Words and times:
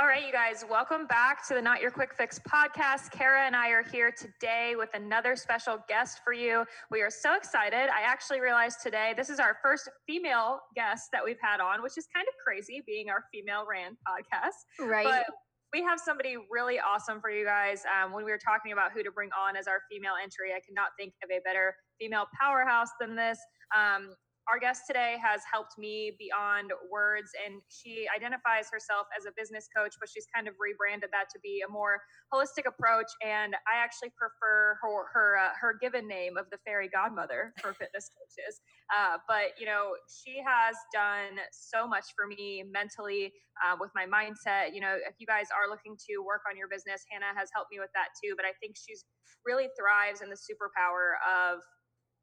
All 0.00 0.06
right, 0.06 0.24
you 0.24 0.32
guys, 0.32 0.64
welcome 0.66 1.06
back 1.06 1.46
to 1.48 1.52
the 1.52 1.60
Not 1.60 1.82
Your 1.82 1.90
Quick 1.90 2.14
Fix 2.14 2.40
podcast. 2.50 3.10
Kara 3.10 3.44
and 3.44 3.54
I 3.54 3.68
are 3.68 3.82
here 3.82 4.10
today 4.10 4.72
with 4.74 4.88
another 4.94 5.36
special 5.36 5.76
guest 5.90 6.20
for 6.24 6.32
you. 6.32 6.64
We 6.90 7.02
are 7.02 7.10
so 7.10 7.36
excited. 7.36 7.90
I 7.90 8.00
actually 8.06 8.40
realized 8.40 8.78
today 8.82 9.12
this 9.14 9.28
is 9.28 9.38
our 9.38 9.58
first 9.62 9.90
female 10.06 10.60
guest 10.74 11.08
that 11.12 11.22
we've 11.22 11.36
had 11.42 11.60
on, 11.60 11.82
which 11.82 11.98
is 11.98 12.06
kind 12.16 12.26
of 12.26 12.32
crazy 12.42 12.82
being 12.86 13.10
our 13.10 13.24
female 13.30 13.66
ran 13.70 13.98
podcast. 14.08 14.88
Right. 14.88 15.04
But 15.04 15.26
we 15.74 15.82
have 15.82 16.00
somebody 16.00 16.36
really 16.50 16.80
awesome 16.80 17.20
for 17.20 17.28
you 17.28 17.44
guys. 17.44 17.82
Um, 17.84 18.14
when 18.14 18.24
we 18.24 18.30
were 18.30 18.40
talking 18.42 18.72
about 18.72 18.92
who 18.92 19.02
to 19.02 19.10
bring 19.12 19.28
on 19.38 19.54
as 19.54 19.66
our 19.68 19.82
female 19.92 20.14
entry, 20.16 20.52
I 20.56 20.60
could 20.64 20.74
not 20.74 20.96
think 20.98 21.12
of 21.22 21.28
a 21.30 21.40
better 21.44 21.74
female 22.00 22.24
powerhouse 22.40 22.88
than 22.98 23.16
this. 23.16 23.38
Um, 23.76 24.14
our 24.48 24.58
guest 24.58 24.82
today 24.86 25.16
has 25.22 25.42
helped 25.50 25.78
me 25.78 26.12
beyond 26.18 26.72
words, 26.90 27.30
and 27.44 27.60
she 27.68 28.06
identifies 28.14 28.66
herself 28.72 29.06
as 29.16 29.26
a 29.26 29.32
business 29.36 29.68
coach, 29.74 29.94
but 30.00 30.08
she's 30.08 30.26
kind 30.34 30.48
of 30.48 30.54
rebranded 30.58 31.10
that 31.12 31.28
to 31.34 31.38
be 31.42 31.62
a 31.66 31.70
more 31.70 32.00
holistic 32.32 32.66
approach. 32.66 33.10
And 33.24 33.54
I 33.68 33.78
actually 33.82 34.10
prefer 34.16 34.78
her 34.82 35.06
her 35.12 35.38
uh, 35.38 35.54
her 35.60 35.76
given 35.80 36.08
name 36.08 36.36
of 36.36 36.46
the 36.50 36.58
fairy 36.66 36.88
godmother 36.88 37.52
for 37.60 37.74
fitness 37.74 38.10
coaches. 38.10 38.60
Uh, 38.90 39.18
but 39.28 39.54
you 39.58 39.66
know, 39.66 39.94
she 40.08 40.42
has 40.42 40.74
done 40.92 41.38
so 41.52 41.86
much 41.86 42.10
for 42.16 42.26
me 42.26 42.64
mentally 42.66 43.32
uh, 43.62 43.76
with 43.78 43.90
my 43.94 44.06
mindset. 44.06 44.74
You 44.74 44.80
know, 44.80 44.96
if 44.96 45.14
you 45.18 45.26
guys 45.26 45.46
are 45.54 45.68
looking 45.70 45.96
to 46.10 46.24
work 46.24 46.42
on 46.48 46.56
your 46.56 46.68
business, 46.68 47.04
Hannah 47.10 47.36
has 47.36 47.50
helped 47.54 47.70
me 47.70 47.78
with 47.78 47.92
that 47.94 48.16
too. 48.18 48.34
But 48.36 48.46
I 48.46 48.52
think 48.60 48.76
she's 48.76 49.04
really 49.44 49.68
thrives 49.78 50.20
in 50.20 50.28
the 50.28 50.36
superpower 50.36 51.16
of 51.24 51.60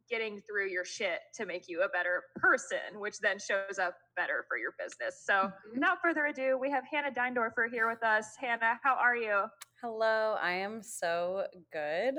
getting 0.09 0.41
through 0.41 0.69
your 0.69 0.85
shit 0.85 1.19
to 1.35 1.45
make 1.45 1.67
you 1.67 1.83
a 1.83 1.89
better 1.89 2.23
person, 2.35 2.99
which 2.99 3.19
then 3.19 3.37
shows 3.39 3.79
up 3.79 3.95
better 4.15 4.45
for 4.47 4.57
your 4.57 4.71
business. 4.79 5.23
So, 5.25 5.33
mm-hmm. 5.33 5.73
without 5.75 5.97
further 6.01 6.25
ado, 6.25 6.57
we 6.59 6.69
have 6.71 6.83
Hannah 6.89 7.11
Deindorfer 7.11 7.69
here 7.71 7.89
with 7.89 8.03
us. 8.03 8.35
Hannah, 8.39 8.79
how 8.83 8.95
are 8.95 9.15
you? 9.15 9.43
Hello, 9.81 10.35
I 10.41 10.53
am 10.53 10.81
so 10.81 11.45
good. 11.71 12.15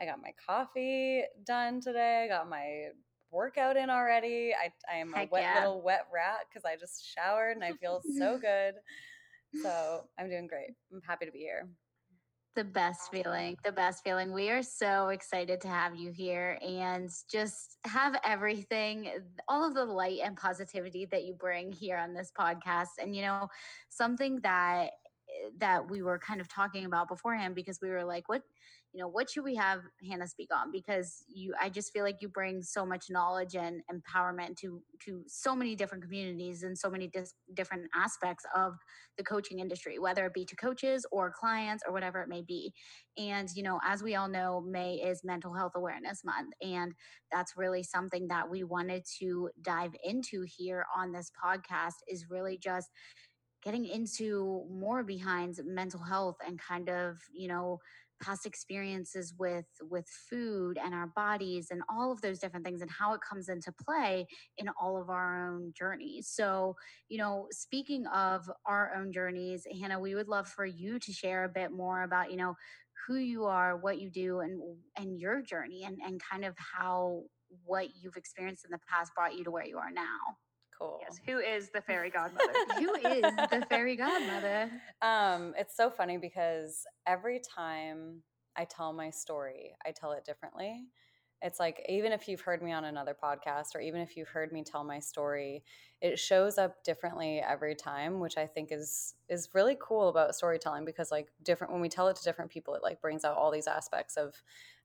I 0.00 0.04
got 0.04 0.20
my 0.22 0.32
coffee 0.46 1.24
done 1.46 1.80
today. 1.80 2.24
I 2.24 2.28
got 2.28 2.48
my 2.48 2.88
workout 3.30 3.76
in 3.76 3.90
already. 3.90 4.52
I, 4.54 4.70
I 4.92 4.98
am 4.98 5.12
Heck 5.12 5.28
a 5.28 5.32
wet 5.32 5.42
yeah. 5.42 5.58
little 5.60 5.82
wet 5.82 6.06
rat 6.12 6.40
because 6.48 6.64
I 6.64 6.76
just 6.76 7.04
showered 7.14 7.56
and 7.56 7.64
I 7.64 7.72
feel 7.72 8.00
so 8.18 8.38
good. 8.42 8.74
So, 9.62 10.04
I'm 10.18 10.30
doing 10.30 10.46
great. 10.46 10.70
I'm 10.92 11.02
happy 11.06 11.26
to 11.26 11.32
be 11.32 11.40
here. 11.40 11.68
The 12.54 12.64
best 12.64 13.10
feeling, 13.10 13.56
the 13.64 13.72
best 13.72 14.04
feeling. 14.04 14.30
We 14.30 14.50
are 14.50 14.62
so 14.62 15.08
excited 15.08 15.62
to 15.62 15.68
have 15.68 15.96
you 15.96 16.10
here 16.10 16.58
and 16.60 17.08
just 17.30 17.78
have 17.84 18.14
everything, 18.24 19.08
all 19.48 19.66
of 19.66 19.74
the 19.74 19.86
light 19.86 20.20
and 20.22 20.36
positivity 20.36 21.06
that 21.06 21.24
you 21.24 21.32
bring 21.32 21.72
here 21.72 21.96
on 21.96 22.12
this 22.12 22.30
podcast. 22.38 22.98
And, 23.00 23.16
you 23.16 23.22
know, 23.22 23.48
something 23.88 24.40
that 24.42 24.90
eh, 25.30 25.48
that 25.60 25.90
we 25.90 26.02
were 26.02 26.18
kind 26.18 26.42
of 26.42 26.48
talking 26.48 26.84
about 26.84 27.08
beforehand 27.08 27.54
because 27.54 27.80
we 27.80 27.88
were 27.88 28.04
like, 28.04 28.28
what 28.28 28.42
you 28.92 29.00
know 29.00 29.08
what 29.08 29.30
should 29.30 29.44
we 29.44 29.54
have 29.54 29.80
hannah 30.08 30.26
speak 30.26 30.48
on? 30.54 30.70
Because 30.70 31.24
you 31.28 31.54
i 31.60 31.68
just 31.68 31.92
feel 31.92 32.04
like 32.04 32.18
you 32.20 32.28
bring 32.28 32.62
so 32.62 32.84
much 32.84 33.06
knowledge 33.10 33.54
and 33.54 33.82
empowerment 33.92 34.56
to 34.58 34.82
to 35.04 35.22
so 35.26 35.54
many 35.54 35.74
different 35.74 36.04
communities 36.04 36.62
and 36.62 36.76
so 36.76 36.90
many 36.90 37.08
dis- 37.08 37.34
different 37.54 37.84
aspects 37.94 38.44
of 38.54 38.74
the 39.16 39.24
coaching 39.24 39.58
industry 39.60 39.98
whether 39.98 40.26
it 40.26 40.34
be 40.34 40.44
to 40.44 40.56
coaches 40.56 41.06
or 41.10 41.32
clients 41.38 41.82
or 41.86 41.92
whatever 41.92 42.22
it 42.22 42.28
may 42.28 42.42
be. 42.42 42.72
And 43.16 43.48
you 43.54 43.62
know 43.62 43.80
as 43.84 44.02
we 44.02 44.14
all 44.14 44.28
know 44.28 44.60
may 44.60 44.94
is 44.94 45.22
mental 45.24 45.54
health 45.54 45.72
awareness 45.74 46.22
month 46.24 46.52
and 46.62 46.92
that's 47.30 47.56
really 47.56 47.82
something 47.82 48.28
that 48.28 48.50
we 48.50 48.64
wanted 48.64 49.04
to 49.20 49.50
dive 49.62 49.92
into 50.04 50.44
here 50.46 50.84
on 50.96 51.12
this 51.12 51.30
podcast 51.42 51.94
is 52.08 52.26
really 52.30 52.58
just 52.58 52.90
getting 53.62 53.86
into 53.86 54.64
more 54.70 55.04
behind 55.04 55.58
mental 55.64 56.00
health 56.00 56.36
and 56.46 56.58
kind 56.60 56.88
of 56.88 57.18
you 57.32 57.48
know 57.48 57.78
past 58.22 58.46
experiences 58.46 59.34
with 59.38 59.66
with 59.90 60.06
food 60.30 60.78
and 60.82 60.94
our 60.94 61.08
bodies 61.08 61.68
and 61.70 61.82
all 61.88 62.12
of 62.12 62.20
those 62.20 62.38
different 62.38 62.64
things 62.64 62.80
and 62.80 62.90
how 62.90 63.12
it 63.14 63.20
comes 63.28 63.48
into 63.48 63.72
play 63.72 64.26
in 64.58 64.68
all 64.80 65.00
of 65.00 65.10
our 65.10 65.48
own 65.48 65.72
journeys. 65.76 66.28
So 66.28 66.76
you 67.08 67.18
know 67.18 67.46
speaking 67.50 68.06
of 68.06 68.50
our 68.66 68.94
own 68.96 69.12
journeys 69.12 69.66
hannah 69.80 70.00
we 70.00 70.14
would 70.14 70.28
love 70.28 70.48
for 70.48 70.64
you 70.64 70.98
to 70.98 71.12
share 71.12 71.44
a 71.44 71.48
bit 71.48 71.72
more 71.72 72.02
about 72.02 72.30
you 72.30 72.36
know 72.36 72.54
who 73.06 73.16
you 73.16 73.44
are 73.44 73.76
what 73.76 74.00
you 74.00 74.10
do 74.10 74.40
and 74.40 74.60
and 74.96 75.18
your 75.18 75.42
journey 75.42 75.84
and 75.84 75.98
and 76.04 76.20
kind 76.30 76.44
of 76.44 76.54
how 76.56 77.22
what 77.64 77.88
you've 78.00 78.16
experienced 78.16 78.64
in 78.64 78.70
the 78.70 78.78
past 78.88 79.12
brought 79.14 79.36
you 79.36 79.44
to 79.44 79.50
where 79.50 79.66
you 79.66 79.78
are 79.78 79.90
now 79.90 80.18
cool. 80.82 80.98
Yes. 81.00 81.20
Who 81.26 81.38
is 81.38 81.70
the 81.70 81.80
fairy 81.80 82.10
godmother? 82.10 82.52
Who 82.78 82.94
is 82.94 83.22
the 83.50 83.66
fairy 83.68 83.96
godmother? 83.96 84.70
Um, 85.00 85.54
it's 85.56 85.76
so 85.76 85.90
funny 85.90 86.18
because 86.18 86.84
every 87.06 87.40
time 87.40 88.22
I 88.56 88.64
tell 88.64 88.92
my 88.92 89.10
story, 89.10 89.74
I 89.86 89.92
tell 89.92 90.12
it 90.12 90.24
differently. 90.24 90.86
It's 91.44 91.58
like 91.58 91.84
even 91.88 92.12
if 92.12 92.28
you've 92.28 92.40
heard 92.40 92.62
me 92.62 92.70
on 92.70 92.84
another 92.84 93.16
podcast 93.20 93.74
or 93.74 93.80
even 93.80 94.00
if 94.00 94.16
you've 94.16 94.28
heard 94.28 94.52
me 94.52 94.62
tell 94.62 94.84
my 94.84 95.00
story, 95.00 95.64
it 96.00 96.16
shows 96.16 96.56
up 96.56 96.84
differently 96.84 97.40
every 97.40 97.74
time, 97.74 98.20
which 98.20 98.38
I 98.38 98.46
think 98.46 98.68
is 98.70 99.14
is 99.28 99.48
really 99.52 99.76
cool 99.80 100.08
about 100.08 100.36
storytelling 100.36 100.84
because 100.84 101.10
like 101.10 101.28
different 101.42 101.72
when 101.72 101.82
we 101.82 101.88
tell 101.88 102.06
it 102.08 102.16
to 102.16 102.22
different 102.22 102.52
people, 102.52 102.74
it 102.74 102.82
like 102.82 103.00
brings 103.00 103.24
out 103.24 103.36
all 103.36 103.50
these 103.50 103.66
aspects 103.66 104.16
of 104.16 104.34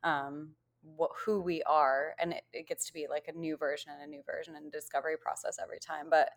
um, 0.03 0.49
what, 0.95 1.11
who 1.25 1.41
we 1.41 1.61
are 1.63 2.15
and 2.19 2.33
it, 2.33 2.43
it, 2.53 2.67
gets 2.67 2.85
to 2.85 2.93
be 2.93 3.07
like 3.09 3.27
a 3.27 3.37
new 3.37 3.57
version 3.57 3.91
and 3.91 4.01
a 4.01 4.07
new 4.07 4.21
version 4.25 4.55
and 4.55 4.71
discovery 4.71 5.17
process 5.17 5.57
every 5.61 5.79
time 5.79 6.07
but 6.09 6.29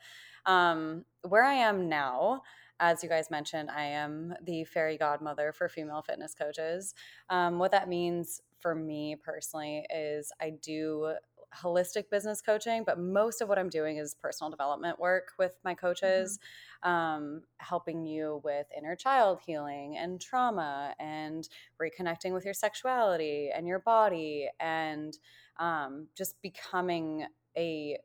um, 0.47 1.05
where 1.29 1.45
i 1.45 1.55
am 1.55 1.89
now 1.89 2.43
as 2.81 3.03
you 3.03 3.09
guys 3.09 3.31
mentioned 3.31 3.71
i 3.71 3.85
am 3.85 4.35
the 4.43 4.65
fairy 4.65 4.97
godmother 4.97 5.53
for 5.53 5.69
female 5.69 6.03
fitness 6.03 6.35
coaches 6.35 6.95
um, 7.29 7.59
what 7.59 7.71
that 7.71 7.89
means 7.89 8.41
for 8.59 8.75
me 8.75 9.17
personally 9.23 9.87
is 9.95 10.33
i 10.41 10.51
do 10.63 11.15
holistic 11.55 12.11
business 12.11 12.41
coaching, 12.41 12.85
but 12.85 12.99
most 12.99 13.41
of 13.41 13.49
what 13.49 13.59
I'm 13.59 13.69
doing 13.69 13.97
is 13.97 14.15
personal 14.15 14.51
development 14.51 14.99
work 14.99 15.33
with 15.39 15.59
my 15.65 15.75
coaches, 15.75 16.39
mm-hmm. 16.85 16.91
um, 16.91 17.43
helping 17.59 18.07
you 18.07 18.41
with 18.45 18.67
inner 18.77 18.97
child 18.97 19.41
healing 19.45 19.97
and 19.97 20.21
trauma 20.21 20.95
and 20.99 21.49
reconnecting 21.81 22.33
with 22.33 22.45
your 22.45 22.55
sexuality 22.55 23.51
and 23.55 23.67
your 23.67 23.81
body 23.81 24.49
and 24.61 25.19
um, 25.59 26.07
just 26.17 26.41
becoming 26.43 27.27
a 27.57 27.99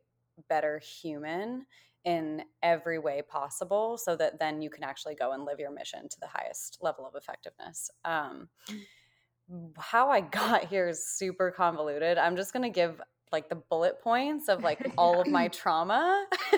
better 0.48 0.78
human 0.78 1.66
in 2.04 2.42
every 2.62 2.98
way 2.98 3.20
possible 3.20 3.98
so 3.98 4.14
that 4.14 4.38
then 4.38 4.62
you 4.62 4.70
can 4.70 4.84
actually 4.84 5.16
go 5.16 5.32
and 5.32 5.44
live 5.44 5.58
your 5.58 5.72
mission 5.72 6.08
to 6.08 6.20
the 6.20 6.28
highest 6.28 6.78
level 6.80 7.04
of 7.04 7.14
effectiveness. 7.16 7.90
Um, 8.04 8.48
mm. 8.70 9.72
how 9.76 10.08
I 10.08 10.20
got 10.40 10.64
here 10.64 10.88
is 10.88 11.04
super 11.04 11.50
convoluted. 11.50 12.16
I'm 12.16 12.36
just 12.36 12.52
going 12.52 12.62
to 12.62 12.70
give 12.70 13.00
like 13.32 13.48
the 13.48 13.56
bullet 13.56 14.00
points 14.00 14.48
of 14.48 14.62
like 14.62 14.92
all 14.98 15.20
of 15.20 15.26
my 15.26 15.48
trauma 15.48 16.26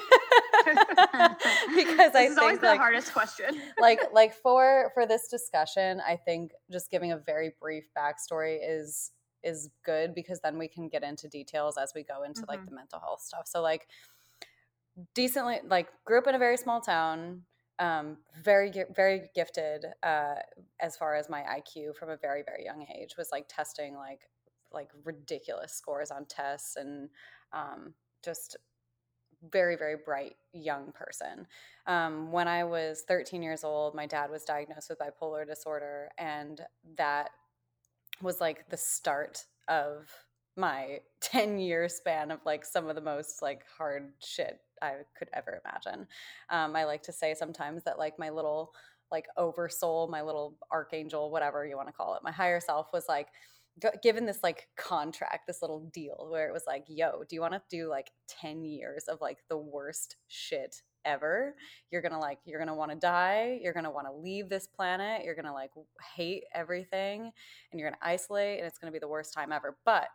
because 1.75 2.15
I 2.15 2.27
think 2.27 2.39
always 2.39 2.59
the 2.59 2.67
like, 2.67 2.81
hardest 2.81 3.13
question. 3.13 3.61
like 3.81 4.01
like 4.13 4.35
for 4.35 4.91
for 4.95 5.07
this 5.07 5.29
discussion, 5.29 6.01
I 6.07 6.17
think 6.17 6.53
just 6.71 6.91
giving 6.91 7.13
a 7.13 7.17
very 7.17 7.53
brief 7.61 7.89
backstory 7.97 8.59
is 8.63 9.13
is 9.43 9.71
good 9.85 10.15
because 10.15 10.41
then 10.41 10.59
we 10.59 10.69
can 10.69 10.89
get 10.89 11.03
into 11.03 11.29
details 11.29 11.79
as 11.79 11.93
we 11.95 12.03
go 12.03 12.25
into 12.25 12.43
mm-hmm. 12.43 12.51
like 12.51 12.67
the 12.67 12.75
mental 12.75 12.99
health 12.99 13.21
stuff. 13.21 13.47
So 13.47 13.63
like 13.63 13.87
decently 15.15 15.61
like 15.65 15.89
grew 16.05 16.19
up 16.19 16.27
in 16.27 16.35
a 16.35 16.39
very 16.39 16.57
small 16.57 16.81
town 16.81 17.43
um, 17.79 18.17
very 18.43 18.73
very 18.95 19.31
gifted 19.35 19.87
uh, 20.03 20.35
as 20.81 20.97
far 20.97 21.15
as 21.15 21.29
my 21.29 21.43
IQ 21.43 21.95
from 21.95 22.11
a 22.11 22.17
very 22.17 22.43
very 22.45 22.65
young 22.65 22.85
age 22.95 23.15
was 23.17 23.29
like 23.31 23.47
testing 23.49 23.95
like 23.95 24.29
like 24.73 24.91
ridiculous 25.05 25.73
scores 25.73 26.11
on 26.11 26.27
tests 26.27 26.77
and 26.77 27.09
um, 27.53 27.95
just 28.25 28.57
very 29.51 29.77
very 29.77 29.97
bright 30.05 30.35
young 30.53 30.93
person. 30.93 31.47
Um, 31.87 32.33
when 32.33 32.49
i 32.49 32.65
was 32.65 33.05
13 33.07 33.43
years 33.43 33.65
old 33.65 33.95
my 33.95 34.07
dad 34.07 34.31
was 34.31 34.45
diagnosed 34.45 34.91
with 34.91 34.99
bipolar 34.99 35.47
disorder 35.47 36.11
and 36.19 36.61
that 36.97 37.31
was 38.21 38.41
like 38.41 38.69
the 38.69 38.77
start 38.77 39.45
of 39.69 40.11
my 40.57 40.99
10 41.21 41.59
year 41.59 41.89
span 41.89 42.31
of 42.31 42.41
like 42.45 42.65
some 42.65 42.89
of 42.89 42.95
the 42.95 43.01
most 43.01 43.43
like 43.43 43.63
hard 43.79 44.13
shit 44.19 44.61
i 44.83 44.95
could 45.17 45.29
ever 45.33 45.61
imagine. 45.65 46.07
Um, 46.51 46.77
i 46.77 46.85
like 46.85 47.03
to 47.05 47.13
say 47.13 47.35
sometimes 47.35 47.85
that 47.85 47.99
like 47.99 48.19
my 48.19 48.31
little 48.31 48.73
like 49.11 49.27
oversoul 49.37 50.09
my 50.09 50.21
little 50.21 50.57
archangel 50.71 51.31
whatever 51.31 51.65
you 51.65 51.77
want 51.77 51.89
to 51.89 51.93
call 51.93 52.15
it 52.15 52.23
my 52.23 52.33
higher 52.33 52.61
self 52.61 52.93
was 52.93 53.07
like 53.09 53.29
given 54.03 54.27
this 54.27 54.41
like 54.43 54.69
contract, 54.77 55.47
this 55.47 55.63
little 55.63 55.81
deal 55.93 56.29
where 56.31 56.49
it 56.49 56.53
was 56.53 56.65
like, 56.67 56.85
yo, 56.89 57.23
do 57.29 57.35
you 57.35 57.41
want 57.41 57.55
to 57.55 57.63
do 57.71 57.89
like 57.89 58.11
10 58.29 58.65
years 58.65 59.05
of 59.05 59.21
like 59.21 59.39
the 59.49 59.57
worst 59.57 60.17
shit 60.27 60.83
ever? 61.05 61.55
You're 61.91 62.03
going 62.03 62.13
to 62.13 62.19
like, 62.19 62.39
you're 62.45 62.59
going 62.59 62.69
to 62.69 62.75
want 62.75 62.91
to 62.91 62.97
die. 62.97 63.59
You're 63.63 63.73
going 63.73 63.85
to 63.85 63.91
want 63.91 64.07
to 64.07 64.13
leave 64.13 64.49
this 64.49 64.67
planet. 64.67 65.25
You're 65.25 65.35
going 65.35 65.47
to 65.47 65.53
like 65.53 65.71
hate 66.15 66.45
everything 66.55 67.31
and 67.71 67.81
you're 67.81 67.89
going 67.89 67.99
to 68.01 68.09
isolate 68.09 68.59
and 68.59 68.67
it's 68.67 68.79
going 68.79 68.93
to 68.93 68.97
be 68.97 69.01
the 69.01 69.09
worst 69.09 69.33
time 69.33 69.53
ever. 69.53 69.77
But 69.85 70.11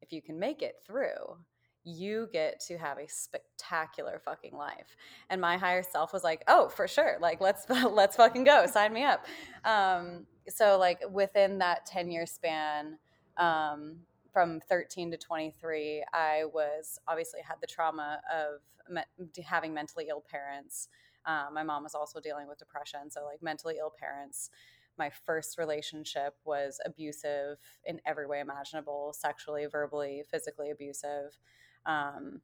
if 0.00 0.12
you 0.12 0.22
can 0.22 0.38
make 0.38 0.62
it 0.62 0.76
through, 0.86 1.38
you 1.84 2.28
get 2.32 2.60
to 2.60 2.76
have 2.76 2.98
a 2.98 3.08
spectacular 3.08 4.20
fucking 4.24 4.56
life. 4.56 4.96
And 5.30 5.40
my 5.40 5.56
higher 5.56 5.82
self 5.82 6.12
was 6.12 6.24
like 6.24 6.42
oh 6.46 6.68
for 6.68 6.88
sure 6.88 7.16
like 7.20 7.40
let's 7.40 7.66
let's 7.70 8.16
fucking 8.16 8.44
go 8.44 8.66
sign 8.66 8.92
me 8.92 9.04
up. 9.04 9.26
Um, 9.64 10.26
so 10.48 10.78
like 10.78 11.00
within 11.10 11.58
that 11.58 11.86
10 11.86 12.10
year 12.10 12.26
span 12.26 12.98
um, 13.36 13.96
from 14.32 14.60
13 14.68 15.10
to 15.12 15.16
23 15.16 16.04
i 16.12 16.44
was 16.52 16.98
obviously 17.08 17.40
had 17.42 17.56
the 17.60 17.66
trauma 17.66 18.20
of 18.32 18.60
me- 18.92 19.42
having 19.44 19.72
mentally 19.74 20.06
ill 20.08 20.24
parents. 20.28 20.88
Um, 21.26 21.54
my 21.54 21.62
mom 21.62 21.82
was 21.82 21.94
also 21.94 22.20
dealing 22.20 22.48
with 22.48 22.58
depression 22.58 23.10
so 23.10 23.24
like 23.24 23.42
mentally 23.42 23.76
ill 23.78 23.92
parents 23.98 24.50
my 24.98 25.10
first 25.26 25.58
relationship 25.58 26.34
was 26.44 26.80
abusive 26.84 27.58
in 27.84 28.00
every 28.04 28.26
way 28.26 28.40
imaginable 28.40 29.12
sexually 29.16 29.66
verbally 29.66 30.24
physically 30.30 30.70
abusive 30.70 31.38
um, 31.88 32.40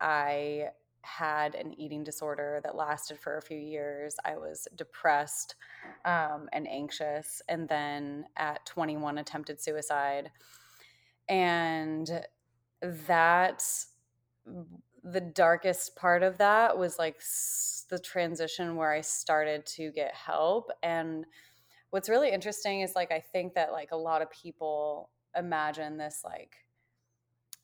I 0.00 0.68
had 1.02 1.54
an 1.54 1.78
eating 1.78 2.04
disorder 2.04 2.60
that 2.62 2.76
lasted 2.76 3.18
for 3.18 3.36
a 3.36 3.42
few 3.42 3.58
years. 3.58 4.16
I 4.24 4.36
was 4.36 4.68
depressed 4.76 5.56
um, 6.04 6.48
and 6.52 6.68
anxious, 6.68 7.42
and 7.48 7.68
then 7.68 8.24
at 8.36 8.64
21, 8.66 9.18
attempted 9.18 9.60
suicide. 9.60 10.30
And 11.28 12.24
that, 12.82 13.64
the 15.04 15.20
darkest 15.20 15.96
part 15.96 16.22
of 16.22 16.38
that 16.38 16.76
was 16.76 16.98
like 16.98 17.20
the 17.90 17.98
transition 17.98 18.76
where 18.76 18.92
I 18.92 19.00
started 19.00 19.66
to 19.66 19.90
get 19.90 20.14
help. 20.14 20.70
And 20.82 21.24
what's 21.90 22.08
really 22.08 22.30
interesting 22.30 22.82
is 22.82 22.94
like, 22.94 23.12
I 23.12 23.20
think 23.20 23.54
that 23.54 23.72
like 23.72 23.92
a 23.92 23.96
lot 23.96 24.22
of 24.22 24.30
people 24.30 25.10
imagine 25.36 25.96
this 25.96 26.22
like, 26.24 26.56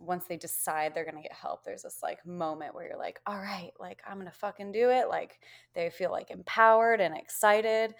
once 0.05 0.25
they 0.27 0.37
decide 0.37 0.95
they're 0.95 1.05
going 1.05 1.17
to 1.17 1.23
get 1.23 1.33
help 1.33 1.65
there's 1.65 1.83
this 1.83 2.01
like 2.03 2.25
moment 2.27 2.75
where 2.75 2.87
you're 2.87 2.99
like 2.99 3.21
all 3.27 3.39
right 3.39 3.73
like 3.79 4.01
i'm 4.07 4.19
going 4.19 4.31
to 4.31 4.37
fucking 4.37 4.73
do 4.73 4.91
it 4.91 5.09
like 5.09 5.39
they 5.75 5.91
feel 5.91 6.11
like 6.11 6.31
empowered 6.31 7.01
and 7.01 7.17
excited 7.17 7.95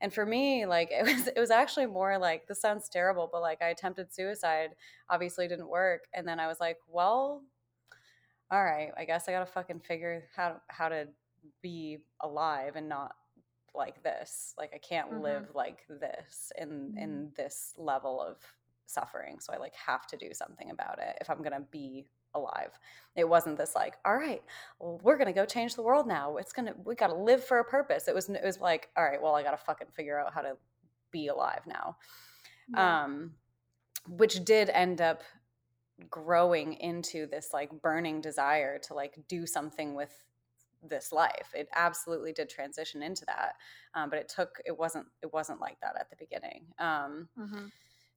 and 0.00 0.12
for 0.12 0.26
me 0.26 0.66
like 0.66 0.90
it 0.92 1.04
was 1.04 1.28
it 1.28 1.38
was 1.38 1.50
actually 1.50 1.86
more 1.86 2.18
like 2.18 2.46
this 2.46 2.60
sounds 2.60 2.88
terrible 2.88 3.28
but 3.32 3.40
like 3.40 3.62
i 3.62 3.68
attempted 3.68 4.12
suicide 4.12 4.70
obviously 5.10 5.48
didn't 5.48 5.68
work 5.68 6.04
and 6.14 6.26
then 6.26 6.38
i 6.40 6.46
was 6.46 6.60
like 6.60 6.78
well 6.88 7.42
all 8.50 8.64
right 8.64 8.90
i 8.96 9.04
guess 9.04 9.28
i 9.28 9.32
got 9.32 9.40
to 9.40 9.52
fucking 9.52 9.80
figure 9.80 10.24
how 10.34 10.60
how 10.68 10.88
to 10.88 11.06
be 11.62 11.98
alive 12.20 12.76
and 12.76 12.88
not 12.88 13.14
like 13.74 14.02
this 14.02 14.54
like 14.58 14.70
i 14.74 14.78
can't 14.78 15.10
mm-hmm. 15.10 15.22
live 15.22 15.46
like 15.54 15.78
this 15.88 16.52
in 16.60 16.68
mm-hmm. 16.68 16.98
in 16.98 17.32
this 17.36 17.72
level 17.78 18.20
of 18.20 18.36
suffering. 18.86 19.38
So 19.40 19.52
I 19.52 19.58
like 19.58 19.74
have 19.74 20.06
to 20.08 20.16
do 20.16 20.30
something 20.32 20.70
about 20.70 20.98
it 20.98 21.18
if 21.20 21.30
I'm 21.30 21.38
going 21.38 21.52
to 21.52 21.66
be 21.70 22.06
alive. 22.34 22.78
It 23.16 23.28
wasn't 23.28 23.58
this 23.58 23.74
like, 23.74 23.94
all 24.04 24.16
right, 24.16 24.42
well, 24.78 25.00
we're 25.02 25.16
going 25.16 25.26
to 25.26 25.32
go 25.32 25.44
change 25.44 25.74
the 25.74 25.82
world 25.82 26.06
now. 26.06 26.36
It's 26.36 26.52
going 26.52 26.66
to, 26.66 26.74
we 26.84 26.94
got 26.94 27.08
to 27.08 27.14
live 27.14 27.44
for 27.44 27.58
a 27.58 27.64
purpose. 27.64 28.08
It 28.08 28.14
was, 28.14 28.28
it 28.28 28.44
was 28.44 28.58
like, 28.60 28.88
all 28.96 29.04
right, 29.04 29.20
well, 29.20 29.34
I 29.34 29.42
got 29.42 29.52
to 29.52 29.56
fucking 29.64 29.88
figure 29.94 30.18
out 30.18 30.32
how 30.32 30.40
to 30.40 30.56
be 31.10 31.28
alive 31.28 31.62
now. 31.66 31.96
Yeah. 32.74 33.04
Um, 33.04 33.32
which 34.08 34.44
did 34.44 34.68
end 34.70 35.00
up 35.00 35.22
growing 36.10 36.74
into 36.74 37.26
this 37.26 37.50
like 37.52 37.70
burning 37.82 38.20
desire 38.20 38.78
to 38.78 38.94
like 38.94 39.18
do 39.28 39.46
something 39.46 39.94
with 39.94 40.12
this 40.88 41.12
life 41.12 41.52
it 41.54 41.68
absolutely 41.74 42.32
did 42.32 42.48
transition 42.48 43.02
into 43.02 43.24
that 43.24 43.54
um, 43.94 44.10
but 44.10 44.18
it 44.18 44.28
took 44.28 44.60
it 44.66 44.76
wasn't 44.76 45.06
it 45.22 45.32
wasn't 45.32 45.60
like 45.60 45.78
that 45.80 45.94
at 45.98 46.10
the 46.10 46.16
beginning 46.16 46.64
um, 46.78 47.28
mm-hmm. 47.38 47.66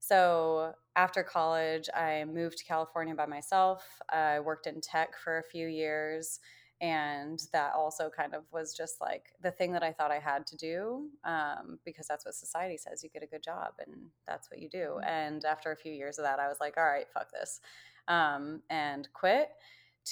So 0.07 0.73
after 0.95 1.23
college, 1.23 1.89
I 1.95 2.25
moved 2.25 2.59
to 2.59 2.63
California 2.63 3.15
by 3.15 3.25
myself. 3.25 3.83
I 4.09 4.39
worked 4.39 4.67
in 4.67 4.79
tech 4.79 5.17
for 5.17 5.39
a 5.39 5.43
few 5.43 5.67
years. 5.67 6.39
And 6.79 7.41
that 7.53 7.73
also 7.73 8.11
kind 8.15 8.35
of 8.35 8.43
was 8.51 8.75
just 8.75 9.01
like 9.01 9.33
the 9.41 9.49
thing 9.49 9.71
that 9.71 9.81
I 9.81 9.91
thought 9.91 10.11
I 10.11 10.19
had 10.19 10.45
to 10.47 10.57
do 10.57 11.07
um, 11.23 11.79
because 11.85 12.05
that's 12.05 12.25
what 12.25 12.35
society 12.35 12.77
says 12.77 13.03
you 13.03 13.09
get 13.09 13.23
a 13.23 13.27
good 13.27 13.41
job 13.41 13.73
and 13.79 13.95
that's 14.27 14.51
what 14.51 14.61
you 14.61 14.69
do. 14.69 14.97
Mm-hmm. 14.97 15.09
And 15.09 15.45
after 15.45 15.71
a 15.71 15.75
few 15.75 15.93
years 15.93 16.19
of 16.19 16.25
that, 16.25 16.37
I 16.37 16.49
was 16.49 16.57
like, 16.59 16.77
all 16.77 16.83
right, 16.83 17.07
fuck 17.11 17.31
this. 17.31 17.61
Um, 18.07 18.61
and 18.69 19.07
quit 19.13 19.49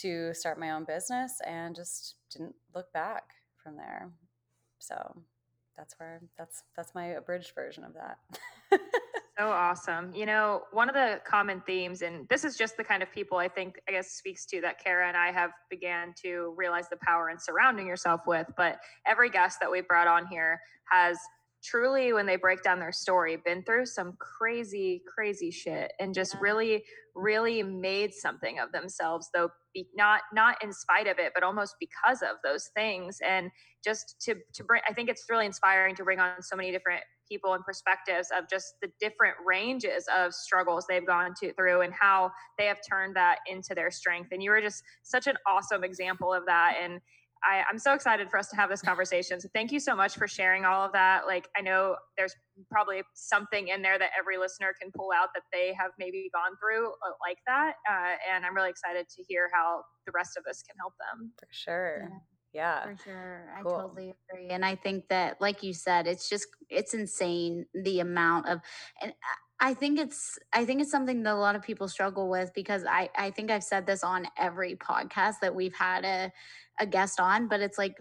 to 0.02 0.34
start 0.34 0.60
my 0.60 0.72
own 0.72 0.86
business 0.86 1.40
and 1.46 1.76
just 1.76 2.16
didn't 2.32 2.56
look 2.74 2.92
back 2.94 3.34
from 3.62 3.78
there. 3.78 4.10
So 4.80 5.22
that's 5.78 5.94
where 6.00 6.22
that's 6.36 6.64
that's 6.76 6.96
my 6.96 7.08
abridged 7.08 7.54
version 7.54 7.84
of 7.84 7.94
that. 7.94 8.18
So 9.38 9.50
awesome. 9.50 10.14
You 10.14 10.28
know, 10.28 10.62
one 10.72 10.90
of 10.90 10.94
the 10.94 11.20
common 11.26 11.62
themes, 11.66 12.04
and 12.04 12.28
this 12.30 12.44
is 12.44 12.56
just 12.56 12.78
the 12.78 12.84
kind 12.84 13.02
of 13.02 13.12
people 13.12 13.40
I 13.40 13.48
think, 13.48 13.80
I 13.90 13.92
guess, 13.92 14.12
speaks 14.12 14.46
to 14.48 14.62
that 14.62 14.84
Kara 14.84 15.08
and 15.08 15.18
I 15.18 15.32
have 15.32 15.50
began 15.72 16.14
to 16.22 16.54
realize 16.56 16.88
the 16.90 16.98
power 17.02 17.32
in 17.32 17.40
surrounding 17.40 17.88
yourself 17.88 18.22
with. 18.28 18.48
But 18.56 18.78
every 19.08 19.32
guest 19.32 19.60
that 19.60 19.72
we 19.72 19.82
brought 19.82 20.08
on 20.08 20.28
here 20.28 20.60
has 20.92 21.18
truly, 21.64 22.14
when 22.14 22.26
they 22.26 22.36
break 22.36 22.62
down 22.62 22.80
their 22.80 22.92
story, 22.92 23.38
been 23.44 23.64
through 23.64 23.86
some 23.86 24.18
crazy, 24.20 25.02
crazy 25.08 25.52
shit 25.52 25.92
and 26.00 26.14
just 26.14 26.36
really, 26.42 26.84
really 27.16 27.64
made 27.64 28.14
something 28.14 28.60
of 28.60 28.72
themselves, 28.72 29.30
though 29.34 29.50
be, 29.74 29.88
not 29.96 30.22
not 30.34 30.64
in 30.64 30.72
spite 30.74 31.08
of 31.08 31.20
it, 31.20 31.32
but 31.34 31.44
almost 31.44 31.76
because 31.80 32.22
of 32.22 32.38
those 32.44 32.70
things. 32.76 33.18
And 33.26 33.50
just 33.84 34.16
to 34.22 34.36
to 34.54 34.64
bring, 34.64 34.82
I 34.88 34.94
think 34.94 35.10
it's 35.10 35.26
really 35.30 35.46
inspiring 35.46 35.96
to 35.96 36.04
bring 36.04 36.20
on 36.20 36.42
so 36.42 36.56
many 36.56 36.72
different 36.72 37.04
people 37.30 37.54
and 37.54 37.64
perspectives 37.64 38.30
of 38.38 38.50
just 38.50 38.76
the 38.82 38.90
different 39.00 39.36
ranges 39.46 40.06
of 40.16 40.34
struggles 40.34 40.86
they've 40.88 41.08
gone 41.08 41.34
to, 41.40 41.54
through 41.54 41.82
and 41.82 41.94
how 41.94 42.32
they 42.58 42.66
have 42.66 42.80
turned 42.88 43.16
that 43.16 43.38
into 43.50 43.74
their 43.74 43.90
strength. 43.90 44.30
And 44.32 44.44
you 44.44 44.52
were 44.52 44.62
just 44.62 44.84
such 45.04 45.28
an 45.28 45.36
awesome 45.48 45.84
example 45.84 46.34
of 46.34 46.46
that. 46.46 46.76
And 46.84 47.00
I, 47.44 47.64
am 47.70 47.78
so 47.78 47.94
excited 47.94 48.30
for 48.30 48.38
us 48.38 48.50
to 48.50 48.56
have 48.56 48.70
this 48.70 48.82
conversation. 48.82 49.40
So 49.40 49.50
thank 49.54 49.72
you 49.72 49.80
so 49.80 49.96
much 49.96 50.16
for 50.16 50.28
sharing 50.28 50.66
all 50.66 50.86
of 50.86 50.94
that. 50.94 51.26
Like 51.26 51.48
I 51.58 51.62
know 51.62 51.96
there's 52.18 52.36
probably 52.72 53.02
something 53.14 53.68
in 53.70 53.82
there 53.82 54.00
that 54.00 54.12
every 54.18 54.38
listener 54.38 54.74
can 54.80 54.92
pull 54.96 55.10
out 55.16 55.30
that 55.34 55.44
they 55.52 55.74
have 55.78 55.92
maybe 56.00 56.30
gone 56.34 56.56
through 56.62 56.88
uh, 56.88 57.14
like 57.22 57.38
that. 57.48 57.74
Uh, 57.90 58.16
and 58.34 58.46
I'm 58.46 58.56
really 58.56 58.70
excited 58.70 59.08
to 59.10 59.24
hear 59.24 59.50
how 59.54 59.84
the 60.06 60.12
rest 60.16 60.38
of 60.38 60.44
us 60.50 60.64
can 60.64 60.76
help 60.80 60.94
them. 61.00 61.32
For 61.40 61.48
sure. 61.52 62.10
Yeah. 62.10 62.18
Yeah. 62.54 62.84
For 62.84 63.04
sure. 63.04 63.46
Cool. 63.64 63.74
I 63.74 63.82
totally 63.82 64.14
agree. 64.32 64.50
And 64.50 64.64
I 64.64 64.76
think 64.76 65.08
that, 65.10 65.42
like 65.42 65.64
you 65.64 65.74
said, 65.74 66.06
it's 66.08 66.30
just, 66.30 66.48
it's 66.70 66.94
insane 66.94 67.66
the 67.74 68.00
amount 68.00 68.48
of, 68.48 68.60
and 69.02 69.14
I 69.64 69.74
think 69.74 69.98
it's, 69.98 70.38
I 70.52 70.66
think 70.66 70.82
it's 70.82 70.92
something 70.92 71.24
that 71.24 71.34
a 71.34 71.36
lot 71.36 71.56
of 71.56 71.62
people 71.62 71.88
struggle 71.88 72.30
with 72.30 72.54
because 72.54 72.84
I, 72.84 73.10
I 73.18 73.32
think 73.32 73.50
I've 73.50 73.64
said 73.64 73.88
this 73.88 74.04
on 74.04 74.28
every 74.38 74.76
podcast 74.76 75.36
that 75.42 75.56
we've 75.56 75.74
had 75.74 76.04
a, 76.04 76.34
a 76.82 76.86
guest 76.86 77.18
on, 77.22 77.48
but 77.48 77.62
it's 77.62 77.78
like, 77.78 77.96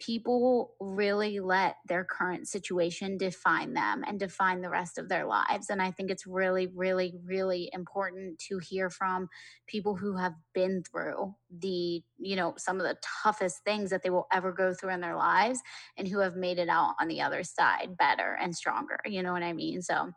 people 0.00 0.74
really 0.80 1.38
let 1.38 1.76
their 1.86 2.04
current 2.04 2.48
situation 2.48 3.16
define 3.16 3.72
them 3.72 4.02
and 4.04 4.18
define 4.18 4.60
the 4.60 4.68
rest 4.68 4.98
of 4.98 5.08
their 5.08 5.24
lives. 5.24 5.70
And 5.70 5.80
I 5.80 5.92
think 5.92 6.10
it's 6.10 6.26
really, 6.26 6.66
really, 6.66 7.14
really 7.24 7.70
important 7.72 8.40
to 8.48 8.58
hear 8.58 8.90
from 8.90 9.28
people 9.68 9.94
who 9.94 10.16
have 10.16 10.34
been 10.54 10.82
through 10.82 11.34
the, 11.56 12.02
you 12.18 12.34
know, 12.34 12.54
some 12.58 12.80
of 12.80 12.82
the 12.82 12.96
toughest 13.22 13.62
things 13.64 13.90
that 13.90 14.02
they 14.02 14.10
will 14.10 14.26
ever 14.32 14.50
go 14.52 14.74
through 14.74 14.90
in 14.90 15.00
their 15.00 15.16
lives 15.16 15.60
and 15.96 16.08
who 16.08 16.18
have 16.18 16.34
made 16.34 16.58
it 16.58 16.68
out 16.68 16.94
on 17.00 17.06
the 17.06 17.20
other 17.20 17.44
side 17.44 17.96
better 17.96 18.36
and 18.40 18.56
stronger. 18.56 18.98
You 19.04 19.22
know 19.22 19.32
what 19.32 19.44
I 19.44 19.52
mean? 19.52 19.82
So 19.82 20.10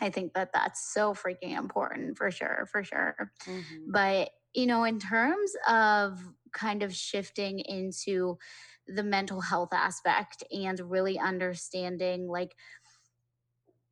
I 0.00 0.10
think 0.10 0.34
that 0.34 0.52
that's 0.52 0.92
so 0.92 1.14
freaking 1.14 1.56
important 1.58 2.16
for 2.16 2.30
sure, 2.30 2.66
for 2.70 2.82
sure. 2.82 3.32
Mm-hmm. 3.44 3.90
But, 3.92 4.30
you 4.54 4.66
know, 4.66 4.84
in 4.84 4.98
terms 4.98 5.52
of 5.68 6.20
kind 6.52 6.82
of 6.82 6.94
shifting 6.94 7.60
into, 7.60 8.38
the 8.86 9.02
mental 9.02 9.40
health 9.40 9.72
aspect 9.72 10.42
and 10.50 10.78
really 10.80 11.18
understanding 11.18 12.26
like 12.28 12.54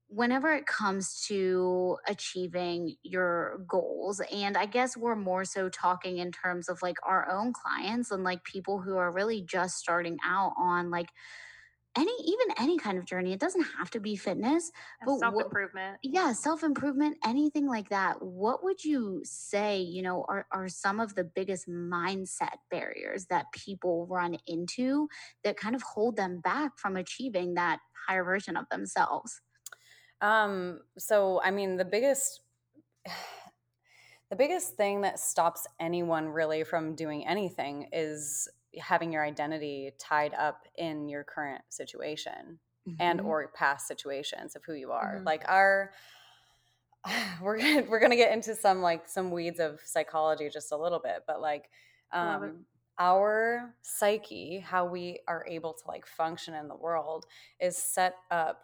whenever 0.09 0.53
it 0.53 0.67
comes 0.67 1.25
to 1.29 1.97
achieving 2.09 2.97
your 3.05 3.65
goals 3.69 4.21
and 4.33 4.57
i 4.57 4.67
guess 4.67 4.97
we're 4.97 5.15
more 5.15 5.45
so 5.45 5.69
talking 5.69 6.19
in 6.19 6.33
terms 6.33 6.69
of 6.69 6.83
like 6.83 6.97
our 7.05 7.31
own 7.31 7.53
clients 7.53 8.11
and 8.11 8.25
like 8.25 8.43
people 8.43 8.81
who 8.81 8.97
are 8.97 9.13
really 9.13 9.41
just 9.41 9.77
starting 9.77 10.19
out 10.25 10.53
on 10.59 10.91
like 10.91 11.11
any 11.97 12.13
even 12.25 12.55
any 12.59 12.79
kind 12.79 12.99
of 12.99 13.05
journey 13.05 13.33
it 13.33 13.41
doesn't 13.41 13.67
have 13.77 13.91
to 13.91 13.99
be 13.99 14.15
fitness 14.15 14.71
but 15.05 15.19
self-improvement. 15.19 15.99
yeah 16.03 16.33
self-improvement 16.33 17.17
anything 17.27 17.67
like 17.67 17.89
that 17.89 18.23
what 18.23 18.63
would 18.63 18.83
you 18.85 19.21
say 19.25 19.81
you 19.81 20.01
know 20.03 20.25
are, 20.29 20.47
are 20.53 20.69
some 20.69 21.01
of 21.01 21.15
the 21.17 21.25
biggest 21.25 21.69
mindset 21.69 22.57
barriers 22.71 23.27
that 23.27 23.47
people 23.53 24.07
run 24.07 24.37
into 24.47 25.09
that 25.43 25.57
kind 25.57 25.75
of 25.75 25.83
hold 25.83 26.17
them 26.17 26.41
back 26.41 26.79
from 26.79 26.97
achieving 26.97 27.55
that 27.55 27.81
higher 28.07 28.25
version 28.25 28.57
of 28.57 28.69
themselves? 28.71 29.41
Um 30.21 30.81
so 30.99 31.41
i 31.43 31.51
mean 31.51 31.77
the 31.77 31.85
biggest 31.85 32.43
the 34.31 34.37
biggest 34.37 34.77
thing 34.77 35.01
that 35.01 35.19
stops 35.19 35.67
anyone 35.81 36.29
really 36.29 36.63
from 36.63 36.95
doing 36.95 37.27
anything 37.27 37.89
is 37.93 38.49
having 38.79 39.13
your 39.13 39.25
identity 39.25 39.91
tied 39.99 40.35
up 40.35 40.63
in 40.77 41.09
your 41.09 41.25
current 41.25 41.63
situation 41.69 42.59
mm-hmm. 42.89 43.01
and 43.01 43.21
or 43.21 43.49
past 43.55 43.89
situations 43.89 44.55
of 44.55 44.63
who 44.65 44.75
you 44.75 44.93
are 44.93 45.17
mm-hmm. 45.17 45.27
like 45.27 45.43
our 45.49 45.91
we're 47.43 47.59
gonna, 47.59 47.85
we're 47.89 48.01
gonna 48.01 48.17
get 48.17 48.33
into 48.33 48.55
some 48.55 48.83
like 48.83 49.09
some 49.09 49.31
weeds 49.31 49.61
of 49.61 49.81
psychology 49.85 50.49
just 50.53 50.73
a 50.73 50.77
little 50.77 51.01
bit, 51.03 51.25
but 51.27 51.41
like 51.41 51.69
um, 52.13 52.65
our 52.99 53.75
psyche, 53.83 54.59
how 54.59 54.85
we 54.85 55.21
are 55.29 55.47
able 55.49 55.73
to 55.73 55.89
like 55.89 56.07
function 56.07 56.55
in 56.55 56.69
the 56.69 56.77
world, 56.77 57.27
is 57.61 57.77
set 57.77 58.17
up 58.31 58.63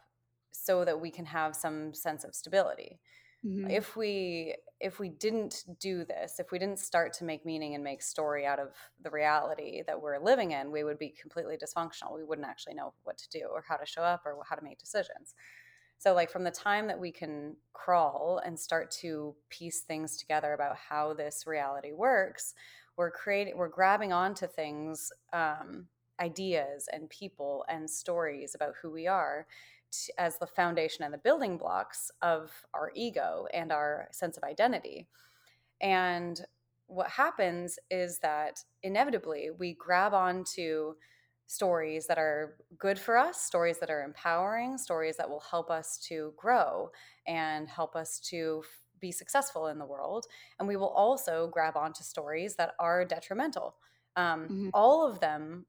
so 0.53 0.85
that 0.85 1.01
we 1.01 1.11
can 1.11 1.27
have 1.27 1.55
some 1.55 1.95
sense 1.95 2.25
of 2.25 2.35
stability. 2.35 2.99
Mm-hmm. 3.47 3.71
If 3.71 3.97
we 3.97 4.57
if 4.79 4.99
we 4.99 5.09
didn't 5.09 5.65
do 5.81 6.05
this, 6.05 6.39
if 6.39 6.53
we 6.53 6.59
didn't 6.59 6.79
start 6.79 7.13
to 7.15 7.25
make 7.25 7.47
meaning 7.47 7.75
and 7.75 7.83
make 7.83 8.03
story 8.03 8.45
out 8.45 8.59
of 8.59 8.69
the 9.03 9.11
reality 9.11 9.83
that 9.87 10.01
we're 10.01 10.19
living 10.19 10.51
in, 10.51 10.71
we 10.71 10.85
would 10.85 10.99
be 10.99 11.15
completely 11.19 11.57
dysfunctional. 11.57 12.15
We 12.15 12.25
wouldn't 12.25 12.47
actually 12.47 12.75
know 12.75 12.93
what 13.05 13.17
to 13.19 13.29
do 13.31 13.47
or 13.51 13.65
how 13.67 13.77
to 13.77 13.87
show 13.87 14.03
up 14.03 14.27
or 14.27 14.37
how 14.47 14.55
to 14.55 14.63
make 14.63 14.79
decisions. 14.79 15.35
So, 15.99 16.13
like, 16.13 16.31
from 16.31 16.45
the 16.45 16.51
time 16.51 16.89
that 16.89 16.99
we 16.99 17.11
can 17.11 17.57
crawl 17.73 18.43
and 18.45 18.59
start 18.59 18.91
to 19.01 19.35
piece 19.49 19.81
things 19.81 20.19
together 20.19 20.53
about 20.53 20.77
how 20.77 21.15
this 21.15 21.47
reality 21.47 21.93
works, 21.93 22.53
we're 22.99 23.11
creating, 23.11 23.57
we're 23.57 23.69
grabbing 23.69 24.13
onto 24.13 24.47
things, 24.47 25.11
um, 25.33 25.87
ideas 26.21 26.89
and 26.93 27.09
people 27.11 27.65
and 27.69 27.89
stories 27.89 28.55
about 28.55 28.75
who 28.81 28.91
we 28.91 29.07
are 29.07 29.47
as 30.19 30.39
the 30.39 30.47
foundation 30.47 31.05
and 31.05 31.13
the 31.13 31.19
building 31.19 31.57
blocks 31.57 32.11
of 32.23 32.51
our 32.75 32.93
ego 32.95 33.47
and 33.53 33.73
our 33.73 34.09
sense 34.13 34.37
of 34.37 34.45
identity. 34.45 35.09
And 35.81 36.41
what 36.87 37.09
happens 37.09 37.79
is 37.91 38.19
that 38.21 38.61
inevitably 38.83 39.51
we 39.59 39.75
grab 39.75 40.15
onto 40.15 40.95
stories 41.47 42.07
that 42.07 42.19
are 42.19 42.57
good 42.79 42.99
for 42.99 43.17
us, 43.17 43.41
stories 43.43 43.79
that 43.79 43.91
are 43.91 44.03
empowering, 44.03 44.79
stories 44.79 45.17
that 45.17 45.29
will 45.29 45.45
help 45.51 45.71
us 45.71 45.99
to 46.09 46.33
grow 46.37 46.91
and 47.27 47.69
help 47.69 47.95
us 47.95 48.19
to 48.21 48.63
be 49.01 49.13
successful 49.13 49.69
in 49.69 49.79
the 49.79 49.85
world. 49.85 50.27
And 50.59 50.67
we 50.67 50.77
will 50.77 50.89
also 50.89 51.49
grab 51.53 51.77
onto 51.77 52.03
stories 52.03 52.57
that 52.57 52.75
are 52.79 53.05
detrimental. 53.05 53.77
Um, 54.17 54.45
mm-hmm. 54.45 54.69
All 54.75 55.09
of 55.09 55.21
them 55.21 55.67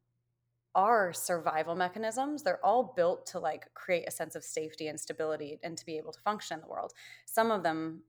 are 0.75 1.11
survival 1.13 1.75
mechanisms. 1.75 2.43
They're 2.43 2.63
all 2.63 2.93
built 2.95 3.25
to 3.27 3.39
like 3.39 3.73
create 3.73 4.05
a 4.07 4.11
sense 4.11 4.35
of 4.35 4.43
safety 4.43 4.87
and 4.87 4.99
stability 4.99 5.59
and 5.63 5.77
to 5.77 5.85
be 5.85 5.97
able 5.97 6.11
to 6.11 6.19
function 6.21 6.55
in 6.55 6.61
the 6.61 6.67
world. 6.67 6.93
Some 7.25 7.51
of 7.51 7.63
them 7.63 8.03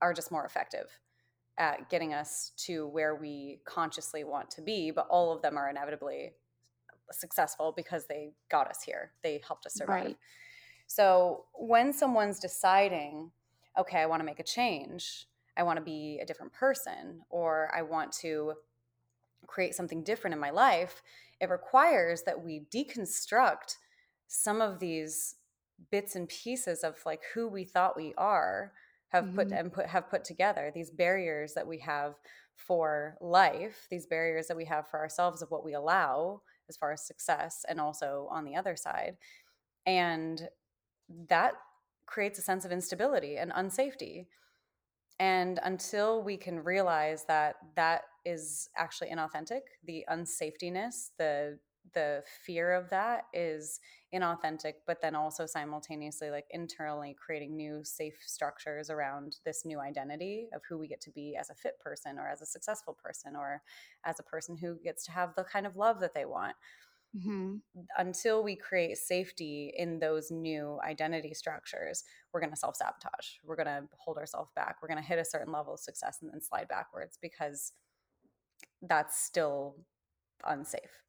are 0.00 0.12
just 0.12 0.30
more 0.30 0.44
effective 0.44 0.98
at 1.56 1.88
getting 1.88 2.12
us 2.12 2.52
to 2.56 2.86
where 2.88 3.14
we 3.14 3.60
consciously 3.64 4.24
want 4.24 4.50
to 4.50 4.62
be, 4.62 4.90
but 4.90 5.06
all 5.08 5.32
of 5.32 5.40
them 5.42 5.56
are 5.56 5.70
inevitably 5.70 6.32
successful 7.12 7.72
because 7.76 8.06
they 8.06 8.32
got 8.50 8.68
us 8.68 8.82
here. 8.82 9.12
They 9.22 9.40
helped 9.46 9.66
us 9.66 9.74
survive. 9.74 10.04
Right. 10.04 10.16
So 10.86 11.44
when 11.54 11.92
someone's 11.92 12.40
deciding, 12.40 13.30
okay, 13.78 13.98
I 13.98 14.06
want 14.06 14.20
to 14.20 14.24
make 14.24 14.40
a 14.40 14.44
change, 14.44 15.26
I 15.56 15.62
want 15.62 15.78
to 15.78 15.84
be 15.84 16.18
a 16.20 16.26
different 16.26 16.52
person, 16.52 17.22
or 17.30 17.70
I 17.74 17.82
want 17.82 18.12
to 18.20 18.54
create 19.46 19.74
something 19.74 20.02
different 20.02 20.34
in 20.34 20.40
my 20.40 20.50
life, 20.50 21.02
it 21.44 21.50
requires 21.50 22.22
that 22.22 22.42
we 22.42 22.66
deconstruct 22.74 23.76
some 24.26 24.60
of 24.60 24.80
these 24.80 25.36
bits 25.90 26.16
and 26.16 26.28
pieces 26.28 26.82
of 26.82 26.96
like 27.06 27.22
who 27.34 27.48
we 27.48 27.64
thought 27.64 27.96
we 27.96 28.12
are 28.18 28.72
have 29.10 29.24
mm-hmm. 29.24 29.36
put 29.36 29.52
and 29.52 29.72
put 29.72 29.86
have 29.86 30.10
put 30.10 30.24
together 30.24 30.72
these 30.74 30.90
barriers 30.90 31.54
that 31.54 31.66
we 31.66 31.78
have 31.78 32.14
for 32.56 33.16
life 33.20 33.86
these 33.90 34.06
barriers 34.06 34.46
that 34.46 34.56
we 34.56 34.64
have 34.64 34.88
for 34.88 34.98
ourselves 34.98 35.42
of 35.42 35.50
what 35.50 35.64
we 35.64 35.74
allow 35.74 36.40
as 36.68 36.76
far 36.76 36.92
as 36.92 37.06
success 37.06 37.64
and 37.68 37.80
also 37.80 38.28
on 38.30 38.44
the 38.44 38.56
other 38.56 38.76
side. 38.76 39.16
And 39.86 40.48
that 41.28 41.54
creates 42.06 42.38
a 42.38 42.42
sense 42.42 42.64
of 42.64 42.72
instability 42.72 43.36
and 43.36 43.52
unsafety. 43.52 44.26
And 45.20 45.60
until 45.62 46.22
we 46.22 46.36
can 46.36 46.62
realize 46.62 47.24
that 47.26 47.56
that 47.76 48.02
is 48.24 48.68
actually 48.76 49.10
inauthentic, 49.10 49.60
the 49.84 50.04
unsafetiness, 50.10 51.10
the 51.18 51.58
the 51.92 52.22
fear 52.44 52.72
of 52.72 52.88
that 52.90 53.26
is 53.32 53.78
inauthentic 54.14 54.74
but 54.86 55.00
then 55.02 55.14
also 55.14 55.44
simultaneously 55.44 56.30
like 56.30 56.46
internally 56.50 57.14
creating 57.14 57.56
new 57.56 57.82
safe 57.84 58.16
structures 58.24 58.88
around 58.90 59.36
this 59.44 59.64
new 59.64 59.78
identity 59.80 60.48
of 60.54 60.62
who 60.68 60.78
we 60.78 60.88
get 60.88 61.00
to 61.00 61.10
be 61.10 61.36
as 61.38 61.50
a 61.50 61.54
fit 61.54 61.78
person 61.80 62.18
or 62.18 62.28
as 62.28 62.40
a 62.40 62.46
successful 62.46 62.96
person 63.02 63.36
or 63.36 63.62
as 64.04 64.18
a 64.18 64.22
person 64.22 64.56
who 64.56 64.76
gets 64.82 65.04
to 65.04 65.12
have 65.12 65.34
the 65.36 65.44
kind 65.44 65.66
of 65.66 65.76
love 65.76 66.00
that 66.00 66.14
they 66.14 66.24
want 66.24 66.56
mm-hmm. 67.16 67.56
until 67.98 68.42
we 68.42 68.56
create 68.56 68.96
safety 68.96 69.72
in 69.76 69.98
those 69.98 70.30
new 70.30 70.78
identity 70.84 71.34
structures 71.34 72.04
we're 72.32 72.40
going 72.40 72.52
to 72.52 72.56
self-sabotage 72.56 73.26
we're 73.44 73.56
going 73.56 73.66
to 73.66 73.82
hold 73.98 74.18
ourselves 74.18 74.50
back 74.56 74.76
we're 74.82 74.88
going 74.88 75.00
to 75.00 75.06
hit 75.06 75.18
a 75.18 75.24
certain 75.24 75.52
level 75.52 75.74
of 75.74 75.80
success 75.80 76.18
and 76.22 76.30
then 76.32 76.40
slide 76.40 76.68
backwards 76.68 77.18
because 77.20 77.72
that's 78.82 79.22
still 79.22 79.76
unsafe 80.46 81.04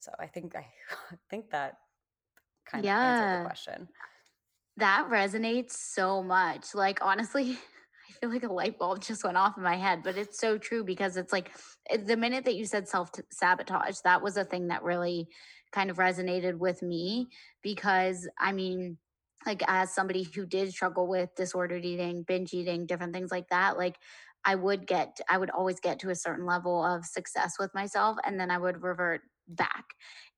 so 0.00 0.12
I 0.18 0.26
think 0.26 0.56
I 0.56 0.66
think 1.30 1.50
that 1.50 1.76
kind 2.66 2.84
yeah. 2.84 2.98
of 2.98 3.22
answered 3.22 3.40
the 3.40 3.46
question. 3.46 3.88
That 4.78 5.08
resonates 5.10 5.72
so 5.72 6.22
much. 6.22 6.74
Like 6.74 6.98
honestly, 7.02 7.58
I 8.10 8.26
feel 8.26 8.30
like 8.30 8.42
a 8.42 8.52
light 8.52 8.78
bulb 8.78 9.00
just 9.02 9.24
went 9.24 9.36
off 9.36 9.56
in 9.56 9.62
my 9.62 9.76
head, 9.76 10.02
but 10.02 10.16
it's 10.16 10.38
so 10.38 10.58
true 10.58 10.84
because 10.84 11.16
it's 11.16 11.32
like 11.32 11.50
the 12.04 12.16
minute 12.16 12.44
that 12.44 12.56
you 12.56 12.64
said 12.64 12.88
self 12.88 13.10
sabotage, 13.30 13.98
that 14.04 14.22
was 14.22 14.36
a 14.36 14.44
thing 14.44 14.68
that 14.68 14.82
really 14.82 15.28
kind 15.72 15.90
of 15.90 15.98
resonated 15.98 16.58
with 16.58 16.82
me 16.82 17.28
because 17.62 18.28
I 18.38 18.52
mean, 18.52 18.98
like 19.46 19.62
as 19.68 19.94
somebody 19.94 20.24
who 20.24 20.44
did 20.44 20.72
struggle 20.72 21.06
with 21.08 21.30
disordered 21.36 21.84
eating, 21.84 22.24
binge 22.24 22.52
eating, 22.52 22.86
different 22.86 23.14
things 23.14 23.30
like 23.30 23.48
that, 23.50 23.78
like 23.78 23.96
I 24.44 24.54
would 24.56 24.86
get, 24.86 25.20
I 25.28 25.38
would 25.38 25.50
always 25.50 25.80
get 25.80 25.98
to 26.00 26.10
a 26.10 26.14
certain 26.14 26.46
level 26.46 26.84
of 26.84 27.04
success 27.04 27.54
with 27.58 27.72
myself 27.74 28.16
and 28.24 28.40
then 28.40 28.50
I 28.50 28.58
would 28.58 28.82
revert 28.82 29.22
back. 29.48 29.84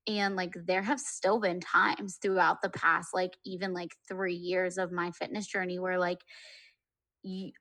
And 0.07 0.35
like 0.35 0.53
there 0.65 0.81
have 0.83 0.99
still 0.99 1.39
been 1.39 1.59
times 1.59 2.17
throughout 2.21 2.61
the 2.61 2.69
past 2.69 3.09
like 3.13 3.37
even 3.45 3.73
like 3.73 3.91
3 4.07 4.33
years 4.33 4.77
of 4.77 4.91
my 4.91 5.11
fitness 5.11 5.47
journey 5.47 5.79
where 5.79 5.97
like 5.97 6.19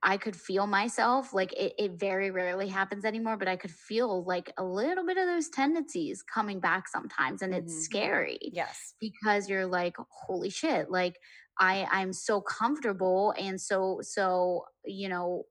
I 0.03 0.17
could 0.17 0.35
feel 0.35 0.67
myself 0.67 1.33
like 1.33 1.53
it, 1.53 1.75
it 1.79 1.93
very 1.93 2.31
rarely 2.33 2.67
happens 2.67 3.05
anymore, 3.05 3.37
but 3.37 3.47
I 3.47 3.55
could 3.55 3.71
feel 3.71 4.25
like 4.25 4.53
a 4.59 4.65
little 4.65 5.07
bit 5.07 5.19
of 5.19 5.27
those 5.27 5.49
tendencies 5.49 6.23
coming 6.23 6.59
back 6.59 6.89
sometimes, 6.89 7.43
and 7.43 7.55
it's 7.55 7.73
mm-hmm. 7.73 7.83
scary. 7.83 8.39
Yes, 8.43 8.95
because 9.01 9.49
you're 9.49 9.67
like, 9.67 9.95
holy 10.11 10.51
shit! 10.51 10.91
Like 10.91 11.17
I 11.61 11.87
I'm 11.93 12.13
so 12.13 12.41
comfortable 12.41 13.35
and 13.39 13.61
so 13.61 14.01
so 14.03 14.65
you 14.85 15.09
know 15.09 15.45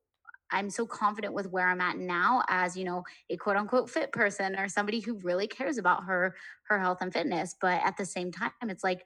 I'm 0.51 0.69
so 0.69 0.85
confident 0.85 1.33
with 1.33 1.49
where 1.49 1.67
I'm 1.67 1.79
at 1.79 1.97
now 1.97 2.43
as, 2.49 2.75
you 2.75 2.83
know, 2.83 3.03
a 3.29 3.37
quote 3.37 3.55
unquote 3.55 3.89
fit 3.89 4.11
person 4.11 4.57
or 4.57 4.67
somebody 4.67 4.99
who 4.99 5.17
really 5.19 5.47
cares 5.47 5.77
about 5.77 6.03
her 6.03 6.35
her 6.63 6.77
health 6.77 6.97
and 7.01 7.13
fitness, 7.13 7.55
but 7.59 7.81
at 7.83 7.97
the 7.97 8.05
same 8.05 8.31
time 8.31 8.51
it's 8.63 8.83
like 8.83 9.05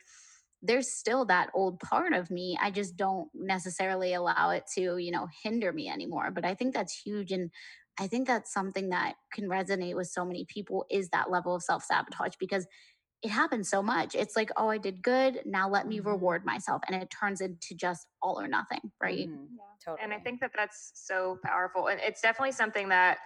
there's 0.65 0.91
still 0.91 1.25
that 1.25 1.49
old 1.53 1.79
part 1.79 2.13
of 2.13 2.29
me. 2.31 2.57
I 2.61 2.71
just 2.71 2.95
don't 2.95 3.29
necessarily 3.33 4.13
allow 4.13 4.49
it 4.51 4.63
to, 4.75 4.97
you 4.97 5.11
know, 5.11 5.27
hinder 5.43 5.71
me 5.71 5.89
anymore, 5.89 6.31
but 6.31 6.45
I 6.45 6.55
think 6.55 6.73
that's 6.73 6.99
huge 6.99 7.31
and 7.31 7.51
I 7.99 8.07
think 8.07 8.27
that's 8.27 8.51
something 8.51 8.89
that 8.89 9.15
can 9.33 9.47
resonate 9.47 9.95
with 9.95 10.07
so 10.07 10.25
many 10.25 10.45
people 10.45 10.85
is 10.89 11.09
that 11.09 11.31
level 11.31 11.55
of 11.55 11.63
self-sabotage 11.63 12.35
because 12.39 12.67
it 13.23 13.29
happens 13.29 13.69
so 13.69 13.81
much. 13.81 14.15
It's 14.15 14.35
like, 14.35 14.51
oh, 14.57 14.69
I 14.69 14.77
did 14.77 15.01
good. 15.01 15.41
Now 15.45 15.69
let 15.69 15.87
me 15.87 15.99
mm-hmm. 15.99 16.09
reward 16.09 16.45
myself. 16.45 16.81
And 16.87 17.01
it 17.01 17.09
turns 17.09 17.41
into 17.41 17.73
just 17.73 18.07
all 18.21 18.39
or 18.39 18.47
nothing, 18.47 18.91
right? 19.01 19.29
Mm-hmm. 19.29 19.45
Yeah. 19.55 19.63
Totally. 19.83 20.03
And 20.03 20.13
I 20.13 20.19
think 20.19 20.41
that 20.41 20.51
that's 20.55 20.91
so 20.95 21.39
powerful. 21.43 21.87
And 21.87 21.99
it's 22.01 22.21
definitely 22.21 22.51
something 22.51 22.89
that 22.89 23.17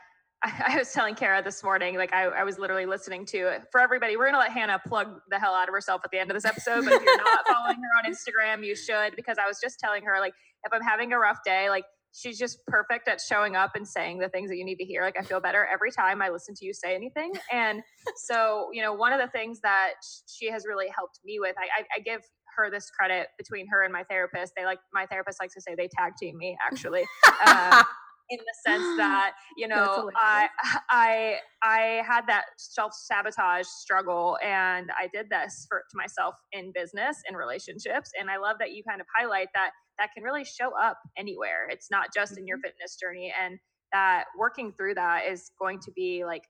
I, 0.44 0.64
I 0.74 0.78
was 0.78 0.92
telling 0.92 1.16
Kara 1.16 1.44
this 1.44 1.64
morning, 1.64 1.96
like 1.98 2.14
I, 2.14 2.26
I, 2.26 2.44
was 2.44 2.58
literally 2.60 2.86
listening 2.86 3.26
to 3.28 3.38
it 3.54 3.64
for 3.72 3.82
everybody. 3.82 4.18
We're 4.18 4.26
going 4.26 4.36
to 4.36 4.40
let 4.40 4.52
Hannah 4.52 4.80
plug 4.88 5.20
the 5.30 5.40
hell 5.40 5.54
out 5.54 5.68
of 5.68 5.74
herself 5.74 6.02
at 6.04 6.12
the 6.12 6.20
end 6.20 6.32
of 6.32 6.36
this 6.36 6.46
episode. 6.46 6.86
But 6.86 6.94
if 6.94 7.04
you're 7.04 7.18
not 7.18 7.48
following 7.48 7.78
her 7.78 7.90
on 8.04 8.12
Instagram, 8.12 8.66
you 8.66 8.76
should, 8.76 9.16
because 9.16 9.38
I 9.38 9.48
was 9.48 9.60
just 9.62 9.80
telling 9.80 10.04
her, 10.04 10.20
like, 10.20 10.34
if 10.64 10.74
I'm 10.74 10.82
having 10.82 11.14
a 11.14 11.20
rough 11.20 11.40
day, 11.46 11.70
like, 11.70 11.86
she's 12.12 12.40
just 12.40 12.66
perfect 12.66 13.08
at 13.08 13.22
showing 13.22 13.56
up 13.56 13.76
and 13.76 13.88
saying 13.88 14.20
the 14.20 14.30
things 14.30 14.50
that 14.50 14.58
you 14.58 14.66
need 14.66 14.78
to 14.78 14.86
hear. 14.86 15.04
Like 15.04 15.16
I 15.20 15.22
feel 15.22 15.40
better 15.40 15.68
every 15.72 15.92
time 15.92 16.22
I 16.24 16.30
listen 16.30 16.56
to 16.56 16.66
you 16.66 16.74
say 16.74 16.96
anything. 16.96 17.34
And 17.52 17.82
so, 18.16 18.70
you 18.74 18.82
know, 18.82 18.94
one 18.94 19.14
of 19.14 19.20
the 19.20 19.28
things 19.28 19.62
that 19.62 19.94
she 20.28 20.50
has 20.50 20.66
really 20.68 20.88
helped 20.88 21.20
me 21.24 21.40
with, 21.40 21.56
I, 21.58 21.82
I, 21.82 21.86
I 21.98 22.00
give 22.00 22.22
her 22.58 22.72
this 22.72 22.90
credit 22.90 23.28
between 23.38 23.68
her 23.68 23.84
and 23.84 23.94
my 23.94 24.04
therapist. 24.04 24.54
They 24.58 24.66
like 24.66 24.80
my 24.92 25.06
therapist 25.06 25.40
likes 25.40 25.54
to 25.54 25.62
say 25.62 25.76
they 25.76 25.88
tag 25.88 26.14
team 26.20 26.38
me 26.38 26.58
actually. 26.66 27.04
Um, 27.46 27.84
in 28.30 28.40
the 28.40 28.54
sense 28.72 28.98
that 28.98 29.34
you 29.58 29.68
know 29.68 30.10
I 30.16 30.48
I 30.90 31.38
I 31.62 32.02
had 32.08 32.28
that 32.28 32.46
self 32.58 32.94
sabotage 32.94 33.66
struggle 33.66 34.38
and 34.44 34.92
I 34.98 35.08
did 35.14 35.30
this 35.30 35.66
for 35.68 35.84
to 35.90 35.98
myself 35.98 36.36
in 36.52 36.72
business 36.74 37.18
in 37.30 37.36
relationships 37.36 38.12
and 38.20 38.30
I 38.30 38.38
love 38.38 38.58
that 38.60 38.72
you 38.72 38.84
kind 38.84 39.02
of 39.02 39.08
highlight 39.16 39.50
that 39.54 39.72
that 39.98 40.12
can 40.14 40.24
really 40.24 40.46
show 40.46 40.72
up 40.80 40.98
anywhere. 41.18 41.68
It's 41.70 41.92
not 41.92 42.08
just 42.16 42.38
in 42.38 42.48
your 42.48 42.58
mm-hmm. 42.58 42.68
fitness 42.68 42.96
journey 42.96 43.34
and 43.42 43.60
that 43.92 44.26
working 44.38 44.72
through 44.72 44.96
that 44.96 45.26
is 45.26 45.52
going 45.60 45.80
to 45.82 45.92
be 45.92 46.24
like 46.26 46.44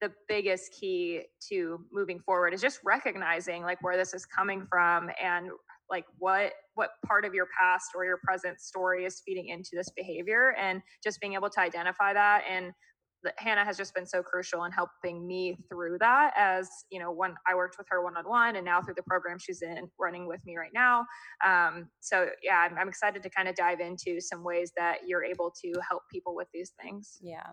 the 0.00 0.12
biggest 0.28 0.72
key 0.72 1.22
to 1.48 1.80
moving 1.92 2.18
forward 2.20 2.52
is 2.52 2.60
just 2.60 2.80
recognizing 2.84 3.62
like 3.62 3.80
where 3.82 3.96
this 3.96 4.14
is 4.14 4.26
coming 4.26 4.66
from 4.68 5.10
and 5.22 5.48
like 5.88 6.04
what 6.18 6.52
what 6.74 6.90
part 7.06 7.24
of 7.24 7.34
your 7.34 7.46
past 7.58 7.86
or 7.94 8.04
your 8.04 8.18
present 8.24 8.60
story 8.60 9.04
is 9.04 9.22
feeding 9.24 9.48
into 9.48 9.70
this 9.74 9.88
behavior 9.94 10.54
and 10.58 10.80
just 11.02 11.20
being 11.20 11.34
able 11.34 11.50
to 11.50 11.60
identify 11.60 12.12
that 12.12 12.42
and 12.48 12.72
Hannah 13.38 13.64
has 13.64 13.76
just 13.76 13.94
been 13.94 14.06
so 14.06 14.22
crucial 14.22 14.64
in 14.64 14.72
helping 14.72 15.26
me 15.26 15.56
through 15.68 15.98
that 16.00 16.32
as, 16.36 16.68
you 16.90 16.98
know, 16.98 17.10
when 17.10 17.34
I 17.46 17.54
worked 17.54 17.78
with 17.78 17.86
her 17.90 18.02
one 18.02 18.16
on 18.16 18.28
one 18.28 18.56
and 18.56 18.64
now 18.64 18.82
through 18.82 18.94
the 18.94 19.02
program 19.02 19.38
she's 19.38 19.62
in 19.62 19.88
running 19.98 20.26
with 20.26 20.44
me 20.44 20.56
right 20.56 20.72
now. 20.74 21.04
Um, 21.44 21.88
so, 22.00 22.28
yeah, 22.42 22.66
I'm, 22.68 22.76
I'm 22.78 22.88
excited 22.88 23.22
to 23.22 23.30
kind 23.30 23.48
of 23.48 23.54
dive 23.54 23.80
into 23.80 24.20
some 24.20 24.42
ways 24.42 24.72
that 24.76 24.98
you're 25.06 25.24
able 25.24 25.52
to 25.62 25.72
help 25.88 26.02
people 26.10 26.34
with 26.34 26.48
these 26.52 26.72
things. 26.82 27.18
Yeah. 27.22 27.46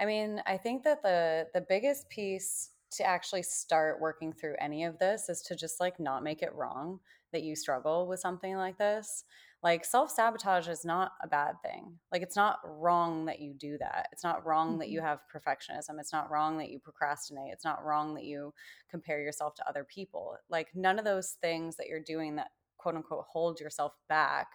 I 0.00 0.04
mean, 0.04 0.42
I 0.46 0.56
think 0.56 0.84
that 0.84 1.02
the 1.02 1.46
the 1.54 1.64
biggest 1.68 2.08
piece 2.10 2.70
to 2.92 3.04
actually 3.04 3.42
start 3.42 4.00
working 4.00 4.32
through 4.32 4.54
any 4.60 4.84
of 4.84 4.98
this 4.98 5.28
is 5.28 5.42
to 5.42 5.56
just 5.56 5.80
like 5.80 5.98
not 5.98 6.22
make 6.22 6.42
it 6.42 6.54
wrong 6.54 7.00
that 7.32 7.42
you 7.42 7.56
struggle 7.56 8.06
with 8.06 8.20
something 8.20 8.56
like 8.56 8.78
this. 8.78 9.24
Like 9.62 9.84
self 9.84 10.10
sabotage 10.10 10.68
is 10.68 10.84
not 10.84 11.12
a 11.22 11.26
bad 11.26 11.54
thing. 11.62 11.98
Like 12.12 12.22
it's 12.22 12.36
not 12.36 12.60
wrong 12.64 13.24
that 13.26 13.40
you 13.40 13.54
do 13.54 13.78
that. 13.78 14.08
It's 14.12 14.22
not 14.22 14.46
wrong 14.46 14.70
mm-hmm. 14.70 14.78
that 14.80 14.90
you 14.90 15.00
mm-hmm. 15.00 15.08
have 15.08 15.20
perfectionism. 15.34 15.98
It's 15.98 16.12
not 16.12 16.30
wrong 16.30 16.58
that 16.58 16.70
you 16.70 16.78
procrastinate. 16.78 17.52
It's 17.52 17.64
not 17.64 17.84
wrong 17.84 18.14
that 18.14 18.24
you 18.24 18.52
compare 18.90 19.20
yourself 19.20 19.54
to 19.56 19.68
other 19.68 19.84
people. 19.84 20.36
Like 20.48 20.68
none 20.74 20.98
of 20.98 21.04
those 21.04 21.36
things 21.40 21.76
that 21.76 21.88
you're 21.88 22.00
doing 22.00 22.36
that 22.36 22.48
quote 22.78 22.94
unquote 22.94 23.24
hold 23.28 23.58
yourself 23.58 23.92
back 24.08 24.48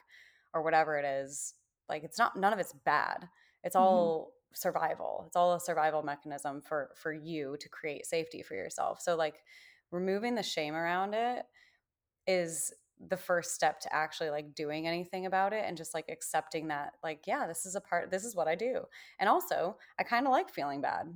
or 0.54 0.62
whatever 0.62 0.98
it 0.98 1.06
is, 1.06 1.56
like 1.90 2.04
it's 2.04 2.18
not 2.20 2.38
none 2.38 2.54
of 2.54 2.60
it's 2.60 2.74
bad. 2.86 3.28
It's 3.64 3.76
mm-hmm. 3.76 3.84
all 3.84 4.34
survival. 4.54 5.24
It's 5.28 5.36
all 5.36 5.54
a 5.54 5.60
survival 5.60 6.04
mechanism 6.04 6.62
for 6.62 6.92
for 6.96 7.12
you 7.12 7.58
to 7.60 7.70
create 7.70 8.06
safety 8.06 8.44
for 8.44 8.56
yourself. 8.56 9.02
So 9.02 9.16
like 9.16 9.36
removing 9.92 10.36
the 10.36 10.44
shame 10.44 10.76
around 10.76 11.14
it 11.14 11.44
is 12.28 12.74
the 13.10 13.18
first 13.18 13.56
step 13.56 13.80
to 13.80 13.94
actually 13.94 14.30
like 14.30 14.54
doing 14.54 14.88
anything 14.88 15.26
about 15.26 15.54
it 15.54 15.64
and 15.66 15.76
just 15.76 15.94
like 15.94 16.06
accepting 16.10 16.68
that 16.68 16.94
like 17.04 17.22
yeah 17.26 17.48
this 17.48 17.66
is 17.66 17.74
a 17.74 17.82
part 17.82 18.12
this 18.12 18.24
is 18.24 18.36
what 18.36 18.48
i 18.48 18.56
do. 18.56 18.82
And 19.20 19.28
also 19.28 19.78
i 20.00 20.04
kind 20.04 20.26
of 20.26 20.32
like 20.32 20.50
feeling 20.50 20.82
bad. 20.82 21.14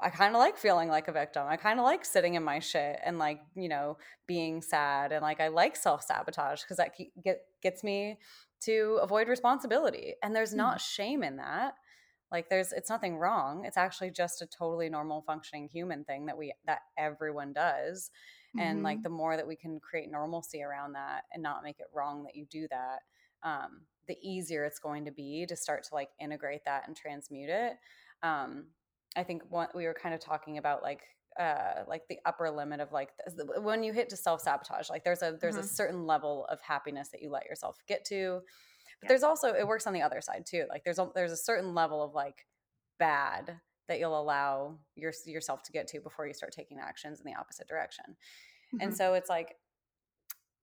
I 0.00 0.10
kind 0.10 0.32
of 0.34 0.38
like 0.38 0.56
feeling 0.56 0.88
like 0.88 1.08
a 1.08 1.12
victim. 1.12 1.44
I 1.48 1.56
kind 1.56 1.80
of 1.80 1.84
like 1.84 2.04
sitting 2.04 2.34
in 2.34 2.44
my 2.44 2.60
shit 2.60 3.00
and 3.04 3.18
like 3.18 3.40
you 3.54 3.68
know 3.68 3.98
being 4.26 4.62
sad 4.62 5.12
and 5.12 5.22
like 5.22 5.40
i 5.40 5.48
like 5.48 5.76
self-sabotage 5.76 6.62
because 6.62 6.76
that 6.78 6.92
get, 7.22 7.40
gets 7.62 7.82
me 7.84 8.18
to 8.60 8.98
avoid 9.02 9.28
responsibility. 9.28 10.14
And 10.22 10.34
there's 10.34 10.54
not 10.54 10.78
mm. 10.78 10.80
shame 10.80 11.22
in 11.22 11.36
that. 11.36 11.74
Like 12.30 12.50
there's 12.50 12.72
it's 12.72 12.90
nothing 12.90 13.16
wrong. 13.16 13.64
It's 13.64 13.76
actually 13.76 14.10
just 14.10 14.42
a 14.42 14.46
totally 14.46 14.90
normal 14.90 15.22
functioning 15.22 15.68
human 15.72 16.04
thing 16.04 16.26
that 16.26 16.36
we 16.36 16.52
that 16.66 16.80
everyone 16.98 17.52
does 17.52 18.10
mm-hmm. 18.56 18.60
and 18.60 18.82
like 18.82 18.98
mm-hmm. 18.98 19.02
the 19.04 19.08
more 19.10 19.36
that 19.36 19.46
we 19.46 19.56
can 19.56 19.78
create 19.80 20.10
normalcy 20.10 20.62
around 20.62 20.92
that 20.92 21.24
and 21.32 21.42
not 21.42 21.62
make 21.62 21.80
it 21.80 21.86
wrong 21.94 22.24
that 22.24 22.36
you 22.36 22.46
do 22.50 22.66
that 22.70 23.00
um, 23.42 23.82
the 24.06 24.16
easier 24.22 24.64
it's 24.64 24.78
going 24.78 25.04
to 25.04 25.12
be 25.12 25.46
to 25.46 25.56
start 25.56 25.84
to 25.84 25.94
like 25.94 26.10
integrate 26.20 26.64
that 26.64 26.86
and 26.86 26.96
transmute 26.96 27.50
it 27.50 27.74
um, 28.22 28.66
i 29.16 29.22
think 29.22 29.42
what 29.48 29.74
we 29.74 29.86
were 29.86 29.94
kind 29.94 30.14
of 30.14 30.20
talking 30.20 30.58
about 30.58 30.82
like 30.82 31.02
uh, 31.38 31.84
like 31.86 32.02
the 32.08 32.18
upper 32.26 32.50
limit 32.50 32.80
of 32.80 32.90
like 32.90 33.10
the, 33.36 33.60
when 33.60 33.84
you 33.84 33.92
hit 33.92 34.08
to 34.08 34.16
self 34.16 34.40
sabotage, 34.40 34.90
like 34.90 35.04
there's 35.04 35.22
a 35.22 35.38
there's 35.40 35.54
mm-hmm. 35.54 35.64
a 35.64 35.68
certain 35.68 36.04
level 36.04 36.46
of 36.50 36.60
happiness 36.60 37.10
that 37.10 37.22
you 37.22 37.30
let 37.30 37.44
yourself 37.44 37.76
get 37.86 38.04
to. 38.06 38.40
But 39.00 39.06
yeah. 39.06 39.08
there's 39.08 39.22
also 39.22 39.54
it 39.54 39.66
works 39.66 39.86
on 39.86 39.92
the 39.92 40.02
other 40.02 40.20
side 40.20 40.46
too. 40.46 40.64
Like 40.68 40.82
there's 40.82 40.98
a, 40.98 41.08
there's 41.14 41.30
a 41.30 41.36
certain 41.36 41.74
level 41.74 42.02
of 42.02 42.12
like 42.12 42.44
bad 42.98 43.60
that 43.88 43.98
you'll 43.98 44.20
allow 44.20 44.78
your, 44.94 45.12
yourself 45.26 45.62
to 45.64 45.72
get 45.72 45.86
to 45.88 46.00
before 46.00 46.26
you 46.26 46.34
start 46.34 46.52
taking 46.52 46.78
actions 46.78 47.20
in 47.20 47.30
the 47.30 47.38
opposite 47.38 47.66
direction. 47.66 48.04
Mm-hmm. 48.74 48.82
And 48.82 48.96
so 48.96 49.14
it's 49.14 49.30
like 49.30 49.56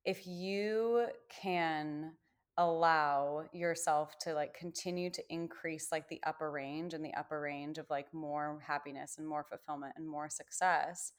if 0.05 0.27
you 0.27 1.07
can 1.41 2.11
allow 2.57 3.43
yourself 3.51 4.17
to 4.19 4.33
like 4.33 4.53
continue 4.53 5.09
to 5.09 5.21
increase 5.29 5.89
like 5.91 6.07
the 6.07 6.21
upper 6.25 6.51
range 6.51 6.93
and 6.93 7.03
the 7.03 7.13
upper 7.15 7.41
range 7.41 7.77
of 7.77 7.85
like 7.89 8.13
more 8.13 8.61
happiness 8.65 9.15
and 9.17 9.27
more 9.27 9.43
fulfillment 9.43 9.93
and 9.97 10.07
more 10.07 10.29
success 10.29 11.11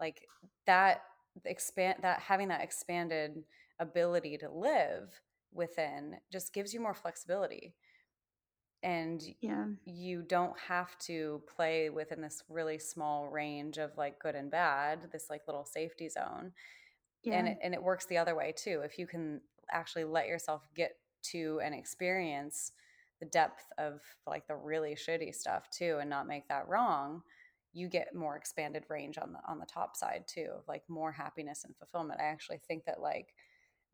like 0.00 0.26
that 0.66 1.02
expand 1.44 1.98
that 2.02 2.18
having 2.18 2.48
that 2.48 2.60
expanded 2.60 3.44
ability 3.78 4.36
to 4.36 4.50
live 4.50 5.20
within 5.52 6.16
just 6.32 6.52
gives 6.52 6.74
you 6.74 6.80
more 6.80 6.94
flexibility 6.94 7.74
and 8.84 9.24
yeah. 9.40 9.64
you 9.86 10.22
don't 10.22 10.56
have 10.58 10.96
to 10.98 11.40
play 11.56 11.88
within 11.88 12.20
this 12.20 12.44
really 12.50 12.78
small 12.78 13.28
range 13.28 13.78
of 13.78 13.90
like 13.96 14.18
good 14.20 14.34
and 14.34 14.50
bad 14.50 15.08
this 15.10 15.26
like 15.30 15.40
little 15.48 15.64
safety 15.64 16.08
zone 16.08 16.52
yeah. 17.24 17.38
and 17.38 17.48
it, 17.48 17.58
and 17.62 17.74
it 17.74 17.82
works 17.82 18.04
the 18.06 18.18
other 18.18 18.36
way 18.36 18.52
too 18.54 18.82
if 18.84 18.98
you 18.98 19.06
can 19.06 19.40
actually 19.72 20.04
let 20.04 20.28
yourself 20.28 20.68
get 20.76 20.92
to 21.22 21.58
and 21.64 21.74
experience 21.74 22.72
the 23.20 23.26
depth 23.26 23.64
of 23.78 24.00
like 24.26 24.46
the 24.46 24.54
really 24.54 24.94
shitty 24.94 25.34
stuff 25.34 25.70
too 25.70 25.96
and 26.00 26.10
not 26.10 26.28
make 26.28 26.46
that 26.48 26.68
wrong 26.68 27.22
you 27.72 27.88
get 27.88 28.14
more 28.14 28.36
expanded 28.36 28.84
range 28.90 29.16
on 29.18 29.32
the 29.32 29.38
on 29.48 29.58
the 29.58 29.66
top 29.66 29.96
side 29.96 30.24
too 30.26 30.50
like 30.68 30.82
more 30.88 31.10
happiness 31.10 31.64
and 31.64 31.74
fulfillment 31.76 32.20
i 32.20 32.24
actually 32.24 32.60
think 32.68 32.84
that 32.84 33.00
like 33.00 33.34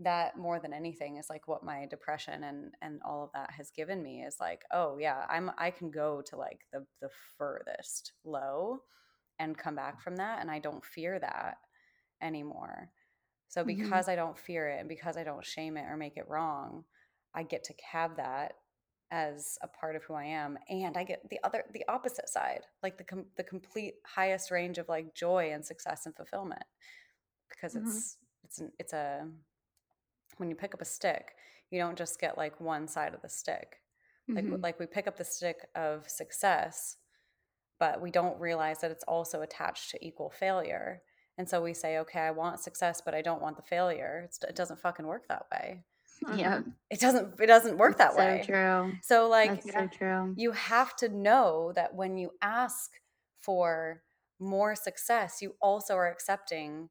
that 0.01 0.37
more 0.37 0.59
than 0.59 0.73
anything 0.73 1.19
is 1.19 1.29
like 1.29 1.47
what 1.47 1.63
my 1.63 1.87
depression 1.87 2.45
and 2.45 2.73
and 2.83 3.01
all 3.05 3.23
of 3.23 3.31
that 3.33 3.51
has 3.51 3.71
given 3.71 4.03
me 4.03 4.23
is 4.23 4.37
like 4.41 4.63
oh 4.73 4.97
yeah 4.99 5.27
i'm 5.29 5.51
i 5.59 5.71
can 5.71 5.91
go 5.91 6.23
to 6.27 6.37
like 6.37 6.61
the 6.73 6.85
the 7.01 7.09
furthest 7.37 8.13
low 8.25 8.79
and 9.39 9.59
come 9.59 9.75
back 9.75 10.01
from 10.01 10.17
that 10.17 10.41
and 10.41 10.51
i 10.51 10.59
don't 10.59 10.85
fear 10.85 11.19
that 11.19 11.57
anymore 12.23 12.91
so 13.49 13.61
mm-hmm. 13.61 13.69
because 13.69 14.05
mm-hmm. 14.05 14.13
i 14.13 14.17
don't 14.17 14.39
fear 14.39 14.69
it 14.69 14.81
and 14.81 14.89
because 14.89 15.17
i 15.17 15.25
don't 15.25 15.45
shame 15.45 15.77
it 15.77 15.85
or 15.89 15.97
make 15.97 16.17
it 16.17 16.29
wrong 16.29 16.85
i 17.35 17.43
get 17.43 17.63
to 17.65 17.75
have 17.93 18.17
that 18.17 18.53
as 19.13 19.59
a 19.63 19.69
part 19.69 19.97
of 19.97 20.05
who 20.05 20.15
i 20.15 20.25
am 20.25 20.57
and 20.69 20.97
i 20.97 21.05
get 21.05 21.21
the 21.29 21.41
other 21.45 21.65
the 21.75 21.85
opposite 21.89 22.29
side 22.29 22.61
like 22.83 22.97
the 22.97 23.05
com- 23.05 23.27
the 23.37 23.43
complete 23.43 23.95
highest 24.07 24.51
range 24.51 24.79
of 24.79 24.89
like 24.89 25.15
joy 25.15 25.51
and 25.53 25.67
success 25.67 26.07
and 26.07 26.15
fulfillment 26.15 26.63
because 27.51 27.75
mm-hmm. 27.75 27.89
it's 27.89 28.17
it's 28.45 28.61
an, 28.61 28.73
it's 28.79 28.93
a 28.93 29.27
when 30.41 30.49
you 30.49 30.57
pick 30.57 30.75
up 30.75 30.81
a 30.81 30.87
stick, 30.87 31.35
you 31.71 31.79
don't 31.79 31.99
just 31.99 32.19
get 32.19 32.39
like 32.39 32.61
one 32.61 32.89
side 32.89 33.15
of 33.15 33.23
the 33.23 33.29
stick. 33.29 33.77
Mm-hmm. 34.29 34.53
Like 34.53 34.63
like 34.63 34.81
we 34.81 34.87
pick 34.87 35.07
up 35.07 35.17
the 35.17 35.25
stick 35.25 35.69
of 35.75 36.09
success, 36.09 36.97
but 37.79 38.01
we 38.01 38.11
don't 38.11 38.41
realize 38.41 38.81
that 38.81 38.91
it's 38.91 39.05
also 39.05 39.43
attached 39.43 39.91
to 39.91 40.05
equal 40.05 40.31
failure. 40.31 41.03
And 41.39 41.49
so 41.49 41.63
we 41.63 41.75
say, 41.75 41.99
okay, 41.99 42.21
I 42.21 42.33
want 42.33 42.61
success, 42.61 43.01
but 43.05 43.15
I 43.15 43.23
don't 43.23 43.41
want 43.41 43.57
the 43.57 43.63
failure. 43.63 44.23
It's, 44.25 44.43
it 44.43 44.57
doesn't 44.57 44.81
fucking 44.81 45.07
work 45.07 45.29
that 45.29 45.47
way. 45.53 45.85
Yeah, 46.37 46.61
it 46.91 47.01
doesn't. 47.01 47.41
It 47.41 47.47
doesn't 47.47 47.79
work 47.79 47.99
that 47.99 48.13
so 48.13 48.19
way. 48.19 48.43
True. 48.45 48.93
So 49.03 49.29
like, 49.29 49.63
That's 49.63 49.73
so 49.73 49.89
true. 49.99 50.35
You 50.37 50.53
have 50.53 50.95
to 50.97 51.09
know 51.09 51.73
that 51.75 51.95
when 51.95 52.19
you 52.19 52.33
ask 52.43 52.91
for 53.39 54.03
more 54.39 54.75
success, 54.75 55.41
you 55.41 55.55
also 55.63 55.95
are 55.95 56.11
accepting 56.11 56.91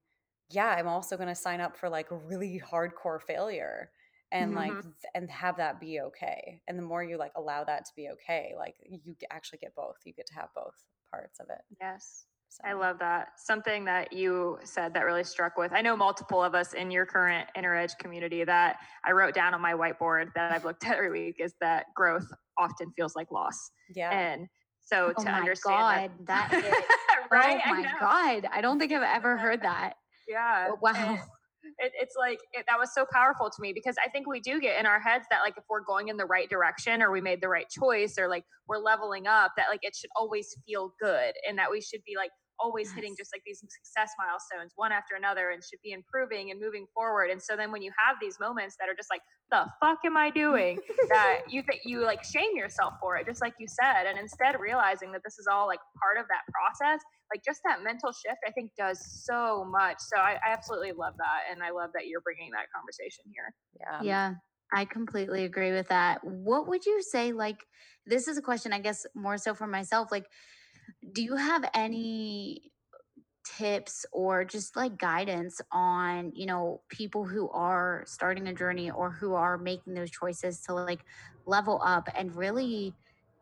yeah, 0.49 0.67
I'm 0.67 0.87
also 0.87 1.15
going 1.15 1.29
to 1.29 1.35
sign 1.35 1.61
up 1.61 1.77
for 1.77 1.89
like 1.89 2.07
really 2.09 2.61
hardcore 2.71 3.21
failure 3.21 3.91
and 4.31 4.53
mm-hmm. 4.53 4.75
like 4.75 4.85
and 5.15 5.29
have 5.29 5.57
that 5.57 5.79
be 5.79 6.01
okay. 6.01 6.61
And 6.67 6.77
the 6.77 6.83
more 6.83 7.03
you 7.03 7.17
like 7.17 7.31
allow 7.35 7.63
that 7.63 7.85
to 7.85 7.91
be 7.95 8.09
okay, 8.09 8.53
like 8.57 8.75
you 8.83 9.15
actually 9.31 9.59
get 9.59 9.75
both. 9.75 9.97
You 10.05 10.13
get 10.13 10.27
to 10.27 10.35
have 10.35 10.49
both 10.55 10.75
parts 11.11 11.39
of 11.39 11.47
it. 11.49 11.61
Yes. 11.81 12.25
So. 12.51 12.63
I 12.67 12.73
love 12.73 12.97
that. 12.97 13.27
Something 13.37 13.85
that 13.85 14.11
you 14.11 14.57
said 14.63 14.95
that 14.95 15.01
really 15.01 15.23
struck 15.23 15.55
with. 15.55 15.71
I 15.71 15.81
know 15.81 15.95
multiple 15.95 16.43
of 16.43 16.55
us 16.55 16.73
in 16.73 16.89
your 16.89 17.05
current 17.05 17.47
inner 17.55 17.75
edge 17.75 17.95
community 17.99 18.43
that 18.43 18.77
I 19.05 19.11
wrote 19.11 19.35
down 19.35 19.53
on 19.53 19.61
my 19.61 19.73
whiteboard 19.73 20.33
that 20.33 20.51
I've 20.51 20.65
looked 20.65 20.83
at 20.85 20.95
every 20.97 21.11
week 21.11 21.35
is 21.39 21.53
that 21.61 21.85
growth 21.95 22.25
often 22.57 22.91
feels 22.95 23.15
like 23.15 23.29
loss. 23.31 23.71
Yeah. 23.95 24.09
And 24.09 24.47
so 24.81 25.13
oh 25.15 25.23
to 25.23 25.29
my 25.29 25.37
understand 25.37 25.77
God, 25.77 26.11
that, 26.25 26.49
that 26.51 26.65
is, 26.65 26.73
right? 27.31 27.61
Oh 27.67 27.69
my 27.69 27.83
God. 27.99 28.49
I 28.51 28.61
don't 28.61 28.79
think 28.79 28.91
I've 28.91 29.03
ever 29.03 29.37
heard 29.37 29.61
that. 29.61 29.93
Yeah. 30.29 30.67
Oh, 30.71 30.77
wow. 30.81 31.17
It, 31.79 31.91
it's 31.99 32.15
like 32.17 32.39
it, 32.53 32.65
that 32.69 32.79
was 32.79 32.93
so 32.93 33.05
powerful 33.11 33.49
to 33.49 33.61
me 33.61 33.73
because 33.73 33.95
I 34.03 34.09
think 34.09 34.27
we 34.27 34.39
do 34.39 34.61
get 34.61 34.79
in 34.79 34.85
our 34.85 34.99
heads 34.99 35.25
that 35.29 35.39
like 35.41 35.55
if 35.57 35.63
we're 35.69 35.83
going 35.83 36.07
in 36.07 36.17
the 36.17 36.25
right 36.25 36.49
direction 36.49 37.01
or 37.01 37.11
we 37.11 37.19
made 37.19 37.41
the 37.41 37.49
right 37.49 37.67
choice 37.69 38.17
or 38.17 38.29
like 38.29 38.45
we're 38.67 38.77
leveling 38.77 39.27
up 39.27 39.51
that 39.57 39.65
like 39.69 39.81
it 39.83 39.95
should 39.95 40.09
always 40.15 40.55
feel 40.65 40.93
good 41.01 41.33
and 41.47 41.57
that 41.57 41.69
we 41.69 41.81
should 41.81 42.01
be 42.05 42.15
like 42.15 42.31
always 42.59 42.87
yes. 42.87 42.95
hitting 42.95 43.15
just 43.17 43.31
like 43.33 43.41
these 43.45 43.59
success 43.59 44.11
milestones 44.17 44.73
one 44.75 44.91
after 44.91 45.15
another 45.15 45.51
and 45.51 45.63
should 45.63 45.79
be 45.83 45.91
improving 45.91 46.51
and 46.51 46.59
moving 46.59 46.85
forward. 46.93 47.29
And 47.29 47.41
so 47.41 47.55
then 47.55 47.71
when 47.71 47.81
you 47.81 47.91
have 47.97 48.17
these 48.21 48.39
moments 48.39 48.75
that 48.79 48.89
are 48.89 48.95
just 48.95 49.09
like, 49.09 49.21
the 49.51 49.65
fuck 49.79 49.99
am 50.05 50.17
I 50.17 50.29
doing? 50.29 50.79
that 51.09 51.41
you 51.49 51.63
think 51.63 51.81
you 51.85 52.01
like 52.01 52.23
shame 52.23 52.55
yourself 52.55 52.93
for 52.99 53.17
it, 53.17 53.25
just 53.25 53.41
like 53.41 53.53
you 53.59 53.67
said. 53.67 54.05
And 54.07 54.19
instead 54.19 54.59
realizing 54.59 55.11
that 55.13 55.21
this 55.23 55.39
is 55.39 55.47
all 55.51 55.67
like 55.67 55.79
part 56.01 56.17
of 56.17 56.27
that 56.27 56.43
process, 56.51 57.01
like 57.33 57.43
just 57.43 57.61
that 57.65 57.83
mental 57.83 58.11
shift, 58.11 58.39
I 58.47 58.51
think 58.51 58.71
does 58.77 58.99
so 59.25 59.65
much. 59.69 59.97
So 59.99 60.17
I, 60.17 60.37
I 60.45 60.51
absolutely 60.51 60.91
love 60.91 61.13
that. 61.17 61.51
And 61.51 61.63
I 61.63 61.71
love 61.71 61.91
that 61.93 62.07
you're 62.07 62.21
bringing 62.21 62.51
that 62.51 62.67
conversation 62.75 63.25
here. 63.33 63.53
Yeah. 63.79 64.01
Yeah. 64.03 64.33
I 64.71 64.85
completely 64.85 65.45
agree 65.45 65.71
with 65.71 65.87
that. 65.87 66.23
What 66.23 66.67
would 66.67 66.85
you 66.85 67.01
say? 67.01 67.31
Like, 67.31 67.65
this 68.05 68.27
is 68.27 68.37
a 68.37 68.41
question, 68.41 68.71
I 68.71 68.79
guess, 68.79 69.05
more 69.15 69.37
so 69.37 69.55
for 69.55 69.65
myself. 69.65 70.11
Like, 70.11 70.25
do 71.13 71.23
you 71.23 71.35
have 71.35 71.63
any 71.73 72.71
tips 73.57 74.05
or 74.11 74.43
just 74.45 74.75
like 74.75 74.97
guidance 74.97 75.61
on 75.71 76.31
you 76.35 76.45
know 76.45 76.81
people 76.89 77.25
who 77.25 77.49
are 77.49 78.03
starting 78.05 78.47
a 78.47 78.53
journey 78.53 78.91
or 78.91 79.11
who 79.11 79.33
are 79.33 79.57
making 79.57 79.93
those 79.93 80.11
choices 80.11 80.61
to 80.61 80.73
like 80.73 80.99
level 81.45 81.81
up 81.83 82.07
and 82.15 82.35
really 82.35 82.93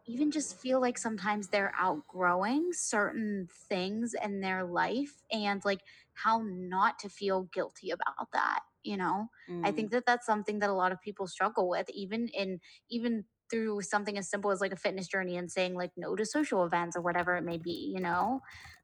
even 0.08 0.32
just 0.32 0.58
feel 0.60 0.80
like 0.80 0.98
sometimes 0.98 1.50
they're 1.50 1.74
outgrowing 1.78 2.70
certain 2.72 3.48
things 3.68 4.16
in 4.24 4.40
their 4.40 4.64
life 4.64 5.22
and 5.32 5.66
like 5.66 5.82
how 6.14 6.42
not 6.46 6.98
to 7.00 7.10
feel 7.10 7.50
guilty 7.54 7.92
about 7.92 8.28
that 8.32 8.60
you 8.84 8.96
know 8.96 9.28
mm. 9.50 9.68
i 9.68 9.72
think 9.72 9.92
that 9.92 10.06
that's 10.06 10.26
something 10.26 10.60
that 10.60 10.70
a 10.70 10.74
lot 10.74 10.92
of 10.92 11.02
people 11.02 11.28
struggle 11.28 11.68
with 11.68 11.90
even 11.90 12.28
in 12.30 12.60
even 12.90 13.26
through 13.50 13.82
something 13.82 14.18
as 14.18 14.30
simple 14.30 14.52
as 14.52 14.62
like 14.62 14.74
a 14.74 14.78
fitness 14.78 15.08
journey 15.08 15.38
and 15.38 15.52
saying 15.52 15.76
like 15.76 15.92
no 15.98 16.16
to 16.16 16.26
social 16.26 16.66
events 16.66 16.96
or 16.96 17.02
whatever 17.02 17.36
it 17.36 17.44
may 17.44 17.58
be 17.58 17.94
you 17.94 18.02
know? 18.02 18.42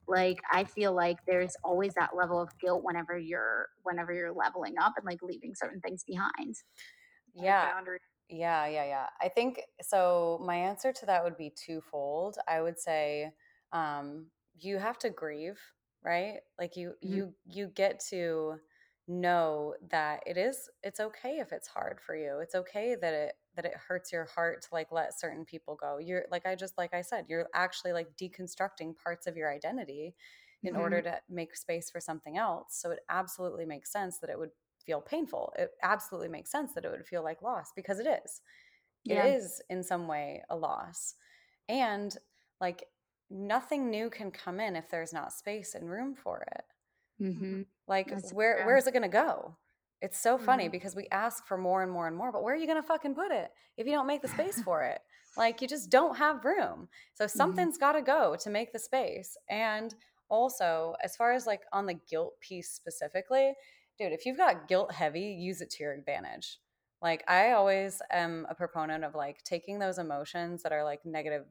Like 0.08 0.39
i 0.52 0.65
feel 0.65 0.93
like 0.93 1.17
there's 1.26 1.56
always 1.63 1.93
that 1.93 2.12
level 2.15 2.41
of 2.41 2.49
guilt 2.60 2.84
whenever 2.84 3.17
you're 3.17 3.67
whenever 3.84 4.13
you're 4.13 4.34
leveling 4.34 4.76
up 4.82 4.93
and 4.97 5.06
like 5.06 5.21
leaving 5.21 5.54
certain 5.56 5.80
things 5.82 6.04
behind. 6.04 6.56
Yeah. 7.36 7.71
yeah 8.30 8.67
yeah 8.67 8.86
yeah. 8.86 9.08
I 9.21 9.30
think 9.30 9.62
so 9.82 10.41
my 10.45 10.56
answer 10.56 10.91
to 10.91 11.06
that 11.06 11.23
would 11.23 11.38
be 11.38 11.54
twofold. 11.56 12.38
I 12.47 12.62
would 12.62 12.80
say 12.80 13.32
um 13.71 14.28
you 14.60 14.78
have 14.78 14.99
to 14.99 15.10
grieve 15.10 15.60
right? 16.04 16.39
Like 16.60 16.76
you 16.76 16.93
mm-hmm. 17.04 17.13
you 17.13 17.34
you 17.45 17.67
get 17.67 18.02
to 18.10 18.56
know 19.08 19.73
that 19.91 20.21
it 20.26 20.38
is 20.38 20.69
it's 20.82 20.99
okay 20.99 21.38
if 21.39 21.52
it's 21.52 21.67
hard 21.67 21.99
for 22.06 22.15
you. 22.15 22.39
It's 22.41 22.56
okay 22.56 22.95
that 22.99 23.13
it 23.13 23.34
that 23.56 23.66
it 23.66 23.74
hurts 23.88 24.12
your 24.12 24.26
heart 24.26 24.62
to 24.62 24.68
like 24.72 24.92
let 24.92 25.20
certain 25.20 25.46
people 25.46 25.76
go 25.76 25.98
you're 25.98 26.26
like 26.32 26.46
i 26.46 26.56
just 26.56 26.78
like 26.78 26.94
i 26.94 27.02
said 27.02 27.26
you're 27.28 27.48
actually 27.54 27.94
like 27.94 28.08
deconstructing 28.20 28.94
parts 29.02 29.28
of 29.28 29.38
your 29.38 29.52
identity 29.52 30.16
in 30.63 30.74
mm-hmm. 30.74 30.82
order 30.82 31.02
to 31.02 31.20
make 31.30 31.56
space 31.56 31.89
for 31.89 32.00
something 32.00 32.38
else 32.38 32.78
so 32.82 32.92
it 32.92 33.00
absolutely 33.10 33.66
makes 33.66 33.92
sense 33.92 34.20
that 34.20 34.30
it 34.30 34.38
would 34.39 34.52
feel 34.86 35.02
painful 35.02 35.54
it 35.58 35.72
absolutely 35.84 36.30
makes 36.30 36.52
sense 36.52 36.74
that 36.74 36.86
it 36.86 36.92
would 36.92 37.06
feel 37.06 37.24
like 37.24 37.42
loss 37.42 37.72
because 37.76 38.00
it 38.00 38.08
is 38.08 38.42
yeah. 39.04 39.24
it 39.24 39.36
is 39.36 39.62
in 39.70 39.84
some 39.84 40.08
way 40.08 40.42
a 40.50 40.56
loss 40.56 41.16
and 41.70 42.18
like 42.60 42.86
nothing 43.30 43.89
new 43.89 44.10
can 44.10 44.32
come 44.32 44.60
in 44.60 44.76
if 44.76 44.89
there's 44.89 45.13
not 45.13 45.34
space 45.34 45.76
and 45.76 45.89
room 45.89 46.13
for 46.16 46.46
it 46.56 47.24
mm-hmm. 47.24 47.62
like 47.88 48.10
That's 48.10 48.34
where 48.34 48.58
true. 48.58 48.66
where 48.66 48.78
is 48.78 48.88
it 48.88 48.94
going 48.94 49.04
to 49.04 49.10
go 49.10 49.58
it's 50.04 50.20
so 50.20 50.38
funny 50.38 50.66
mm-hmm. 50.66 50.72
because 50.72 50.98
we 50.98 51.08
ask 51.12 51.48
for 51.48 51.58
more 51.58 51.82
and 51.82 51.89
more 51.89 52.08
and 52.08 52.18
more, 52.18 52.30
but 52.30 52.44
where 52.44 52.54
are 52.54 52.58
you 52.58 52.68
going 52.68 52.80
to 52.80 52.86
fucking 52.86 53.16
put 53.16 53.32
it 53.32 53.52
if 53.78 53.88
you 53.88 53.94
don't 53.94 54.06
make 54.06 54.22
the 54.22 54.28
space 54.28 54.62
for 54.62 54.84
it? 54.84 55.00
Like 55.38 55.62
you 55.62 55.68
just 55.68 55.89
don't 55.89 56.18
have 56.18 56.44
room. 56.44 56.89
So 57.13 57.24
mm-hmm. 57.24 57.38
something's 57.38 57.78
mm-hmm. 57.78 57.86
got 57.86 57.92
to 57.94 58.02
go 58.02 58.36
to 58.42 58.50
make 58.50 58.74
the 58.74 58.80
space. 58.80 59.38
And 59.50 59.96
also, 60.28 60.96
as 61.02 61.16
far 61.16 61.32
as 61.32 61.48
like 61.48 61.62
on 61.72 61.86
the 61.86 61.98
guilt 62.10 62.34
piece 62.42 62.70
specifically, 62.70 63.54
dude, 63.98 64.12
if 64.12 64.26
you've 64.26 64.38
got 64.38 64.68
guilt 64.68 64.92
heavy, 64.92 65.38
use 65.39 65.62
it 65.62 65.70
to 65.72 65.84
your 65.84 65.94
advantage. 65.94 66.60
Like 67.02 67.24
I 67.30 67.54
always 67.54 68.02
am 68.12 68.46
a 68.50 68.56
proponent 68.56 69.06
of 69.06 69.16
like 69.16 69.42
taking 69.46 69.80
those 69.80 70.00
emotions 70.00 70.63
that 70.63 70.74
are 70.74 70.84
like 70.84 71.00
negative, 71.06 71.46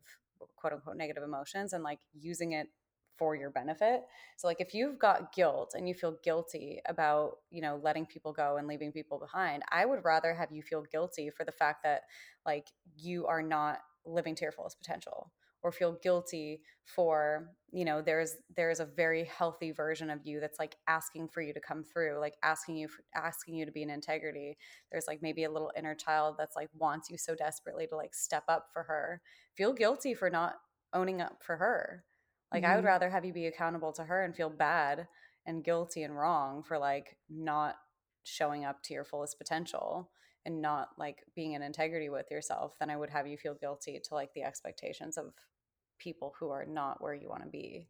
quote 0.57 0.75
unquote, 0.75 0.99
negative 0.99 1.23
emotions 1.23 1.73
and 1.73 1.83
like 1.83 2.01
using 2.13 2.53
it 2.53 2.69
for 3.17 3.37
your 3.37 3.51
benefit. 3.51 4.03
So 4.37 4.47
like 4.47 4.61
if 4.61 4.75
you've 4.75 4.99
got 4.99 5.33
guilt 5.33 5.75
and 5.77 5.89
you 5.89 5.95
feel 5.95 6.17
guilty 6.23 6.81
about, 6.87 7.39
you 7.51 7.63
know, 7.63 7.81
letting 7.83 8.07
people 8.07 8.33
go 8.33 8.57
and 8.57 8.67
leaving 8.67 8.93
people 8.93 9.19
behind, 9.19 9.63
I 9.71 9.85
would 9.85 10.05
rather 10.05 10.35
have 10.35 10.51
you 10.53 10.63
feel 10.63 10.83
guilty 10.91 11.31
for 11.31 11.45
the 11.45 11.53
fact 11.53 11.83
that 11.85 12.03
like 12.47 12.69
you 12.97 13.27
are 13.27 13.43
not 13.43 13.79
living 14.05 14.35
to 14.37 14.43
your 14.43 14.53
fullest 14.53 14.79
potential 14.79 15.31
or 15.63 15.71
feel 15.71 15.97
guilty 16.03 16.61
for 16.85 17.51
you 17.71 17.85
know 17.85 18.03
there's 18.03 18.35
there's 18.57 18.81
a 18.81 18.85
very 18.85 19.25
healthy 19.25 19.71
version 19.71 20.11
of 20.11 20.19
you 20.25 20.41
that's 20.41 20.59
like 20.59 20.77
asking 20.89 21.29
for 21.29 21.41
you 21.41 21.53
to 21.53 21.61
come 21.61 21.85
through 21.85 22.19
like 22.19 22.35
asking 22.43 22.77
you 22.77 22.89
for, 22.89 23.05
asking 23.15 23.55
you 23.55 23.65
to 23.65 23.73
be 23.73 23.83
in 23.83 23.91
integrity. 23.91 24.57
There's 24.91 25.07
like 25.07 25.23
maybe 25.23 25.45
a 25.45 25.51
little 25.51 25.73
inner 25.77 25.95
child 25.95 26.35
that's 26.39 26.57
like 26.57 26.69
wants 26.77 27.11
you 27.11 27.17
so 27.17 27.35
desperately 27.35 27.87
to 27.87 27.97
like 27.97 28.15
step 28.15 28.45
up 28.49 28.67
for 28.73 28.83
her. 28.83 29.23
Feel 29.55 29.73
guilty 29.73 30.15
for 30.15 30.29
not 30.29 30.55
owning 30.93 31.21
up 31.21 31.43
for 31.43 31.57
her 31.57 32.05
like 32.53 32.63
mm-hmm. 32.63 32.73
I 32.73 32.77
would 32.77 32.85
rather 32.85 33.11
have 33.11 33.25
you 33.25 33.33
be 33.33 33.47
accountable 33.47 33.93
to 33.95 34.05
her 34.05 34.25
and 34.25 34.35
feel 34.35 34.51
bad 34.51 35.07
and 35.47 35.65
guilty 35.65 36.03
and 36.03 36.17
wrong 36.17 36.63
for 36.63 36.79
like 36.79 37.17
not 37.29 37.77
showing 38.25 38.65
up 38.65 38.83
to 38.85 38.95
your 38.95 39.05
fullest 39.05 39.39
potential 39.39 40.11
and 40.45 40.61
not 40.61 40.91
like 40.99 41.25
being 41.35 41.53
in 41.53 41.63
integrity 41.63 42.09
with 42.09 42.31
yourself 42.31 42.75
than 42.79 42.91
I 42.91 42.97
would 42.97 43.11
have 43.11 43.27
you 43.27 43.37
feel 43.37 43.55
guilty 43.55 44.01
to 44.03 44.15
like 44.15 44.33
the 44.35 44.43
expectations 44.43 45.17
of 45.17 45.33
people 45.99 46.35
who 46.39 46.51
are 46.51 46.65
not 46.65 47.01
where 47.01 47.15
you 47.15 47.29
want 47.29 47.43
to 47.43 47.49
be. 47.49 47.89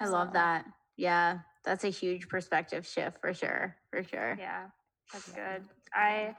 I 0.00 0.06
so. 0.06 0.12
love 0.12 0.32
that. 0.34 0.64
Yeah, 0.96 1.40
that's 1.64 1.84
a 1.84 1.88
huge 1.88 2.28
perspective 2.28 2.86
shift 2.86 3.20
for 3.20 3.34
sure. 3.34 3.76
For 3.90 4.02
sure. 4.02 4.36
Yeah, 4.38 4.66
that's 5.12 5.28
good. 5.30 5.64
I 5.94 6.34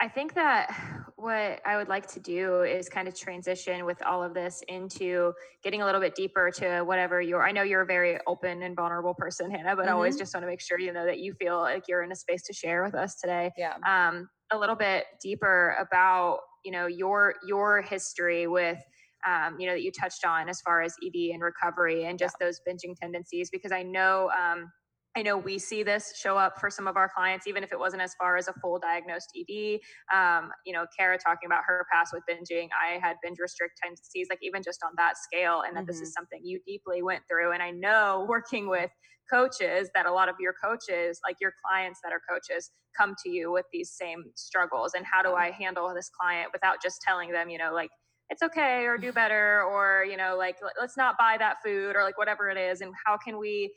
I 0.00 0.08
think 0.08 0.34
that 0.34 0.74
what 1.16 1.60
I 1.64 1.78
would 1.78 1.88
like 1.88 2.06
to 2.08 2.20
do 2.20 2.62
is 2.62 2.90
kind 2.90 3.08
of 3.08 3.18
transition 3.18 3.86
with 3.86 4.02
all 4.02 4.22
of 4.22 4.34
this 4.34 4.62
into 4.68 5.32
getting 5.64 5.80
a 5.80 5.86
little 5.86 6.00
bit 6.00 6.14
deeper 6.14 6.50
to 6.56 6.82
whatever 6.82 7.22
you're. 7.22 7.42
I 7.42 7.52
know 7.52 7.62
you're 7.62 7.80
a 7.80 7.86
very 7.86 8.18
open 8.26 8.62
and 8.62 8.76
vulnerable 8.76 9.14
person, 9.14 9.50
Hannah, 9.50 9.74
but 9.74 9.82
mm-hmm. 9.82 9.88
I 9.88 9.92
always 9.92 10.18
just 10.18 10.34
want 10.34 10.42
to 10.42 10.46
make 10.46 10.60
sure 10.60 10.78
you 10.78 10.92
know 10.92 11.06
that 11.06 11.18
you 11.18 11.32
feel 11.32 11.58
like 11.58 11.84
you're 11.88 12.02
in 12.02 12.12
a 12.12 12.16
space 12.16 12.42
to 12.44 12.52
share 12.52 12.84
with 12.84 12.94
us 12.94 13.16
today. 13.16 13.50
Yeah. 13.56 13.76
Um, 13.88 14.28
a 14.52 14.58
little 14.58 14.76
bit 14.76 15.06
deeper 15.22 15.74
about 15.80 16.40
you 16.66 16.70
know 16.70 16.86
your 16.86 17.34
your 17.48 17.80
history 17.80 18.46
with 18.46 18.78
um, 19.26 19.56
you 19.58 19.66
know 19.66 19.72
that 19.72 19.82
you 19.82 19.90
touched 19.92 20.26
on 20.26 20.50
as 20.50 20.60
far 20.60 20.82
as 20.82 20.94
ED 21.02 21.32
and 21.32 21.42
recovery 21.42 22.04
and 22.04 22.18
just 22.18 22.36
yeah. 22.38 22.46
those 22.46 22.60
binging 22.68 22.94
tendencies 23.00 23.48
because 23.50 23.72
I 23.72 23.82
know 23.82 24.30
um, 24.38 24.70
I 25.16 25.22
know 25.22 25.38
we 25.38 25.58
see 25.58 25.82
this 25.82 26.12
show 26.14 26.36
up 26.36 26.60
for 26.60 26.68
some 26.68 26.86
of 26.86 26.98
our 26.98 27.08
clients, 27.08 27.46
even 27.46 27.64
if 27.64 27.72
it 27.72 27.78
wasn't 27.78 28.02
as 28.02 28.14
far 28.14 28.36
as 28.36 28.48
a 28.48 28.52
full 28.52 28.78
diagnosed 28.78 29.32
ED. 29.34 29.80
Um, 30.14 30.50
you 30.66 30.74
know, 30.74 30.84
Kara 30.96 31.16
talking 31.16 31.46
about 31.46 31.62
her 31.66 31.86
past 31.90 32.12
with 32.12 32.22
binging. 32.30 32.68
I 32.78 32.98
had 32.98 33.16
binge 33.22 33.38
restrict 33.40 33.78
tendencies, 33.82 34.26
like 34.28 34.40
even 34.42 34.62
just 34.62 34.82
on 34.84 34.90
that 34.98 35.16
scale, 35.16 35.62
and 35.66 35.74
that 35.74 35.80
mm-hmm. 35.80 35.86
this 35.86 36.00
is 36.02 36.10
mm-hmm. 36.10 36.20
something 36.20 36.40
you 36.44 36.60
deeply 36.66 37.02
went 37.02 37.22
through. 37.30 37.52
And 37.52 37.62
I 37.62 37.70
know 37.70 38.26
working 38.28 38.68
with 38.68 38.90
coaches 39.32 39.88
that 39.94 40.04
a 40.04 40.12
lot 40.12 40.28
of 40.28 40.36
your 40.38 40.52
coaches, 40.62 41.18
like 41.24 41.36
your 41.40 41.54
clients 41.66 42.00
that 42.04 42.12
are 42.12 42.20
coaches, 42.28 42.70
come 42.96 43.14
to 43.24 43.30
you 43.30 43.50
with 43.50 43.64
these 43.72 43.92
same 43.98 44.24
struggles. 44.34 44.92
And 44.94 45.06
how 45.10 45.22
do 45.22 45.34
I 45.34 45.50
handle 45.50 45.90
this 45.94 46.10
client 46.10 46.50
without 46.52 46.82
just 46.82 47.00
telling 47.00 47.32
them, 47.32 47.48
you 47.48 47.56
know, 47.56 47.72
like, 47.72 47.90
it's 48.28 48.42
okay 48.42 48.84
or 48.84 48.98
do 48.98 49.12
better 49.22 49.62
or 49.62 50.04
you 50.04 50.16
know 50.16 50.34
like 50.36 50.56
let's 50.80 50.96
not 50.96 51.16
buy 51.16 51.36
that 51.38 51.58
food 51.64 51.94
or 51.94 52.02
like 52.02 52.18
whatever 52.18 52.48
it 52.50 52.58
is 52.58 52.80
and 52.80 52.92
how 53.04 53.16
can 53.16 53.38
we 53.38 53.72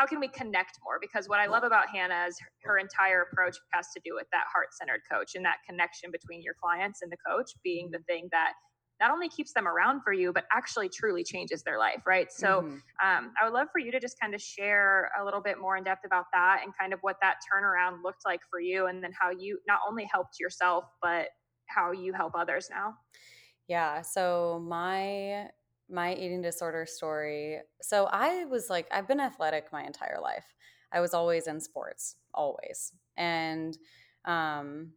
how 0.00 0.06
can 0.06 0.18
we 0.18 0.28
connect 0.28 0.78
more? 0.82 0.96
Because 0.98 1.28
what 1.28 1.40
I 1.40 1.46
love 1.46 1.62
about 1.62 1.90
Hannah 1.94 2.24
is 2.26 2.38
her, 2.40 2.72
her 2.72 2.78
entire 2.78 3.28
approach 3.30 3.58
has 3.74 3.88
to 3.94 4.00
do 4.02 4.14
with 4.14 4.26
that 4.32 4.44
heart 4.50 4.68
centered 4.72 5.02
coach 5.12 5.32
and 5.34 5.44
that 5.44 5.58
connection 5.68 6.10
between 6.10 6.40
your 6.40 6.54
clients 6.62 7.02
and 7.02 7.12
the 7.12 7.18
coach 7.18 7.50
being 7.62 7.90
the 7.92 7.98
thing 8.08 8.26
that 8.32 8.52
not 8.98 9.10
only 9.10 9.28
keeps 9.28 9.52
them 9.52 9.68
around 9.68 10.00
for 10.02 10.14
you, 10.14 10.32
but 10.32 10.44
actually 10.54 10.88
truly 10.88 11.22
changes 11.22 11.62
their 11.62 11.78
life, 11.78 12.00
right? 12.06 12.32
So 12.32 12.62
mm-hmm. 12.62 13.06
um, 13.06 13.32
I 13.38 13.44
would 13.44 13.52
love 13.52 13.68
for 13.72 13.78
you 13.78 13.92
to 13.92 14.00
just 14.00 14.18
kind 14.18 14.34
of 14.34 14.40
share 14.40 15.10
a 15.20 15.24
little 15.24 15.42
bit 15.42 15.60
more 15.60 15.76
in 15.76 15.84
depth 15.84 16.06
about 16.06 16.24
that 16.32 16.60
and 16.64 16.72
kind 16.80 16.94
of 16.94 17.00
what 17.02 17.16
that 17.20 17.36
turnaround 17.52 18.02
looked 18.02 18.24
like 18.24 18.40
for 18.50 18.58
you, 18.58 18.86
and 18.86 19.04
then 19.04 19.12
how 19.20 19.30
you 19.30 19.58
not 19.68 19.80
only 19.86 20.08
helped 20.10 20.40
yourself, 20.40 20.84
but 21.02 21.28
how 21.66 21.92
you 21.92 22.14
help 22.14 22.32
others 22.34 22.68
now. 22.70 22.94
Yeah. 23.68 24.00
So 24.00 24.64
my 24.66 25.50
my 25.90 26.14
eating 26.14 26.42
disorder 26.42 26.86
story. 26.86 27.60
So 27.82 28.08
I 28.10 28.44
was 28.44 28.70
like, 28.70 28.86
I've 28.90 29.08
been 29.08 29.20
athletic 29.20 29.72
my 29.72 29.84
entire 29.84 30.20
life. 30.20 30.46
I 30.92 31.00
was 31.00 31.14
always 31.14 31.46
in 31.46 31.60
sports, 31.60 32.16
always. 32.34 32.92
And 33.16 33.76
um, 34.24 34.92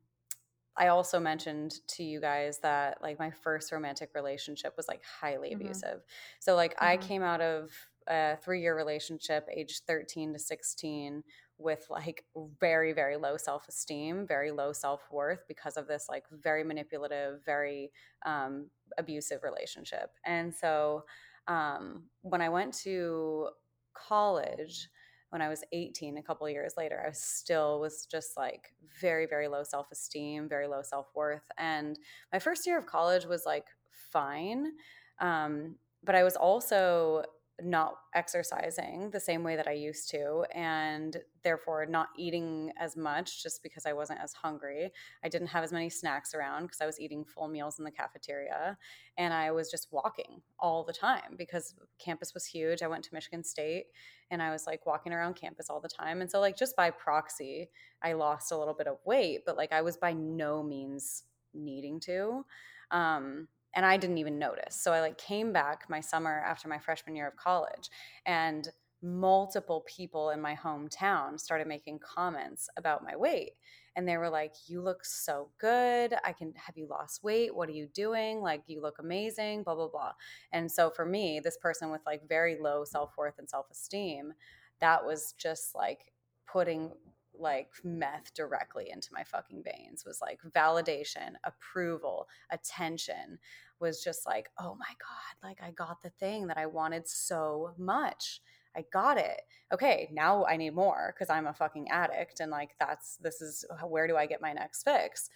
I 0.75 0.88
also 0.88 1.19
mentioned 1.19 1.75
to 1.89 2.03
you 2.03 2.19
guys 2.19 2.60
that 2.60 3.01
like 3.01 3.19
my 3.19 3.29
first 3.29 3.71
romantic 3.71 4.12
relationship 4.15 4.73
was 4.75 4.88
like 4.88 5.01
highly 5.03 5.49
mm-hmm. 5.49 5.62
abusive. 5.62 6.01
So 6.39 6.56
like 6.56 6.73
mm-hmm. 6.75 6.86
I 6.86 6.97
came 6.97 7.21
out 7.21 7.41
of 7.41 7.71
a 8.08 8.38
three 8.38 8.62
year 8.62 8.75
relationship, 8.75 9.47
age 9.56 9.82
13 9.88 10.34
to 10.34 10.39
16, 10.39 11.23
with 11.63 11.86
like 11.89 12.26
very 12.60 12.93
very 12.93 13.17
low 13.17 13.38
self-esteem 13.38 14.28
very 14.28 14.52
low 14.52 14.73
self-worth 14.73 15.39
because 15.47 15.78
of 15.78 15.88
this 15.88 16.08
like 16.10 16.26
very 16.32 16.63
manipulative 16.63 17.39
very 17.45 17.91
um, 18.26 18.67
abusive 18.97 19.43
relationship. 19.43 20.12
And 20.26 20.54
so 20.54 21.06
um, 21.47 22.04
when 22.21 22.41
i 22.41 22.49
went 22.49 22.73
to 22.73 23.49
college 23.93 24.89
when 25.30 25.41
i 25.41 25.49
was 25.49 25.63
18 25.71 26.17
a 26.17 26.23
couple 26.23 26.47
years 26.49 26.73
later 26.78 27.04
i 27.08 27.12
still 27.12 27.80
was 27.80 28.08
just 28.10 28.38
like 28.38 28.73
very 29.02 29.26
very 29.26 29.47
low 29.47 29.63
self-esteem 29.63 30.47
very 30.47 30.67
low 30.67 30.82
self-worth. 30.82 31.43
And 31.58 31.97
my 32.32 32.39
first 32.39 32.65
year 32.65 32.78
of 32.78 32.86
college 32.86 33.26
was 33.26 33.45
like 33.45 33.65
fine 34.12 34.71
um, 35.19 35.76
but 36.04 36.15
i 36.15 36.23
was 36.23 36.36
also 36.36 37.23
not 37.61 37.95
exercising 38.15 39.09
the 39.11 39.19
same 39.19 39.43
way 39.43 39.55
that 39.55 39.67
I 39.67 39.73
used 39.73 40.09
to, 40.11 40.43
and 40.53 41.17
therefore 41.43 41.85
not 41.85 42.09
eating 42.17 42.71
as 42.79 42.97
much 42.97 43.43
just 43.43 43.61
because 43.61 43.85
I 43.85 43.93
wasn't 43.93 44.19
as 44.21 44.33
hungry. 44.33 44.91
I 45.23 45.29
didn't 45.29 45.47
have 45.47 45.63
as 45.63 45.71
many 45.71 45.89
snacks 45.89 46.33
around 46.33 46.63
because 46.63 46.81
I 46.81 46.85
was 46.85 46.99
eating 46.99 47.23
full 47.23 47.47
meals 47.47 47.77
in 47.77 47.85
the 47.85 47.91
cafeteria, 47.91 48.77
and 49.17 49.33
I 49.33 49.51
was 49.51 49.69
just 49.69 49.89
walking 49.91 50.41
all 50.59 50.83
the 50.83 50.93
time 50.93 51.35
because 51.37 51.75
campus 51.99 52.33
was 52.33 52.45
huge. 52.45 52.81
I 52.81 52.87
went 52.87 53.03
to 53.05 53.13
Michigan 53.13 53.43
State, 53.43 53.85
and 54.31 54.41
I 54.41 54.51
was 54.51 54.65
like 54.65 54.85
walking 54.85 55.13
around 55.13 55.35
campus 55.35 55.69
all 55.69 55.79
the 55.79 55.89
time, 55.89 56.21
and 56.21 56.31
so 56.31 56.39
like 56.39 56.57
just 56.57 56.75
by 56.75 56.89
proxy, 56.89 57.69
I 58.01 58.13
lost 58.13 58.51
a 58.51 58.57
little 58.57 58.73
bit 58.73 58.87
of 58.87 58.97
weight, 59.05 59.41
but 59.45 59.57
like 59.57 59.71
I 59.71 59.81
was 59.81 59.95
by 59.95 60.13
no 60.13 60.63
means 60.63 61.23
needing 61.53 61.99
to. 62.01 62.45
Um, 62.89 63.47
and 63.73 63.86
I 63.86 63.97
didn't 63.97 64.17
even 64.17 64.39
notice. 64.39 64.75
So 64.75 64.93
I 64.93 65.01
like 65.01 65.17
came 65.17 65.51
back 65.51 65.86
my 65.89 65.99
summer 65.99 66.43
after 66.45 66.67
my 66.67 66.79
freshman 66.79 67.15
year 67.15 67.27
of 67.27 67.36
college 67.36 67.89
and 68.25 68.67
multiple 69.01 69.83
people 69.86 70.29
in 70.29 70.39
my 70.39 70.55
hometown 70.55 71.38
started 71.38 71.67
making 71.67 71.99
comments 71.99 72.69
about 72.77 73.03
my 73.03 73.15
weight 73.17 73.51
and 73.97 74.07
they 74.07 74.15
were 74.15 74.29
like 74.29 74.53
you 74.67 74.81
look 74.81 75.03
so 75.03 75.49
good. 75.59 76.13
I 76.23 76.31
can 76.31 76.53
have 76.55 76.77
you 76.77 76.88
lost 76.89 77.21
weight? 77.21 77.53
What 77.53 77.67
are 77.67 77.73
you 77.73 77.88
doing? 77.93 78.41
Like 78.41 78.63
you 78.67 78.81
look 78.81 78.99
amazing 78.99 79.63
blah 79.63 79.75
blah 79.75 79.89
blah. 79.89 80.13
And 80.53 80.71
so 80.71 80.89
for 80.89 81.05
me 81.05 81.41
this 81.43 81.57
person 81.57 81.91
with 81.91 82.01
like 82.05 82.27
very 82.29 82.57
low 82.62 82.86
self-worth 82.86 83.39
and 83.39 83.49
self-esteem 83.49 84.33
that 84.79 85.05
was 85.05 85.33
just 85.38 85.75
like 85.75 86.13
putting 86.47 86.91
like 87.37 87.69
meth 87.83 88.33
directly 88.33 88.89
into 88.91 89.09
my 89.11 89.23
fucking 89.23 89.63
veins 89.63 90.03
was 90.05 90.19
like 90.21 90.39
validation 90.55 91.33
approval 91.43 92.27
attention 92.51 93.37
was 93.79 94.03
just 94.03 94.25
like 94.25 94.49
oh 94.59 94.75
my 94.75 94.93
god 94.99 95.47
like 95.47 95.61
i 95.61 95.71
got 95.71 96.01
the 96.01 96.09
thing 96.11 96.47
that 96.47 96.57
i 96.57 96.65
wanted 96.65 97.07
so 97.07 97.73
much. 97.77 98.41
I 98.75 98.85
got 98.91 99.17
it. 99.17 99.41
Okay 99.71 100.09
now 100.11 100.45
i 100.45 100.57
need 100.57 100.73
more 100.75 101.13
because 101.13 101.29
i'm 101.29 101.47
a 101.47 101.53
fucking 101.53 101.89
addict 101.89 102.39
and 102.39 102.51
like 102.51 102.71
that's 102.79 103.17
this 103.17 103.41
is 103.41 103.65
where 103.87 104.07
do 104.07 104.17
i 104.17 104.25
get 104.25 104.41
my 104.41 104.53
next 104.53 104.83
fix? 104.83 105.29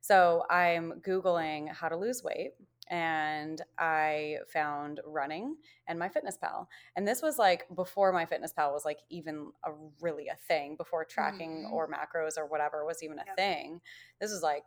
So 0.00 0.44
i'm 0.50 1.00
googling 1.06 1.72
how 1.72 1.88
to 1.88 1.96
lose 1.96 2.22
weight 2.24 2.52
and 2.90 3.62
I 3.78 4.38
found 4.52 5.00
running 5.06 5.56
and 5.86 5.98
MyFitnessPal. 5.98 6.66
And 6.96 7.06
this 7.06 7.22
was 7.22 7.38
like 7.38 7.64
before 7.74 8.12
MyFitnessPal 8.12 8.72
was 8.72 8.84
like 8.84 8.98
even 9.08 9.52
a 9.64 9.70
really 10.00 10.26
a 10.26 10.34
thing, 10.48 10.74
before 10.76 11.04
tracking 11.04 11.64
mm-hmm. 11.66 11.72
or 11.72 11.88
macros 11.88 12.36
or 12.36 12.46
whatever 12.46 12.84
was 12.84 13.02
even 13.02 13.18
a 13.18 13.24
yep. 13.26 13.36
thing. 13.36 13.80
This 14.20 14.32
was 14.32 14.42
like 14.42 14.64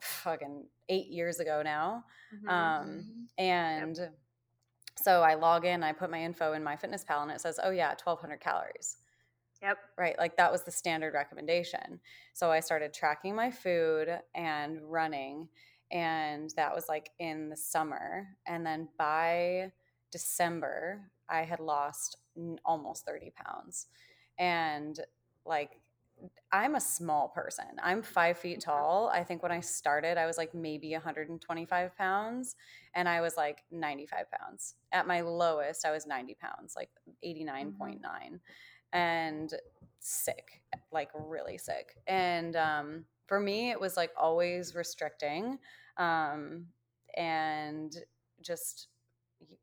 fucking 0.00 0.66
eight 0.88 1.06
years 1.06 1.38
ago 1.38 1.62
now. 1.62 2.04
Mm-hmm. 2.34 2.48
Um, 2.48 2.88
mm-hmm. 2.88 3.20
and 3.38 3.96
yep. 3.96 4.14
so 5.00 5.22
I 5.22 5.34
log 5.34 5.64
in, 5.64 5.84
I 5.84 5.92
put 5.92 6.10
my 6.10 6.22
info 6.22 6.54
in 6.54 6.64
MyFitnessPal, 6.64 7.22
and 7.22 7.30
it 7.30 7.40
says, 7.40 7.60
oh, 7.62 7.70
yeah, 7.70 7.90
1200 7.90 8.40
calories. 8.40 8.96
Yep. 9.62 9.78
Right. 9.98 10.18
Like 10.18 10.38
that 10.38 10.50
was 10.50 10.62
the 10.62 10.70
standard 10.70 11.12
recommendation. 11.12 12.00
So 12.32 12.50
I 12.50 12.60
started 12.60 12.94
tracking 12.94 13.34
my 13.34 13.50
food 13.50 14.08
and 14.34 14.80
running 14.82 15.48
and 15.90 16.50
that 16.56 16.74
was 16.74 16.88
like 16.88 17.10
in 17.18 17.48
the 17.48 17.56
summer 17.56 18.28
and 18.46 18.64
then 18.64 18.88
by 18.98 19.70
december 20.12 21.00
i 21.28 21.42
had 21.42 21.60
lost 21.60 22.16
almost 22.64 23.04
30 23.06 23.32
pounds 23.44 23.86
and 24.38 25.00
like 25.44 25.80
i'm 26.52 26.74
a 26.74 26.80
small 26.80 27.28
person. 27.28 27.64
I'm 27.82 28.02
five 28.02 28.36
feet 28.36 28.60
tall. 28.60 29.10
I 29.12 29.24
think 29.24 29.42
when 29.42 29.52
i 29.52 29.60
started 29.60 30.18
i 30.18 30.26
was 30.26 30.36
like 30.36 30.54
maybe 30.54 30.92
125 30.92 31.96
pounds 31.96 32.56
and 32.94 33.08
i 33.08 33.20
was 33.20 33.36
like 33.36 33.62
95 33.70 34.26
pounds. 34.30 34.74
At 34.92 35.06
my 35.06 35.20
lowest 35.20 35.86
i 35.86 35.90
was 35.90 36.06
90 36.06 36.34
pounds 36.34 36.74
like 36.76 36.90
89.9 37.24 38.00
mm-hmm. 38.00 38.36
and 38.92 39.54
sick 40.00 40.62
like 40.92 41.10
really 41.14 41.58
sick. 41.58 41.96
And 42.06 42.56
um 42.56 43.04
for 43.30 43.38
me 43.38 43.70
it 43.70 43.80
was 43.80 43.96
like 43.96 44.10
always 44.16 44.74
restricting 44.74 45.56
um, 45.98 46.66
and 47.16 47.96
just 48.42 48.88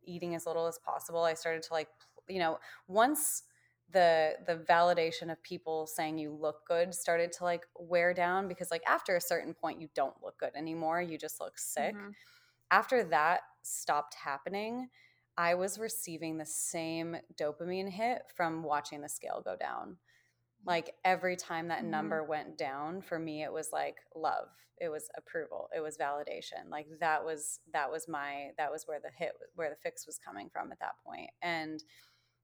eating 0.05 0.35
as 0.35 0.45
little 0.45 0.67
as 0.67 0.79
possible. 0.79 1.21
I 1.23 1.33
started 1.33 1.63
to 1.63 1.73
like, 1.73 1.89
you 2.29 2.39
know, 2.39 2.59
once 2.87 3.43
the 3.91 4.35
the 4.45 4.55
validation 4.55 5.29
of 5.29 5.43
people 5.43 5.85
saying 5.85 6.17
you 6.17 6.31
look 6.31 6.65
good 6.65 6.93
started 6.93 7.31
to 7.33 7.43
like 7.43 7.65
wear 7.77 8.13
down 8.13 8.47
because 8.47 8.71
like 8.71 8.83
after 8.87 9.15
a 9.15 9.21
certain 9.21 9.53
point 9.53 9.79
you 9.79 9.87
don't 9.95 10.15
look 10.21 10.37
good 10.37 10.51
anymore 10.57 11.01
you 11.01 11.17
just 11.17 11.39
look 11.39 11.57
sick 11.57 11.95
mm-hmm. 11.95 12.09
after 12.69 13.01
that 13.05 13.39
stopped 13.63 14.13
happening 14.13 14.89
i 15.37 15.55
was 15.55 15.79
receiving 15.79 16.37
the 16.37 16.45
same 16.45 17.15
dopamine 17.39 17.89
hit 17.89 18.23
from 18.35 18.61
watching 18.61 18.99
the 18.99 19.07
scale 19.07 19.41
go 19.41 19.55
down 19.55 19.95
like 20.65 20.93
every 21.05 21.35
time 21.35 21.69
that 21.69 21.81
mm-hmm. 21.81 21.91
number 21.91 22.23
went 22.23 22.57
down 22.57 23.01
for 23.01 23.19
me 23.19 23.43
it 23.43 23.51
was 23.51 23.69
like 23.71 23.97
love. 24.15 24.49
It 24.79 24.89
was 24.89 25.09
approval. 25.17 25.69
It 25.75 25.79
was 25.79 25.97
validation. 25.97 26.69
Like 26.69 26.85
that 26.99 27.25
was 27.25 27.59
that 27.73 27.91
was 27.91 28.07
my 28.07 28.49
that 28.57 28.71
was 28.71 28.83
where 28.85 28.99
the 28.99 29.09
hit 29.17 29.31
where 29.55 29.69
the 29.69 29.75
fix 29.75 30.05
was 30.05 30.19
coming 30.23 30.49
from 30.51 30.71
at 30.71 30.79
that 30.79 30.95
point. 31.05 31.31
And 31.41 31.83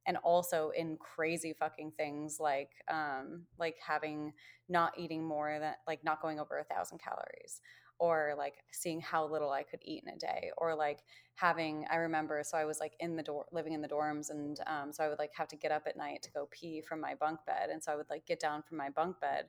and 0.06 0.18
also 0.18 0.72
in 0.76 0.98
crazy 0.98 1.54
fucking 1.54 1.92
things 1.96 2.38
like 2.40 2.72
um 2.92 3.44
like 3.60 3.76
having 3.86 4.34
not 4.68 4.98
eating 4.98 5.24
more 5.24 5.60
than 5.60 5.74
like 5.88 6.04
not 6.04 6.22
going 6.22 6.40
over 6.40 6.58
a 6.58 6.64
thousand 6.64 7.00
calories 7.00 7.62
or 8.00 8.34
like 8.38 8.56
seeing 8.72 9.00
how 9.00 9.26
little 9.26 9.52
I 9.52 9.64
could 9.64 9.80
eat 9.84 10.04
in 10.06 10.14
a 10.14 10.18
day, 10.18 10.52
or 10.58 10.76
like 10.76 11.00
having, 11.36 11.86
I 11.92 11.96
remember, 11.98 12.42
so 12.44 12.58
I 12.58 12.66
was 12.66 12.80
like 12.80 12.94
in 13.00 13.16
the 13.16 13.24
door, 13.24 13.46
living 13.52 13.74
in 13.74 13.82
the 13.82 13.88
dorms. 13.88 14.30
And 14.30 14.60
um, 14.68 14.92
so 14.92 15.04
I 15.04 15.10
would 15.10 15.20
like 15.20 15.32
have 15.36 15.48
to 15.50 15.56
get 15.56 15.72
up 15.72 15.84
at 15.88 15.98
night 15.98 16.22
to 16.24 16.32
go 16.32 16.48
pee 16.52 16.82
from 16.82 17.00
my 17.00 17.16
bunk 17.16 17.40
bed. 17.46 17.70
And 17.72 17.84
so 17.84 17.92
I 17.92 17.96
would 17.96 18.10
like 18.10 18.26
get 18.26 18.40
down 18.40 18.64
from 18.64 18.78
my 18.78 18.90
bunk 18.90 19.20
bed. 19.20 19.46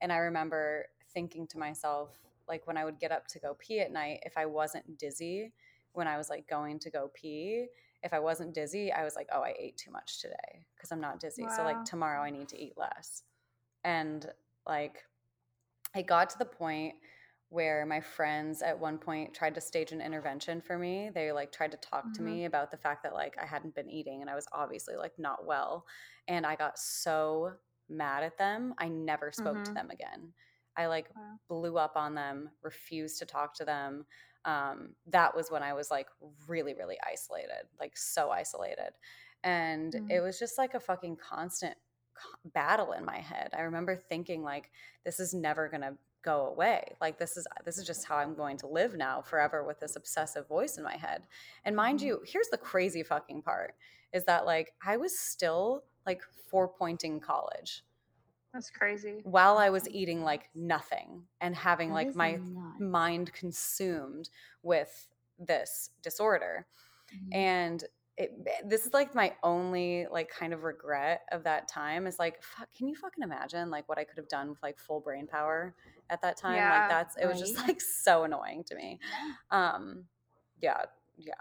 And 0.00 0.12
I 0.12 0.16
remember 0.16 0.86
thinking 1.12 1.46
to 1.48 1.58
myself, 1.58 2.10
like 2.48 2.66
when 2.66 2.76
I 2.76 2.84
would 2.84 2.98
get 2.98 3.12
up 3.12 3.26
to 3.28 3.38
go 3.38 3.56
pee 3.58 3.80
at 3.80 3.92
night, 3.92 4.20
if 4.24 4.36
I 4.36 4.46
wasn't 4.46 4.98
dizzy 4.98 5.52
when 5.92 6.08
I 6.08 6.16
was 6.16 6.28
like 6.28 6.48
going 6.48 6.78
to 6.80 6.90
go 6.90 7.10
pee, 7.14 7.66
if 8.02 8.12
I 8.12 8.18
wasn't 8.18 8.52
dizzy, 8.52 8.92
I 8.92 9.04
was 9.04 9.16
like, 9.16 9.28
oh, 9.32 9.40
I 9.40 9.54
ate 9.58 9.76
too 9.76 9.90
much 9.90 10.20
today 10.20 10.66
because 10.74 10.92
I'm 10.92 11.00
not 11.00 11.20
dizzy. 11.20 11.44
Wow. 11.44 11.54
So 11.56 11.64
like 11.64 11.84
tomorrow 11.84 12.22
I 12.22 12.30
need 12.30 12.48
to 12.48 12.60
eat 12.60 12.74
less. 12.76 13.22
And 13.84 14.26
like 14.66 15.04
it 15.96 16.06
got 16.06 16.28
to 16.30 16.38
the 16.38 16.44
point 16.44 16.94
where 17.50 17.86
my 17.86 18.00
friends 18.00 18.62
at 18.62 18.78
one 18.78 18.98
point 18.98 19.32
tried 19.34 19.54
to 19.54 19.60
stage 19.60 19.92
an 19.92 20.00
intervention 20.00 20.60
for 20.60 20.78
me. 20.78 21.10
They 21.14 21.32
like 21.32 21.52
tried 21.52 21.70
to 21.70 21.76
talk 21.76 22.04
mm-hmm. 22.04 22.12
to 22.14 22.22
me 22.22 22.44
about 22.46 22.70
the 22.70 22.76
fact 22.76 23.02
that 23.04 23.14
like 23.14 23.36
I 23.40 23.46
hadn't 23.46 23.74
been 23.74 23.90
eating 23.90 24.22
and 24.22 24.30
I 24.30 24.34
was 24.34 24.46
obviously 24.52 24.96
like 24.96 25.12
not 25.18 25.46
well. 25.46 25.84
And 26.26 26.46
I 26.46 26.56
got 26.56 26.78
so 26.78 27.52
mad 27.88 28.24
at 28.24 28.38
them. 28.38 28.74
I 28.78 28.88
never 28.88 29.30
spoke 29.30 29.54
mm-hmm. 29.54 29.64
to 29.64 29.72
them 29.72 29.90
again. 29.90 30.32
I 30.76 30.86
like 30.86 31.06
wow. 31.14 31.36
blew 31.48 31.78
up 31.78 31.92
on 31.96 32.14
them, 32.14 32.50
refused 32.62 33.18
to 33.20 33.26
talk 33.26 33.54
to 33.54 33.64
them. 33.64 34.06
Um, 34.44 34.90
that 35.06 35.34
was 35.34 35.50
when 35.50 35.62
I 35.62 35.72
was 35.72 35.90
like 35.90 36.08
really, 36.48 36.74
really 36.74 36.96
isolated, 37.10 37.68
like 37.78 37.96
so 37.96 38.30
isolated. 38.30 38.90
And 39.42 39.92
mm-hmm. 39.92 40.10
it 40.10 40.20
was 40.20 40.38
just 40.38 40.58
like 40.58 40.74
a 40.74 40.80
fucking 40.80 41.16
constant 41.16 41.76
battle 42.52 42.92
in 42.92 43.04
my 43.04 43.18
head. 43.18 43.50
I 43.56 43.62
remember 43.62 43.96
thinking 43.96 44.42
like 44.42 44.70
this 45.04 45.20
is 45.20 45.34
never 45.34 45.68
going 45.68 45.82
to 45.82 45.94
go 46.24 46.46
away. 46.46 46.96
Like 47.00 47.18
this 47.18 47.36
is 47.36 47.46
this 47.64 47.78
is 47.78 47.86
just 47.86 48.06
how 48.06 48.16
i'm 48.16 48.34
going 48.34 48.56
to 48.58 48.66
live 48.66 48.96
now 48.96 49.20
forever 49.20 49.62
with 49.64 49.78
this 49.78 49.96
obsessive 49.96 50.48
voice 50.48 50.78
in 50.78 50.84
my 50.84 50.96
head. 50.96 51.22
And 51.64 51.76
mind 51.76 52.00
mm-hmm. 52.00 52.08
you 52.08 52.20
here's 52.26 52.48
the 52.48 52.58
crazy 52.58 53.02
fucking 53.02 53.42
part 53.42 53.74
is 54.12 54.24
that 54.24 54.46
like 54.46 54.72
i 54.84 54.96
was 54.96 55.18
still 55.18 55.84
like 56.06 56.22
four 56.50 56.68
pointing 56.68 57.20
college. 57.20 57.84
That's 58.52 58.70
crazy. 58.70 59.20
While 59.24 59.58
i 59.58 59.70
was 59.70 59.88
eating 59.90 60.22
like 60.22 60.48
nothing 60.54 61.22
and 61.40 61.54
having 61.54 61.90
that 61.90 61.94
like 61.94 62.16
my 62.16 62.32
nuts. 62.32 62.80
mind 62.80 63.32
consumed 63.32 64.30
with 64.62 65.08
this 65.38 65.90
disorder. 66.02 66.66
Mm-hmm. 67.14 67.32
and 67.34 67.84
it, 68.16 68.32
this 68.64 68.86
is 68.86 68.94
like 68.94 69.14
my 69.14 69.32
only 69.42 70.06
like 70.10 70.30
kind 70.30 70.52
of 70.52 70.62
regret 70.62 71.22
of 71.32 71.42
that 71.44 71.66
time 71.66 72.06
is 72.06 72.18
like 72.18 72.42
fuck, 72.42 72.68
can 72.76 72.86
you 72.86 72.94
fucking 72.94 73.24
imagine 73.24 73.70
like 73.70 73.88
what 73.88 73.98
I 73.98 74.04
could 74.04 74.18
have 74.18 74.28
done 74.28 74.50
with 74.50 74.62
like 74.62 74.78
full 74.78 75.00
brain 75.00 75.26
power 75.26 75.74
at 76.10 76.22
that 76.22 76.36
time 76.36 76.56
yeah, 76.56 76.80
like 76.80 76.88
that's 76.88 77.16
it 77.16 77.24
right. 77.24 77.30
was 77.30 77.40
just 77.40 77.56
like 77.68 77.80
so 77.80 78.24
annoying 78.24 78.64
to 78.64 78.74
me 78.74 78.98
um 79.50 80.04
yeah 80.60 80.82
yeah 81.16 81.34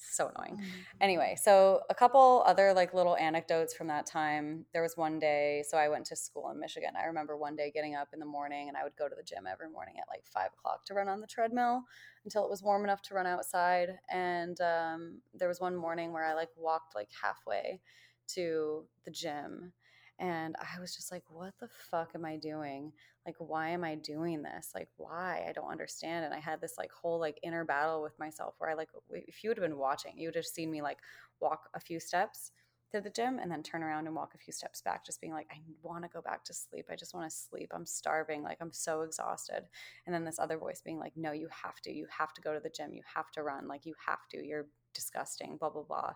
so 0.00 0.30
annoying. 0.34 0.56
Mm-hmm. 0.56 0.70
Anyway, 1.00 1.36
so 1.40 1.82
a 1.90 1.94
couple 1.94 2.42
other 2.46 2.72
like 2.72 2.94
little 2.94 3.16
anecdotes 3.16 3.74
from 3.74 3.88
that 3.88 4.06
time. 4.06 4.64
There 4.72 4.82
was 4.82 4.96
one 4.96 5.18
day, 5.18 5.64
so 5.68 5.76
I 5.76 5.88
went 5.88 6.06
to 6.06 6.16
school 6.16 6.50
in 6.50 6.58
Michigan. 6.58 6.90
I 7.00 7.06
remember 7.06 7.36
one 7.36 7.56
day 7.56 7.70
getting 7.72 7.94
up 7.94 8.08
in 8.12 8.20
the 8.20 8.26
morning 8.26 8.68
and 8.68 8.76
I 8.76 8.84
would 8.84 8.96
go 8.96 9.08
to 9.08 9.14
the 9.14 9.22
gym 9.22 9.46
every 9.50 9.70
morning 9.70 9.94
at 9.98 10.08
like 10.08 10.24
five 10.26 10.50
o'clock 10.58 10.84
to 10.86 10.94
run 10.94 11.08
on 11.08 11.20
the 11.20 11.26
treadmill 11.26 11.82
until 12.24 12.44
it 12.44 12.50
was 12.50 12.62
warm 12.62 12.84
enough 12.84 13.02
to 13.02 13.14
run 13.14 13.26
outside. 13.26 13.98
And 14.10 14.60
um, 14.60 15.20
there 15.34 15.48
was 15.48 15.60
one 15.60 15.76
morning 15.76 16.12
where 16.12 16.24
I 16.24 16.34
like 16.34 16.50
walked 16.56 16.94
like 16.94 17.10
halfway 17.22 17.80
to 18.28 18.84
the 19.04 19.10
gym 19.10 19.72
And 20.18 20.56
I 20.58 20.80
was 20.80 20.96
just 20.96 21.12
like, 21.12 21.22
what 21.28 21.54
the 21.60 21.68
fuck 21.90 22.10
am 22.14 22.24
I 22.24 22.36
doing? 22.36 22.92
Like, 23.24 23.36
why 23.38 23.68
am 23.70 23.84
I 23.84 23.94
doing 23.94 24.42
this? 24.42 24.70
Like, 24.74 24.88
why? 24.96 25.44
I 25.48 25.52
don't 25.52 25.70
understand. 25.70 26.24
And 26.24 26.34
I 26.34 26.40
had 26.40 26.60
this 26.60 26.74
like 26.76 26.90
whole 26.90 27.20
like 27.20 27.38
inner 27.42 27.64
battle 27.64 28.02
with 28.02 28.18
myself 28.18 28.54
where 28.58 28.70
I 28.70 28.74
like, 28.74 28.88
if 29.10 29.44
you 29.44 29.50
would 29.50 29.58
have 29.58 29.68
been 29.68 29.78
watching, 29.78 30.14
you 30.16 30.28
would 30.28 30.34
have 30.34 30.46
seen 30.46 30.70
me 30.70 30.82
like 30.82 30.98
walk 31.40 31.68
a 31.74 31.80
few 31.80 32.00
steps 32.00 32.50
to 32.92 33.00
the 33.00 33.10
gym 33.10 33.38
and 33.38 33.50
then 33.50 33.62
turn 33.62 33.82
around 33.82 34.06
and 34.06 34.16
walk 34.16 34.32
a 34.34 34.38
few 34.38 34.52
steps 34.52 34.80
back, 34.80 35.04
just 35.04 35.20
being 35.20 35.32
like, 35.32 35.46
I 35.50 35.58
want 35.82 36.04
to 36.04 36.08
go 36.08 36.22
back 36.22 36.44
to 36.44 36.54
sleep. 36.54 36.86
I 36.90 36.96
just 36.96 37.14
want 37.14 37.30
to 37.30 37.36
sleep. 37.36 37.70
I'm 37.74 37.84
starving. 37.86 38.42
Like, 38.42 38.58
I'm 38.60 38.72
so 38.72 39.02
exhausted. 39.02 39.64
And 40.06 40.14
then 40.14 40.24
this 40.24 40.38
other 40.38 40.56
voice 40.56 40.80
being 40.82 40.98
like, 40.98 41.12
No, 41.16 41.32
you 41.32 41.48
have 41.50 41.80
to. 41.82 41.92
You 41.92 42.06
have 42.16 42.32
to 42.34 42.40
go 42.40 42.54
to 42.54 42.60
the 42.60 42.70
gym. 42.70 42.94
You 42.94 43.02
have 43.14 43.30
to 43.32 43.42
run. 43.42 43.68
Like, 43.68 43.84
you 43.84 43.94
have 44.06 44.26
to. 44.30 44.44
You're 44.44 44.66
disgusting. 44.94 45.58
Blah, 45.58 45.70
blah, 45.70 45.82
blah. 45.82 46.12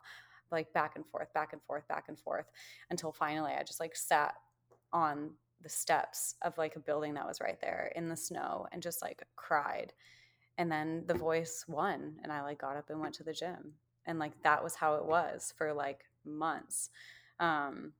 Like, 0.52 0.72
back 0.72 0.96
and 0.96 1.06
forth, 1.06 1.32
back 1.32 1.52
and 1.52 1.62
forth, 1.62 1.86
back 1.88 2.04
and 2.08 2.18
forth 2.18 2.46
until 2.90 3.12
finally 3.12 3.52
I 3.58 3.62
just 3.62 3.80
like 3.80 3.96
sat 3.96 4.34
on 4.92 5.30
the 5.62 5.68
steps 5.68 6.34
of 6.42 6.58
like 6.58 6.76
a 6.76 6.80
building 6.80 7.14
that 7.14 7.26
was 7.26 7.40
right 7.40 7.60
there 7.60 7.92
in 7.96 8.08
the 8.08 8.16
snow 8.16 8.66
and 8.72 8.82
just 8.82 9.02
like 9.02 9.24
cried. 9.36 9.92
And 10.58 10.70
then 10.70 11.04
the 11.06 11.14
voice 11.14 11.64
won 11.66 12.16
and 12.22 12.32
I 12.32 12.42
like 12.42 12.60
got 12.60 12.76
up 12.76 12.90
and 12.90 13.00
went 13.00 13.14
to 13.14 13.24
the 13.24 13.32
gym. 13.32 13.72
And 14.06 14.18
like 14.18 14.32
that 14.42 14.62
was 14.62 14.74
how 14.74 14.96
it 14.96 15.06
was 15.06 15.54
for 15.56 15.72
like 15.72 16.04
months. 16.24 16.90
Um, 17.40 17.92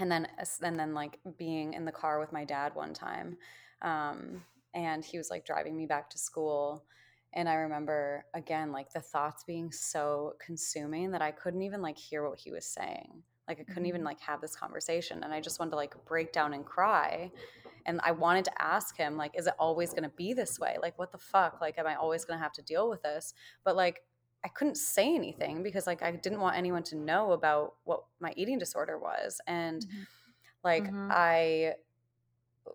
and 0.00 0.10
then 0.10 0.26
and 0.62 0.78
then 0.78 0.94
like 0.94 1.18
being 1.36 1.74
in 1.74 1.84
the 1.84 1.92
car 1.92 2.18
with 2.18 2.32
my 2.32 2.44
dad 2.44 2.74
one 2.74 2.94
time 2.94 3.36
um, 3.82 4.42
and 4.74 5.04
he 5.04 5.18
was 5.18 5.30
like 5.30 5.44
driving 5.44 5.76
me 5.76 5.86
back 5.86 6.10
to 6.10 6.18
school 6.18 6.84
and 7.32 7.48
i 7.48 7.54
remember 7.54 8.24
again 8.34 8.72
like 8.72 8.92
the 8.92 9.00
thoughts 9.00 9.44
being 9.44 9.70
so 9.70 10.34
consuming 10.44 11.10
that 11.10 11.22
i 11.22 11.30
couldn't 11.30 11.62
even 11.62 11.82
like 11.82 11.98
hear 11.98 12.28
what 12.28 12.38
he 12.38 12.50
was 12.50 12.64
saying 12.64 13.22
like 13.48 13.60
i 13.60 13.64
couldn't 13.64 13.86
even 13.86 14.00
mm-hmm. 14.00 14.08
like 14.08 14.20
have 14.20 14.40
this 14.40 14.56
conversation 14.56 15.22
and 15.22 15.32
i 15.32 15.40
just 15.40 15.58
wanted 15.58 15.70
to 15.70 15.76
like 15.76 15.94
break 16.06 16.32
down 16.32 16.54
and 16.54 16.64
cry 16.64 17.30
and 17.86 18.00
i 18.04 18.12
wanted 18.12 18.44
to 18.44 18.62
ask 18.62 18.96
him 18.96 19.16
like 19.16 19.32
is 19.36 19.46
it 19.46 19.54
always 19.58 19.90
going 19.90 20.02
to 20.02 20.16
be 20.16 20.32
this 20.32 20.58
way 20.58 20.76
like 20.82 20.98
what 20.98 21.12
the 21.12 21.18
fuck 21.18 21.60
like 21.60 21.78
am 21.78 21.86
i 21.86 21.94
always 21.94 22.24
going 22.24 22.38
to 22.38 22.42
have 22.42 22.52
to 22.52 22.62
deal 22.62 22.88
with 22.88 23.02
this 23.02 23.34
but 23.64 23.76
like 23.76 24.02
I 24.44 24.48
couldn't 24.48 24.76
say 24.76 25.14
anything 25.14 25.62
because 25.62 25.86
like 25.86 26.02
I 26.02 26.12
didn't 26.12 26.40
want 26.40 26.56
anyone 26.56 26.82
to 26.84 26.96
know 26.96 27.32
about 27.32 27.74
what 27.84 28.04
my 28.20 28.32
eating 28.36 28.58
disorder 28.58 28.98
was. 28.98 29.40
And 29.46 29.82
mm-hmm. 29.82 30.02
like 30.64 30.84
mm-hmm. 30.84 31.08
I 31.10 31.74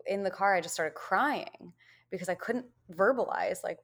in 0.06 0.24
the 0.24 0.30
car 0.30 0.56
I 0.56 0.62
just 0.62 0.74
started 0.74 0.94
crying 0.94 1.74
because 2.12 2.30
I 2.30 2.36
couldn't 2.36 2.66
verbalize 2.92 3.64
like 3.64 3.80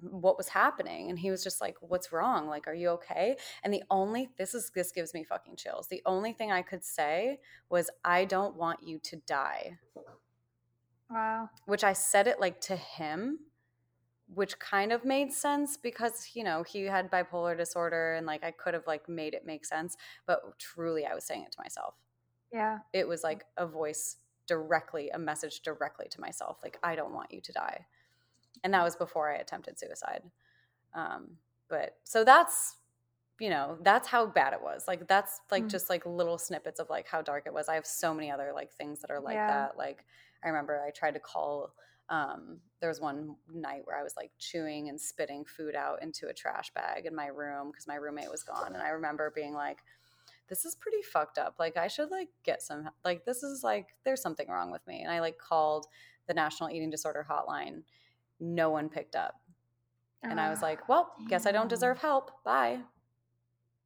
what 0.00 0.36
was 0.36 0.48
happening 0.48 1.10
and 1.10 1.18
he 1.18 1.30
was 1.30 1.42
just 1.42 1.60
like 1.60 1.76
what's 1.80 2.12
wrong? 2.12 2.48
Like 2.48 2.66
are 2.66 2.74
you 2.74 2.88
okay? 2.90 3.36
And 3.62 3.72
the 3.72 3.82
only 3.90 4.30
this 4.38 4.54
is 4.54 4.70
this 4.74 4.92
gives 4.92 5.14
me 5.14 5.24
fucking 5.24 5.56
chills. 5.56 5.88
The 5.88 6.02
only 6.06 6.32
thing 6.32 6.52
i 6.52 6.62
could 6.62 6.84
say 6.84 7.40
was 7.68 7.90
i 8.04 8.24
don't 8.24 8.56
want 8.56 8.80
you 8.82 8.98
to 9.00 9.16
die. 9.16 9.78
Wow. 11.10 11.50
Which 11.66 11.84
i 11.84 11.92
said 11.92 12.26
it 12.26 12.40
like 12.40 12.60
to 12.62 12.76
him 12.76 13.40
which 14.34 14.58
kind 14.58 14.92
of 14.92 15.06
made 15.06 15.32
sense 15.32 15.78
because 15.78 16.32
you 16.34 16.44
know 16.44 16.62
he 16.62 16.84
had 16.84 17.10
bipolar 17.10 17.56
disorder 17.56 18.14
and 18.14 18.26
like 18.26 18.44
i 18.44 18.50
could 18.50 18.74
have 18.74 18.86
like 18.86 19.08
made 19.08 19.32
it 19.32 19.46
make 19.46 19.64
sense 19.64 19.96
but 20.26 20.58
truly 20.58 21.06
i 21.06 21.14
was 21.14 21.24
saying 21.24 21.42
it 21.42 21.52
to 21.52 21.60
myself. 21.62 21.94
Yeah. 22.52 22.78
It 22.94 23.06
was 23.06 23.22
like 23.22 23.44
a 23.58 23.66
voice 23.66 24.16
directly 24.46 25.10
a 25.10 25.18
message 25.18 25.60
directly 25.60 26.06
to 26.10 26.20
myself 26.20 26.58
like 26.62 26.78
i 26.82 26.96
don't 26.96 27.12
want 27.12 27.32
you 27.32 27.40
to 27.40 27.52
die 27.52 27.86
and 28.64 28.74
that 28.74 28.84
was 28.84 28.96
before 28.96 29.30
i 29.30 29.36
attempted 29.36 29.78
suicide 29.78 30.22
um 30.94 31.28
but 31.68 31.96
so 32.04 32.24
that's 32.24 32.76
you 33.38 33.50
know 33.50 33.78
that's 33.82 34.08
how 34.08 34.26
bad 34.26 34.52
it 34.52 34.60
was 34.62 34.84
like 34.88 35.06
that's 35.06 35.40
like 35.50 35.62
mm-hmm. 35.62 35.68
just 35.68 35.88
like 35.88 36.04
little 36.06 36.38
snippets 36.38 36.80
of 36.80 36.90
like 36.90 37.06
how 37.06 37.22
dark 37.22 37.44
it 37.46 37.52
was 37.52 37.68
i 37.68 37.74
have 37.74 37.86
so 37.86 38.12
many 38.12 38.30
other 38.30 38.52
like 38.54 38.72
things 38.72 39.00
that 39.00 39.10
are 39.10 39.20
like 39.20 39.34
yeah. 39.34 39.46
that 39.46 39.78
like 39.78 40.04
i 40.44 40.48
remember 40.48 40.82
i 40.86 40.90
tried 40.90 41.14
to 41.14 41.20
call 41.20 41.72
um, 42.10 42.58
there 42.80 42.88
was 42.88 43.00
one 43.00 43.36
night 43.52 43.82
where 43.84 43.98
I 43.98 44.02
was 44.02 44.16
like 44.16 44.30
chewing 44.38 44.88
and 44.88 45.00
spitting 45.00 45.44
food 45.44 45.74
out 45.74 46.02
into 46.02 46.28
a 46.28 46.32
trash 46.32 46.72
bag 46.72 47.06
in 47.06 47.14
my 47.14 47.26
room 47.26 47.70
because 47.70 47.86
my 47.86 47.96
roommate 47.96 48.30
was 48.30 48.42
gone. 48.42 48.72
And 48.72 48.82
I 48.82 48.88
remember 48.88 49.32
being 49.34 49.52
like, 49.52 49.78
this 50.48 50.64
is 50.64 50.74
pretty 50.74 51.02
fucked 51.02 51.36
up. 51.36 51.56
Like, 51.58 51.76
I 51.76 51.88
should 51.88 52.10
like 52.10 52.28
get 52.44 52.62
some, 52.62 52.88
like, 53.04 53.24
this 53.26 53.42
is 53.42 53.62
like, 53.62 53.88
there's 54.04 54.22
something 54.22 54.48
wrong 54.48 54.70
with 54.70 54.86
me. 54.86 55.02
And 55.02 55.12
I 55.12 55.20
like 55.20 55.36
called 55.36 55.86
the 56.26 56.34
National 56.34 56.70
Eating 56.70 56.90
Disorder 56.90 57.26
Hotline. 57.28 57.82
No 58.40 58.70
one 58.70 58.88
picked 58.88 59.16
up. 59.16 59.34
And 60.22 60.40
I 60.40 60.50
was 60.50 60.62
like, 60.62 60.88
well, 60.88 61.14
damn. 61.18 61.28
guess 61.28 61.46
I 61.46 61.52
don't 61.52 61.68
deserve 61.68 61.98
help. 61.98 62.42
Bye. 62.44 62.80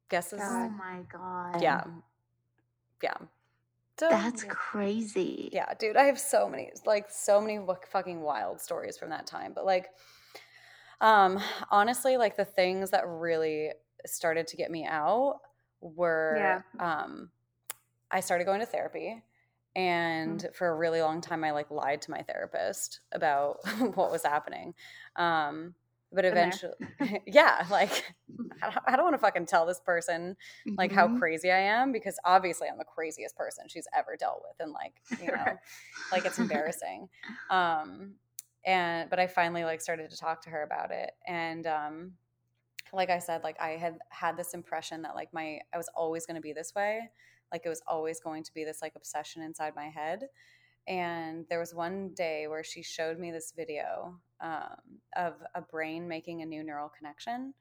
Guess 0.09 0.31
this 0.31 0.41
Oh 0.43 0.69
my 0.69 0.99
God. 1.11 1.61
Yeah. 1.61 1.83
Yeah. 3.01 3.13
So 3.99 4.09
That's 4.09 4.43
crazy. 4.45 5.49
Yeah, 5.53 5.71
dude, 5.77 5.95
I 5.95 6.05
have 6.05 6.19
so 6.19 6.49
many, 6.49 6.71
like, 6.85 7.11
so 7.11 7.39
many 7.39 7.59
fucking 7.91 8.21
wild 8.21 8.59
stories 8.59 8.97
from 8.97 9.09
that 9.11 9.27
time. 9.27 9.53
But 9.53 9.65
like, 9.65 9.89
um, 10.99 11.39
honestly, 11.69 12.17
like 12.17 12.35
the 12.35 12.45
things 12.45 12.89
that 12.89 13.07
really 13.07 13.71
started 14.05 14.47
to 14.47 14.57
get 14.57 14.71
me 14.71 14.85
out 14.85 15.41
were, 15.79 16.61
yeah. 16.79 17.03
um, 17.03 17.29
I 18.09 18.21
started 18.21 18.45
going 18.45 18.61
to 18.61 18.65
therapy, 18.65 19.21
and 19.75 20.39
mm-hmm. 20.39 20.53
for 20.53 20.67
a 20.67 20.75
really 20.75 21.01
long 21.01 21.21
time, 21.21 21.43
I 21.43 21.51
like 21.51 21.71
lied 21.71 22.01
to 22.03 22.11
my 22.11 22.21
therapist 22.21 23.01
about 23.11 23.57
what 23.95 24.11
was 24.11 24.23
happening. 24.23 24.73
Um, 25.15 25.75
but 26.13 26.25
eventually 26.25 26.73
yeah 27.27 27.65
like 27.71 28.13
i 28.61 28.69
don't, 28.69 28.85
don't 28.95 29.03
want 29.03 29.13
to 29.13 29.19
fucking 29.19 29.45
tell 29.45 29.65
this 29.65 29.79
person 29.79 30.35
like 30.77 30.91
mm-hmm. 30.91 30.99
how 30.99 31.17
crazy 31.17 31.51
i 31.51 31.57
am 31.57 31.91
because 31.91 32.17
obviously 32.23 32.67
i'm 32.69 32.77
the 32.77 32.85
craziest 32.85 33.35
person 33.35 33.65
she's 33.67 33.87
ever 33.97 34.15
dealt 34.17 34.41
with 34.47 34.55
and 34.59 34.71
like 34.71 34.93
you 35.21 35.31
know 35.31 35.57
like 36.11 36.25
it's 36.25 36.39
embarrassing 36.39 37.09
um 37.49 38.13
and 38.65 39.09
but 39.09 39.19
i 39.19 39.27
finally 39.27 39.63
like 39.63 39.81
started 39.81 40.09
to 40.09 40.17
talk 40.17 40.41
to 40.41 40.49
her 40.49 40.63
about 40.63 40.91
it 40.91 41.11
and 41.27 41.65
um 41.65 42.11
like 42.93 43.09
i 43.09 43.17
said 43.17 43.43
like 43.43 43.59
i 43.59 43.69
had 43.71 43.97
had 44.09 44.37
this 44.37 44.53
impression 44.53 45.01
that 45.01 45.15
like 45.15 45.33
my 45.33 45.59
i 45.73 45.77
was 45.77 45.89
always 45.95 46.25
going 46.25 46.35
to 46.35 46.41
be 46.41 46.53
this 46.53 46.73
way 46.75 47.09
like 47.53 47.61
it 47.65 47.69
was 47.69 47.83
always 47.87 48.19
going 48.19 48.43
to 48.43 48.53
be 48.53 48.65
this 48.65 48.81
like 48.81 48.93
obsession 48.95 49.43
inside 49.43 49.75
my 49.75 49.87
head. 49.87 50.27
And 50.87 51.45
there 51.49 51.59
was 51.59 51.73
one 51.73 52.09
day 52.13 52.47
where 52.47 52.63
she 52.63 52.83
showed 52.83 53.17
me 53.19 53.31
this 53.31 53.53
video 53.55 54.19
um, 54.41 54.99
of 55.15 55.35
a 55.55 55.61
brain 55.61 56.07
making 56.07 56.41
a 56.41 56.45
new 56.45 56.63
neural 56.63 56.89
connection. 56.89 57.53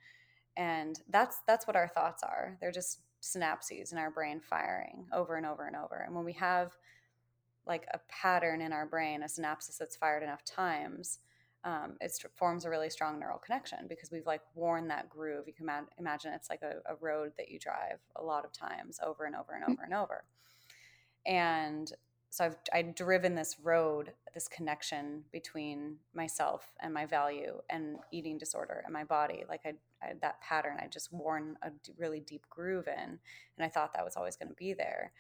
And 0.57 1.01
that's 1.09 1.41
that's 1.47 1.67
what 1.67 1.77
our 1.77 1.89
thoughts 1.89 2.23
are. 2.25 2.57
They're 2.61 2.73
just 2.73 3.01
synapses 3.23 3.93
in 3.93 3.99
our 3.99 4.11
brain 4.11 4.41
firing 4.41 5.07
over 5.13 5.37
and 5.37 5.47
over 5.47 5.67
and 5.67 5.77
over. 5.77 6.03
And 6.05 6.17
when 6.17 6.25
we 6.25 6.33
have 6.33 6.73
like 7.67 7.87
a 7.95 8.01
pattern 8.09 8.61
in 8.61 8.73
our 8.73 8.87
brain 8.87 9.23
a 9.23 9.29
synapse 9.29 9.77
that's 9.79 9.95
fired 9.95 10.25
enough 10.25 10.45
times 10.45 11.21
um, 11.65 11.97
it 12.01 12.13
forms 12.35 12.65
a 12.65 12.71
really 12.71 12.91
strong 12.91 13.21
neural 13.21 13.39
connection 13.39 13.87
because 13.89 14.11
we've 14.11 14.27
like 14.27 14.43
worn 14.55 14.89
that 14.89 15.09
groove 15.09 15.47
you 15.47 15.53
can 15.53 15.67
ma- 15.67 15.81
imagine 15.99 16.33
it's 16.33 16.51
like 16.51 16.63
a, 16.63 16.77
a 16.91 16.97
road 17.01 17.33
that 17.39 17.51
you 17.51 17.59
drive 17.59 17.99
a 18.17 18.23
lot 18.23 18.45
of 18.45 18.53
times 18.53 18.99
over 19.05 19.25
and 19.25 19.35
over 19.35 19.53
and 19.55 19.65
over 19.65 19.83
and 19.83 19.95
over 19.95 20.25
and 21.27 21.93
so 22.33 22.47
I've 22.47 22.57
I've 22.73 22.95
driven 22.95 23.35
this 23.35 23.57
road, 23.63 24.15
this 24.33 24.49
connection 24.49 25.23
between 25.33 25.97
myself 26.15 26.73
and 26.81 26.93
my 26.95 27.05
value 27.05 27.61
and 27.69 27.99
eating 28.11 28.39
disorder 28.39 28.81
and 28.85 28.93
my 28.93 29.05
body. 29.05 29.45
Like 29.51 29.61
I, 29.67 29.75
I 30.03 30.15
that 30.23 30.41
pattern, 30.41 30.79
I 30.81 30.87
just 30.87 31.13
worn 31.13 31.59
a 31.63 31.71
really 31.99 32.21
deep 32.21 32.47
groove 32.49 32.89
in, 32.89 33.19
and 33.59 33.61
I 33.61 33.69
thought 33.69 33.93
that 33.93 34.05
was 34.05 34.17
always 34.17 34.37
going 34.37 34.49
to 34.49 34.55
be 34.55 34.73
there. 34.73 35.13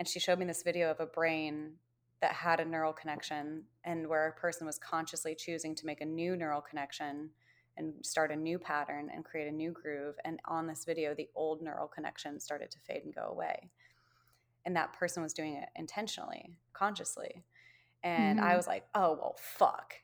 And 0.00 0.08
she 0.08 0.18
showed 0.18 0.40
me 0.40 0.46
this 0.46 0.64
video 0.64 0.90
of 0.90 0.98
a 0.98 1.06
brain 1.06 1.74
that 2.20 2.32
had 2.32 2.60
a 2.60 2.64
neural 2.64 2.92
connection, 2.92 3.64
and 3.84 4.08
where 4.08 4.28
a 4.28 4.32
person 4.32 4.66
was 4.66 4.78
consciously 4.78 5.34
choosing 5.34 5.74
to 5.76 5.86
make 5.86 6.00
a 6.00 6.06
new 6.06 6.36
neural 6.36 6.60
connection 6.60 7.30
and 7.76 7.94
start 8.04 8.32
a 8.32 8.36
new 8.36 8.58
pattern 8.58 9.08
and 9.14 9.24
create 9.24 9.46
a 9.46 9.52
new 9.52 9.70
groove. 9.70 10.16
And 10.24 10.40
on 10.46 10.66
this 10.66 10.84
video, 10.84 11.14
the 11.14 11.28
old 11.36 11.62
neural 11.62 11.86
connection 11.86 12.40
started 12.40 12.72
to 12.72 12.78
fade 12.80 13.04
and 13.04 13.14
go 13.14 13.28
away 13.30 13.70
and 14.68 14.76
that 14.76 14.92
person 14.92 15.22
was 15.22 15.32
doing 15.32 15.54
it 15.54 15.70
intentionally 15.76 16.58
consciously 16.74 17.42
and 18.02 18.38
mm-hmm. 18.38 18.48
i 18.48 18.54
was 18.54 18.66
like 18.66 18.84
oh 18.94 19.16
well 19.18 19.34
fuck 19.40 19.94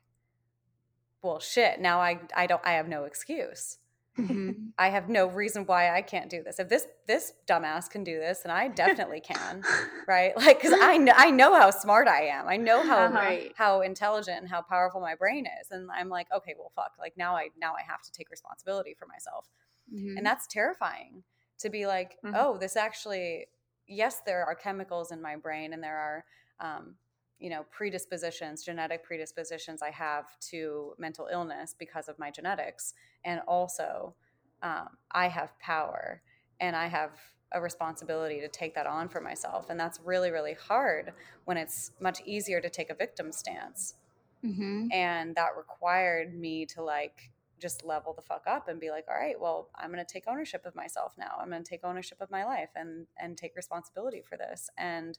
well 1.21 1.39
shit 1.39 1.79
now 1.79 1.99
i 1.99 2.19
i 2.35 2.47
don't 2.47 2.61
i 2.65 2.73
have 2.73 2.87
no 2.87 3.03
excuse 3.03 3.77
mm-hmm. 4.17 4.51
i 4.77 4.89
have 4.89 5.09
no 5.09 5.27
reason 5.27 5.65
why 5.65 5.95
i 5.95 6.01
can't 6.01 6.29
do 6.29 6.43
this 6.43 6.59
if 6.59 6.69
this 6.69 6.87
this 7.07 7.33
dumbass 7.47 7.89
can 7.89 8.03
do 8.03 8.19
this 8.19 8.41
and 8.43 8.51
i 8.51 8.67
definitely 8.67 9.19
can 9.19 9.63
right 10.07 10.35
like 10.37 10.61
because 10.61 10.77
i 10.81 10.97
know 10.97 11.13
i 11.15 11.29
know 11.29 11.53
how 11.53 11.69
smart 11.69 12.07
i 12.07 12.21
am 12.23 12.47
i 12.47 12.57
know 12.57 12.83
how 12.83 13.05
uh-huh. 13.05 13.39
how 13.55 13.81
intelligent 13.81 14.39
and 14.39 14.49
how 14.49 14.61
powerful 14.61 15.01
my 15.01 15.15
brain 15.15 15.45
is 15.61 15.71
and 15.71 15.89
i'm 15.91 16.09
like 16.09 16.27
okay 16.35 16.53
well 16.57 16.71
fuck 16.75 16.91
like 16.99 17.13
now 17.17 17.35
i 17.35 17.49
now 17.59 17.73
i 17.73 17.81
have 17.87 18.01
to 18.01 18.11
take 18.11 18.29
responsibility 18.29 18.95
for 18.97 19.05
myself 19.05 19.47
mm-hmm. 19.93 20.17
and 20.17 20.25
that's 20.25 20.47
terrifying 20.47 21.23
to 21.57 21.69
be 21.69 21.85
like 21.85 22.17
mm-hmm. 22.23 22.35
oh 22.37 22.57
this 22.57 22.75
actually 22.75 23.45
yes, 23.87 24.21
there 24.25 24.45
are 24.45 24.55
chemicals 24.55 25.11
in 25.11 25.21
my 25.21 25.35
brain 25.35 25.73
and 25.73 25.83
there 25.83 25.97
are, 25.97 26.25
um, 26.59 26.95
you 27.39 27.49
know, 27.49 27.65
predispositions, 27.71 28.63
genetic 28.63 29.03
predispositions 29.03 29.81
I 29.81 29.91
have 29.91 30.39
to 30.51 30.93
mental 30.97 31.27
illness 31.31 31.75
because 31.77 32.07
of 32.07 32.17
my 32.17 32.31
genetics. 32.31 32.93
And 33.23 33.41
also, 33.47 34.15
um, 34.63 34.89
I 35.11 35.27
have 35.27 35.57
power 35.59 36.21
and 36.59 36.75
I 36.75 36.87
have 36.87 37.11
a 37.51 37.61
responsibility 37.61 38.39
to 38.39 38.47
take 38.47 38.75
that 38.75 38.87
on 38.87 39.09
for 39.09 39.21
myself. 39.21 39.69
And 39.69 39.79
that's 39.79 39.99
really, 40.03 40.31
really 40.31 40.53
hard 40.53 41.13
when 41.45 41.57
it's 41.57 41.91
much 41.99 42.21
easier 42.25 42.61
to 42.61 42.69
take 42.69 42.89
a 42.89 42.95
victim 42.95 43.31
stance. 43.31 43.95
Mm-hmm. 44.43 44.87
And 44.91 45.35
that 45.35 45.49
required 45.57 46.37
me 46.37 46.65
to 46.67 46.83
like 46.83 47.31
just 47.59 47.85
level 47.85 48.13
the 48.13 48.21
fuck 48.21 48.43
up 48.47 48.67
and 48.67 48.79
be 48.79 48.91
like, 48.91 49.05
all 49.09 49.15
right, 49.15 49.39
well, 49.39 49.69
I'm 49.75 49.91
going 49.91 50.05
to 50.05 50.11
take 50.11 50.25
ownership 50.27 50.65
of 50.65 50.75
myself 50.75 51.13
now. 51.17 51.37
I'm 51.39 51.49
going 51.49 51.63
to 51.63 51.69
take 51.69 51.83
ownership 51.83 52.19
of 52.21 52.29
my 52.29 52.43
life 52.43 52.69
and 52.75 53.07
and 53.17 53.37
take 53.37 53.55
responsibility 53.55 54.21
for 54.27 54.37
this. 54.37 54.69
And 54.77 55.17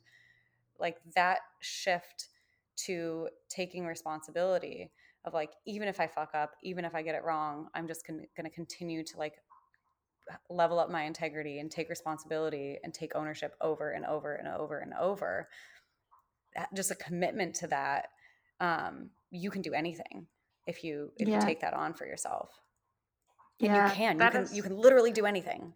like 0.81 0.97
that 1.14 1.41
shift 1.61 2.29
to 2.87 3.29
taking 3.49 3.87
responsibility 3.87 4.91
of 5.24 5.35
like 5.35 5.51
even 5.66 5.89
if 5.89 6.01
I 6.01 6.07
fuck 6.07 6.35
up, 6.35 6.53
even 6.62 6.85
if 6.85 6.95
I 6.95 7.03
get 7.03 7.14
it 7.14 7.24
wrong, 7.24 7.68
I'm 7.74 7.89
just 7.89 8.07
going 8.07 8.27
to 8.37 8.51
continue 8.51 9.03
to 9.05 9.18
like 9.18 9.35
level 10.49 10.79
up 10.79 10.91
my 10.91 11.05
integrity 11.05 11.59
and 11.59 11.70
take 11.70 11.89
responsibility 11.89 12.79
and 12.83 12.93
take 12.93 13.14
ownership 13.14 13.55
over 13.61 13.91
and 13.91 14.05
over 14.05 14.35
and 14.35 14.49
over 14.49 14.79
and 14.79 14.93
over. 14.95 15.49
Just 16.74 16.91
a 16.91 16.95
commitment 16.95 17.55
to 17.57 17.66
that. 17.68 18.09
Um, 18.61 19.11
you 19.31 19.51
can 19.51 19.62
do 19.62 19.72
anything 19.74 20.27
if 20.66 20.83
you 20.83 21.12
if 21.18 21.29
yeah. 21.29 21.35
you 21.35 21.41
take 21.41 21.61
that 21.61 21.74
on 21.74 21.95
for 21.95 22.07
yourself. 22.07 22.51
And 23.61 23.70
yeah, 23.70 23.89
you 23.89 23.95
can. 23.95 24.20
You 24.20 24.31
can 24.31 24.43
is... 24.43 24.57
you 24.57 24.62
can 24.62 24.77
literally 24.77 25.12
do 25.12 25.27
anything. 25.27 25.74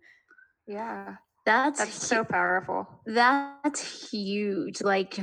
Yeah. 0.67 1.17
That's 1.45 1.79
that's 1.79 2.07
so 2.07 2.25
powerful. 2.25 2.89
That's 3.07 4.11
huge. 4.11 4.83
Like 4.83 5.19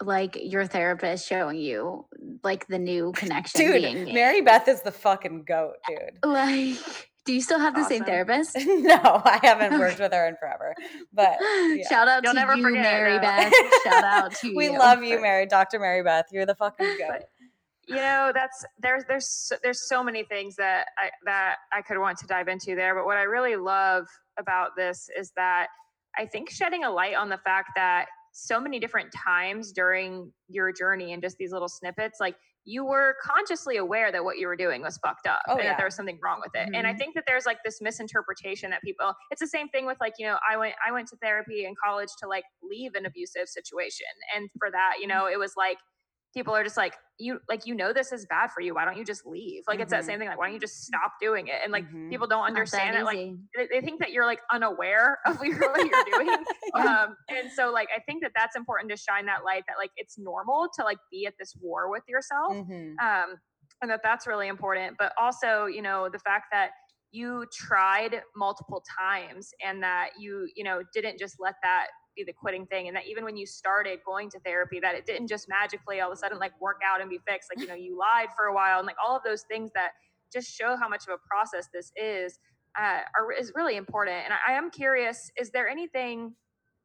like 0.00 0.36
your 0.40 0.66
therapist 0.66 1.28
showing 1.28 1.58
you 1.58 2.06
like 2.42 2.66
the 2.68 2.78
new 2.78 3.12
connection. 3.16 3.60
Dude, 3.60 4.14
Mary 4.14 4.40
Beth 4.40 4.68
is 4.68 4.82
the 4.82 4.92
fucking 4.92 5.44
goat, 5.46 5.74
dude. 5.88 6.18
Like 6.24 6.78
do 7.24 7.32
you 7.32 7.40
still 7.40 7.60
have 7.60 7.74
the 7.74 7.80
awesome. 7.82 7.98
same 7.98 8.04
therapist? 8.06 8.56
no, 8.56 9.22
I 9.24 9.38
haven't 9.42 9.78
worked 9.78 9.98
with 10.00 10.12
her 10.12 10.26
in 10.26 10.36
forever. 10.36 10.74
But 11.12 11.36
yeah. 11.40 11.88
shout 11.88 12.08
out 12.08 12.24
You'll 12.24 12.32
to 12.32 12.40
never 12.40 12.56
you, 12.56 12.62
forget, 12.62 12.82
Mary 12.82 13.14
no. 13.14 13.20
Beth. 13.20 13.52
Shout 13.84 14.04
out 14.04 14.34
to 14.36 14.54
we 14.54 14.66
you. 14.66 14.72
We 14.72 14.78
love 14.78 15.02
you, 15.04 15.20
Mary, 15.20 15.46
Dr. 15.46 15.78
Mary 15.78 16.02
Beth. 16.02 16.26
You're 16.32 16.46
the 16.46 16.56
fucking 16.56 16.98
goat 16.98 17.22
you 17.92 18.00
know 18.00 18.32
that's 18.34 18.64
there's 18.78 19.04
there's 19.08 19.52
there's 19.62 19.88
so 19.88 20.02
many 20.02 20.24
things 20.24 20.56
that 20.56 20.86
I 20.98 21.10
that 21.24 21.56
I 21.72 21.82
could 21.82 21.98
want 21.98 22.18
to 22.18 22.26
dive 22.26 22.48
into 22.48 22.74
there 22.74 22.94
but 22.94 23.04
what 23.04 23.16
I 23.16 23.22
really 23.22 23.56
love 23.56 24.06
about 24.38 24.70
this 24.76 25.08
is 25.16 25.32
that 25.36 25.68
I 26.18 26.26
think 26.26 26.50
shedding 26.50 26.84
a 26.84 26.90
light 26.90 27.14
on 27.14 27.28
the 27.28 27.38
fact 27.38 27.70
that 27.76 28.06
so 28.32 28.60
many 28.60 28.80
different 28.80 29.12
times 29.12 29.72
during 29.72 30.32
your 30.48 30.72
journey 30.72 31.12
and 31.12 31.22
just 31.22 31.36
these 31.36 31.52
little 31.52 31.68
snippets 31.68 32.18
like 32.20 32.36
you 32.64 32.84
were 32.84 33.16
consciously 33.22 33.76
aware 33.76 34.12
that 34.12 34.22
what 34.22 34.38
you 34.38 34.46
were 34.46 34.56
doing 34.56 34.82
was 34.82 34.96
fucked 34.98 35.26
up 35.26 35.42
oh, 35.48 35.54
and 35.54 35.64
yeah. 35.64 35.70
that 35.70 35.78
there 35.78 35.86
was 35.86 35.96
something 35.96 36.18
wrong 36.22 36.40
with 36.40 36.54
it. 36.54 36.66
Mm-hmm. 36.66 36.74
And 36.76 36.86
I 36.86 36.90
mm-hmm. 36.90 36.98
think 36.98 37.14
that 37.16 37.24
there's 37.26 37.44
like 37.44 37.58
this 37.64 37.80
misinterpretation 37.80 38.70
that 38.70 38.82
people 38.82 39.12
it's 39.30 39.40
the 39.40 39.48
same 39.48 39.68
thing 39.68 39.84
with 39.84 39.98
like, 40.00 40.14
you 40.18 40.26
know, 40.26 40.36
I 40.48 40.56
went 40.56 40.74
I 40.86 40.92
went 40.92 41.08
to 41.08 41.16
therapy 41.16 41.64
in 41.64 41.74
college 41.82 42.10
to 42.20 42.28
like 42.28 42.44
leave 42.62 42.94
an 42.94 43.06
abusive 43.06 43.48
situation. 43.48 44.06
And 44.36 44.48
for 44.58 44.70
that, 44.70 44.94
you 45.00 45.06
know, 45.08 45.26
it 45.26 45.38
was 45.38 45.54
like 45.56 45.78
people 46.32 46.54
are 46.54 46.64
just 46.64 46.76
like 46.76 46.94
you 47.18 47.40
like 47.48 47.66
you 47.66 47.74
know 47.74 47.92
this 47.92 48.12
is 48.12 48.26
bad 48.26 48.50
for 48.50 48.60
you 48.60 48.74
why 48.74 48.84
don't 48.84 48.96
you 48.96 49.04
just 49.04 49.26
leave 49.26 49.62
like 49.66 49.76
mm-hmm. 49.76 49.82
it's 49.82 49.90
that 49.90 50.00
mm-hmm. 50.00 50.06
same 50.06 50.18
thing 50.18 50.28
like 50.28 50.38
why 50.38 50.46
don't 50.46 50.54
you 50.54 50.60
just 50.60 50.84
stop 50.84 51.12
doing 51.20 51.48
it 51.48 51.56
and 51.62 51.72
like 51.72 51.84
mm-hmm. 51.84 52.08
people 52.08 52.26
don't 52.26 52.44
understand 52.44 52.96
it 52.96 53.04
like 53.04 53.18
they, 53.56 53.68
they, 53.70 53.80
think 53.80 54.00
that 54.00 54.12
you're 54.12 54.24
like 54.24 54.40
unaware 54.52 55.18
of 55.26 55.38
what 55.38 55.46
you're, 55.48 55.58
what 55.58 55.86
you're 55.86 56.04
doing 56.18 56.30
um 56.74 57.16
and 57.28 57.50
so 57.54 57.70
like 57.70 57.88
i 57.96 58.00
think 58.00 58.22
that 58.22 58.32
that's 58.34 58.56
important 58.56 58.90
to 58.90 58.96
shine 58.96 59.26
that 59.26 59.44
light 59.44 59.62
that 59.68 59.76
like 59.78 59.90
it's 59.96 60.18
normal 60.18 60.68
to 60.74 60.84
like 60.84 60.98
be 61.10 61.26
at 61.26 61.34
this 61.38 61.54
war 61.60 61.90
with 61.90 62.02
yourself 62.08 62.52
mm-hmm. 62.52 62.98
um 62.98 63.36
and 63.82 63.90
that 63.90 64.00
that's 64.02 64.26
really 64.26 64.48
important 64.48 64.96
but 64.98 65.12
also 65.20 65.66
you 65.66 65.82
know 65.82 66.08
the 66.10 66.18
fact 66.18 66.46
that 66.50 66.70
you 67.12 67.44
tried 67.52 68.22
multiple 68.34 68.82
times 68.98 69.50
and 69.64 69.82
that 69.82 70.10
you 70.18 70.48
you 70.56 70.64
know 70.64 70.82
didn't 70.94 71.18
just 71.18 71.36
let 71.38 71.54
that 71.62 71.88
be 72.14 72.24
the 72.24 72.32
quitting 72.32 72.66
thing 72.66 72.88
and 72.88 72.96
that 72.96 73.06
even 73.06 73.24
when 73.24 73.36
you 73.36 73.46
started 73.46 73.98
going 74.04 74.28
to 74.30 74.38
therapy 74.40 74.80
that 74.80 74.94
it 74.94 75.06
didn't 75.06 75.28
just 75.28 75.48
magically 75.48 76.00
all 76.00 76.10
of 76.10 76.16
a 76.16 76.16
sudden 76.16 76.38
like 76.38 76.52
work 76.60 76.80
out 76.84 77.00
and 77.00 77.08
be 77.10 77.18
fixed 77.26 77.50
like 77.54 77.60
you 77.60 77.66
know 77.66 77.74
you 77.74 77.98
lied 77.98 78.28
for 78.36 78.46
a 78.46 78.54
while 78.54 78.78
and 78.78 78.86
like 78.86 78.96
all 79.04 79.16
of 79.16 79.22
those 79.24 79.42
things 79.42 79.70
that 79.74 79.90
just 80.32 80.50
show 80.50 80.76
how 80.76 80.88
much 80.88 81.04
of 81.06 81.14
a 81.14 81.18
process 81.28 81.68
this 81.72 81.92
is 81.96 82.38
uh, 82.78 83.00
are 83.18 83.32
is 83.32 83.52
really 83.54 83.76
important 83.76 84.16
and 84.24 84.32
I, 84.32 84.52
I 84.52 84.56
am 84.56 84.70
curious 84.70 85.30
is 85.36 85.50
there 85.50 85.68
anything 85.68 86.34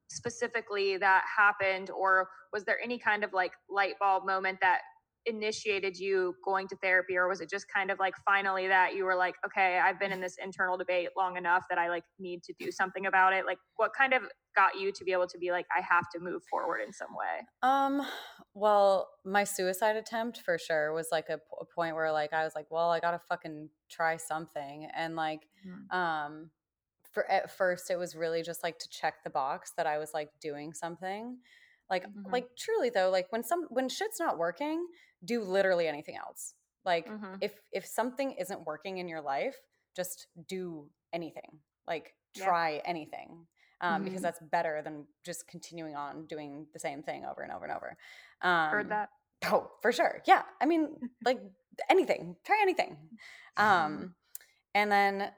specifically 0.10 0.98
that 0.98 1.24
happened 1.36 1.90
or 1.90 2.30
was 2.54 2.64
there 2.64 2.80
any 2.82 2.98
kind 2.98 3.24
of 3.24 3.34
like 3.34 3.52
light 3.70 3.96
bulb 4.00 4.26
moment 4.26 4.60
that 4.62 4.80
initiated 5.28 5.98
you 5.98 6.34
going 6.44 6.68
to 6.68 6.76
therapy 6.78 7.18
or 7.18 7.28
was 7.28 7.42
it 7.42 7.50
just 7.50 7.66
kind 7.74 7.92
of 7.92 8.00
like 8.00 8.14
finally 8.26 8.68
that 8.68 8.96
you 8.96 9.04
were 9.04 9.16
like 9.16 9.36
okay 9.46 9.80
i've 9.84 10.00
been 10.00 10.12
in 10.12 10.22
this 10.22 10.38
internal 10.42 10.78
debate 10.78 11.10
long 11.18 11.36
enough 11.36 11.64
that 11.70 11.78
i 11.78 11.90
like 11.90 12.04
need 12.18 12.42
to 12.44 12.54
do 12.60 12.72
something 12.72 13.06
about 13.06 13.34
it 13.34 13.46
like 13.46 13.58
what 13.76 13.92
kind 13.96 14.14
of 14.14 14.24
got 14.56 14.80
you 14.80 14.92
to 14.92 15.04
be 15.04 15.12
able 15.12 15.28
to 15.28 15.38
be 15.38 15.52
like 15.52 15.66
i 15.78 15.82
have 15.82 16.06
to 16.10 16.20
move 16.20 16.42
forward 16.50 16.80
in 16.86 16.94
some 16.94 17.10
way 17.12 17.46
um 17.62 18.02
well 18.54 19.10
my 19.26 19.44
suicide 19.44 19.96
attempt 19.98 20.40
for 20.42 20.58
sure 20.58 20.94
was 20.94 21.10
like 21.12 21.30
a, 21.30 21.40
a 21.60 21.66
point 21.76 21.94
where 21.94 22.12
like 22.12 22.32
i 22.34 22.44
was 22.44 22.54
like 22.56 22.66
well 22.72 22.90
i 22.90 23.00
gotta 23.00 23.20
fucking 23.28 23.70
try 23.90 24.16
something 24.16 24.88
and 24.96 25.16
like 25.16 25.42
mm-hmm. 25.68 25.98
um 25.98 26.50
for 27.12 27.30
at 27.30 27.56
first 27.56 27.90
it 27.90 27.98
was 27.98 28.16
really 28.16 28.42
just 28.42 28.64
like 28.64 28.80
to 28.80 28.88
check 28.90 29.16
the 29.24 29.30
box 29.30 29.74
that 29.76 29.86
i 29.86 29.98
was 29.98 30.14
like 30.14 30.30
doing 30.40 30.74
something 30.74 31.38
like 31.90 32.08
mm-hmm. 32.08 32.32
like 32.32 32.48
truly 32.58 32.90
though 32.90 33.10
like 33.10 33.28
when 33.30 33.44
some 33.44 33.66
when 33.70 33.90
shit's 33.90 34.20
not 34.20 34.38
working 34.38 34.86
do 35.24 35.44
literally 35.44 35.88
anything 35.88 36.16
else. 36.16 36.54
Like 36.86 37.08
mm-hmm. 37.08 37.36
if 37.42 37.54
if 37.72 37.86
something 37.86 38.34
isn't 38.34 38.66
working 38.66 38.98
in 38.98 39.08
your 39.08 39.22
life, 39.22 39.56
just 39.96 40.28
do 40.48 40.90
anything. 41.14 41.60
Like 41.88 42.14
try 42.36 42.76
yeah. 42.76 42.82
anything. 42.86 43.46
Um, 43.80 43.96
mm-hmm. 43.96 44.06
because 44.06 44.22
that's 44.24 44.40
better 44.52 44.82
than 44.84 45.06
just 45.24 45.48
continuing 45.48 45.96
on 45.96 46.26
doing 46.26 46.66
the 46.74 46.80
same 46.80 47.04
thing 47.04 47.26
over 47.30 47.44
and 47.44 47.52
over 47.52 47.66
and 47.66 47.74
over. 47.76 47.96
Um, 48.42 48.70
Heard 48.72 48.90
that. 48.90 49.10
Oh, 49.46 49.70
for 49.84 49.92
sure. 49.92 50.24
Yeah. 50.26 50.42
I 50.60 50.66
mean, 50.66 50.96
like 51.26 51.40
anything. 51.88 52.36
Try 52.44 52.58
anything. 52.64 52.98
Um, 53.56 54.16
and 54.74 54.92
then 54.92 55.30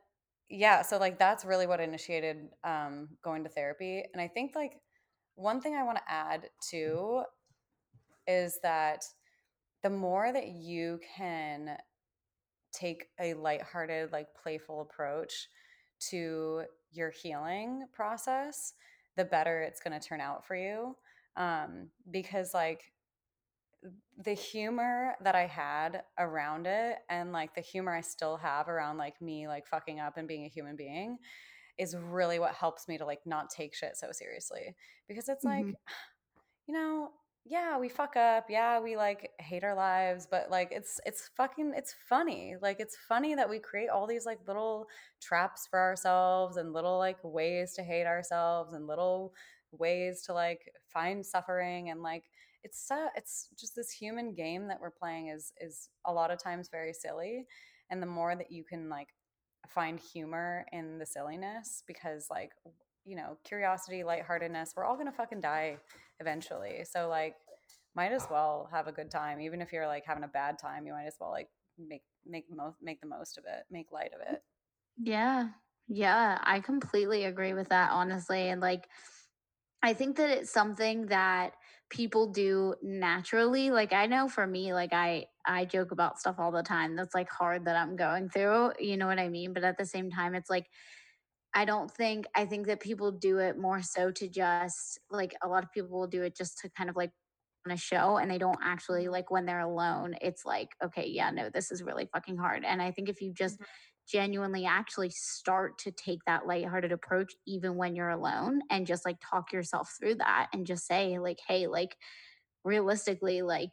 yeah, 0.49 0.81
so 0.81 0.97
like 0.97 1.19
that's 1.19 1.45
really 1.45 1.67
what 1.67 1.79
initiated 1.79 2.37
um, 2.63 3.09
going 3.23 3.43
to 3.43 3.49
therapy. 3.49 4.03
And 4.13 4.21
I 4.21 4.27
think 4.27 4.55
like 4.55 4.73
one 5.39 5.61
thing 5.61 5.75
I 5.75 5.83
want 5.83 5.97
to 5.97 6.11
add 6.11 6.49
too 6.69 7.23
is 8.27 8.59
that 8.61 9.05
the 9.83 9.89
more 9.89 10.31
that 10.33 10.49
you 10.49 10.99
can 11.15 11.77
take 12.73 13.07
a 13.19 13.33
lighthearted, 13.33 14.11
like 14.11 14.27
playful 14.41 14.81
approach 14.81 15.47
to 16.09 16.63
your 16.91 17.09
healing 17.09 17.85
process, 17.93 18.73
the 19.15 19.25
better 19.25 19.61
it's 19.61 19.79
going 19.79 19.97
to 19.97 20.05
turn 20.05 20.21
out 20.21 20.45
for 20.45 20.55
you. 20.55 20.95
Um, 21.37 21.89
because, 22.11 22.53
like, 22.53 22.81
the 24.25 24.33
humor 24.33 25.15
that 25.23 25.35
I 25.35 25.45
had 25.45 26.03
around 26.17 26.67
it 26.67 26.97
and 27.09 27.31
like 27.31 27.55
the 27.55 27.61
humor 27.61 27.95
I 27.95 28.01
still 28.01 28.35
have 28.35 28.67
around 28.67 28.97
like 28.97 29.21
me 29.21 29.47
like 29.47 29.67
fucking 29.67 30.01
up 30.01 30.17
and 30.17 30.27
being 30.27 30.43
a 30.43 30.49
human 30.49 30.75
being 30.75 31.17
is 31.79 31.95
really 31.95 32.39
what 32.39 32.53
helps 32.53 32.87
me 32.87 32.97
to 32.97 33.05
like 33.05 33.21
not 33.25 33.49
take 33.49 33.73
shit 33.73 33.97
so 33.97 34.07
seriously 34.11 34.75
because 35.07 35.29
it's 35.29 35.45
mm-hmm. 35.45 35.67
like 35.67 35.75
you 36.67 36.73
know 36.73 37.09
yeah, 37.45 37.79
we 37.79 37.89
fuck 37.89 38.15
up. 38.15 38.45
Yeah, 38.47 38.79
we 38.79 38.95
like 38.95 39.31
hate 39.39 39.63
our 39.63 39.73
lives, 39.73 40.27
but 40.29 40.51
like 40.51 40.69
it's 40.71 40.99
it's 41.05 41.31
fucking 41.35 41.73
it's 41.75 41.95
funny. 42.07 42.55
Like 42.61 42.79
it's 42.79 42.95
funny 43.07 43.33
that 43.33 43.49
we 43.49 43.57
create 43.57 43.89
all 43.89 44.05
these 44.05 44.25
like 44.25 44.39
little 44.47 44.87
traps 45.19 45.67
for 45.67 45.79
ourselves 45.79 46.57
and 46.57 46.73
little 46.73 46.99
like 46.99 47.17
ways 47.23 47.73
to 47.73 47.81
hate 47.83 48.05
ourselves 48.05 48.73
and 48.73 48.85
little 48.85 49.33
ways 49.71 50.21
to 50.23 50.33
like 50.33 50.71
find 50.93 51.25
suffering 51.25 51.89
and 51.89 52.03
like 52.03 52.25
it's 52.63 52.91
uh, 52.91 53.07
it's 53.15 53.47
just 53.59 53.75
this 53.75 53.91
human 53.91 54.33
game 54.35 54.67
that 54.67 54.79
we're 54.79 54.91
playing 54.91 55.29
is 55.29 55.51
is 55.59 55.89
a 56.05 56.13
lot 56.13 56.31
of 56.31 56.41
times 56.41 56.69
very 56.69 56.93
silly 56.93 57.47
and 57.89 58.01
the 58.01 58.07
more 58.07 58.35
that 58.35 58.51
you 58.51 58.63
can 58.63 58.89
like 58.89 59.09
find 59.73 59.99
humor 59.99 60.65
in 60.71 60.97
the 60.97 61.05
silliness 61.05 61.83
because 61.87 62.27
like 62.29 62.51
you 63.05 63.15
know 63.15 63.37
curiosity 63.43 64.03
lightheartedness 64.03 64.73
we're 64.75 64.83
all 64.85 64.97
gonna 64.97 65.11
fucking 65.11 65.41
die 65.41 65.77
eventually. 66.19 66.85
So 66.89 67.07
like 67.07 67.35
might 67.95 68.11
as 68.11 68.25
well 68.29 68.69
have 68.71 68.87
a 68.87 68.91
good 68.91 69.09
time. 69.11 69.39
Even 69.41 69.61
if 69.61 69.71
you're 69.73 69.87
like 69.87 70.05
having 70.05 70.23
a 70.23 70.27
bad 70.27 70.59
time 70.59 70.85
you 70.85 70.93
might 70.93 71.05
as 71.05 71.15
well 71.19 71.31
like 71.31 71.49
make 71.77 72.03
make 72.25 72.45
most 72.53 72.77
make 72.81 73.01
the 73.01 73.07
most 73.07 73.37
of 73.37 73.45
it 73.45 73.65
make 73.71 73.91
light 73.91 74.11
of 74.13 74.33
it. 74.33 74.41
Yeah. 74.97 75.49
Yeah 75.91 76.37
i 76.43 76.59
completely 76.59 77.25
agree 77.25 77.53
with 77.53 77.69
that 77.69 77.91
honestly. 77.91 78.49
And 78.49 78.61
like 78.61 78.87
i 79.83 79.93
think 79.93 80.17
that 80.17 80.29
it's 80.29 80.51
something 80.51 81.07
that 81.07 81.53
people 81.89 82.27
do 82.27 82.75
naturally 82.81 83.71
like 83.71 83.93
i 83.93 84.05
know 84.05 84.27
for 84.27 84.45
me 84.45 84.73
like 84.73 84.93
i 84.93 85.25
i 85.45 85.65
joke 85.65 85.91
about 85.91 86.19
stuff 86.19 86.35
all 86.37 86.51
the 86.51 86.63
time 86.63 86.95
that's 86.95 87.15
like 87.15 87.29
hard 87.29 87.65
that 87.65 87.75
i'm 87.75 87.95
going 87.95 88.29
through 88.29 88.71
you 88.79 88.97
know 88.97 89.07
what 89.07 89.19
i 89.19 89.27
mean 89.27 89.53
but 89.53 89.63
at 89.63 89.77
the 89.77 89.85
same 89.85 90.09
time 90.09 90.35
it's 90.35 90.49
like 90.49 90.67
I 91.53 91.65
don't 91.65 91.89
think 91.89 92.27
I 92.35 92.45
think 92.45 92.67
that 92.67 92.79
people 92.79 93.11
do 93.11 93.39
it 93.39 93.57
more 93.57 93.81
so 93.81 94.11
to 94.11 94.27
just 94.27 94.99
like 95.09 95.33
a 95.43 95.47
lot 95.47 95.63
of 95.63 95.71
people 95.71 95.99
will 95.99 96.07
do 96.07 96.23
it 96.23 96.35
just 96.35 96.59
to 96.59 96.69
kind 96.69 96.89
of 96.89 96.95
like 96.95 97.11
on 97.65 97.71
a 97.71 97.77
show 97.77 98.17
and 98.17 98.29
they 98.29 98.37
don't 98.37 98.59
actually 98.63 99.03
mm-hmm. 99.03 99.13
like 99.13 99.31
when 99.31 99.45
they're 99.45 99.59
alone 99.59 100.15
it's 100.21 100.45
like 100.45 100.69
okay 100.83 101.07
yeah 101.07 101.29
no 101.31 101.49
this 101.49 101.71
is 101.71 101.83
really 101.83 102.07
fucking 102.13 102.37
hard 102.37 102.63
and 102.63 102.81
I 102.81 102.91
think 102.91 103.09
if 103.09 103.21
you 103.21 103.33
just 103.33 103.55
mm-hmm. 103.55 103.63
Genuinely 104.09 104.65
actually 104.65 105.09
start 105.09 105.77
to 105.77 105.91
take 105.91 106.19
that 106.25 106.47
lighthearted 106.47 106.91
approach 106.91 107.33
even 107.45 107.75
when 107.75 107.95
you're 107.95 108.09
alone 108.09 108.61
and 108.69 108.87
just 108.87 109.05
like 109.05 109.17
talk 109.21 109.53
yourself 109.53 109.93
through 109.99 110.15
that 110.15 110.47
and 110.53 110.65
just 110.65 110.87
say 110.87 111.19
like 111.19 111.39
hey 111.47 111.67
like 111.67 111.95
realistically 112.63 113.41
like 113.41 113.71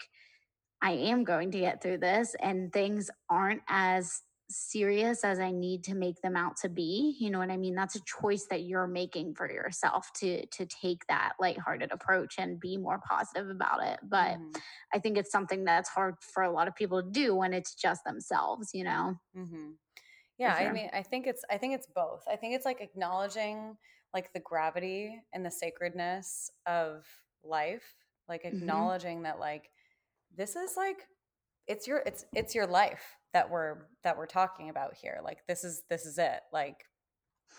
I 0.82 0.93
am 0.93 1.24
going 1.24 1.51
to 1.53 1.61
get 1.61 1.82
through 1.82 1.99
this 1.99 2.34
and 2.41 2.72
things 2.72 3.11
aren't 3.30 3.62
as 3.68 4.20
serious 4.49 5.24
as 5.24 5.41
I 5.41 5.51
need 5.51 5.84
to 5.84 5.95
make 5.95 6.20
them 6.22 6.37
out 6.37 6.57
to 6.59 6.68
be. 6.68 7.16
You 7.18 7.30
know 7.30 7.39
what 7.39 7.51
I 7.51 7.57
mean? 7.57 7.74
That's 7.74 7.97
a 7.97 8.03
choice 8.20 8.47
that 8.51 8.62
you're 8.62 8.87
making 8.87 9.34
for 9.34 9.51
yourself 9.51 10.09
to 10.20 10.47
to 10.47 10.66
take 10.66 11.07
that 11.09 11.32
lighthearted 11.41 11.91
approach 11.93 12.37
and 12.39 12.61
be 12.61 12.76
more 12.76 13.01
positive 13.09 13.51
about 13.51 13.82
it. 13.82 13.99
But 14.03 14.34
mm-hmm. 14.34 14.51
I 14.95 14.99
think 14.99 15.18
it's 15.18 15.32
something 15.32 15.64
that's 15.64 15.89
hard 15.89 16.16
for 16.20 16.43
a 16.43 16.53
lot 16.53 16.68
of 16.68 16.76
people 16.76 17.03
to 17.03 17.11
do 17.11 17.34
when 17.34 17.53
it's 17.53 17.74
just 17.74 18.05
themselves, 18.05 18.70
you 18.72 18.84
know. 18.84 19.16
Mm-hmm. 19.37 19.70
Yeah, 20.39 20.59
sure. 20.59 20.68
I 20.68 20.72
mean, 20.72 20.91
I 20.93 21.03
think 21.03 21.26
it's 21.26 21.45
I 21.51 21.57
think 21.57 21.74
it's 21.74 21.87
both. 21.87 22.24
I 22.30 22.37
think 22.37 22.55
it's 22.55 22.64
like 22.64 22.80
acknowledging 22.80 23.76
like 24.12 24.32
the 24.32 24.41
gravity 24.41 25.22
and 25.32 25.45
the 25.45 25.51
sacredness 25.51 26.51
of 26.66 27.07
life, 27.43 27.95
like 28.28 28.43
mm-hmm. 28.45 28.57
acknowledging 28.57 29.16
mm-hmm. 29.16 29.24
that 29.24 29.41
like 29.41 29.70
this 30.37 30.57
is 30.57 30.76
like 30.76 31.07
it's 31.66 31.87
your 31.87 32.03
it's 32.07 32.24
it's 32.34 32.55
your 32.55 32.66
life 32.66 33.16
that 33.32 33.51
we're 33.51 33.87
that 34.05 34.16
we're 34.16 34.26
talking 34.26 34.70
about 34.70 34.95
here 34.95 35.20
like 35.24 35.39
this 35.49 35.64
is 35.64 35.82
this 35.91 36.07
is 36.07 36.18
it 36.18 36.41
like 36.53 36.84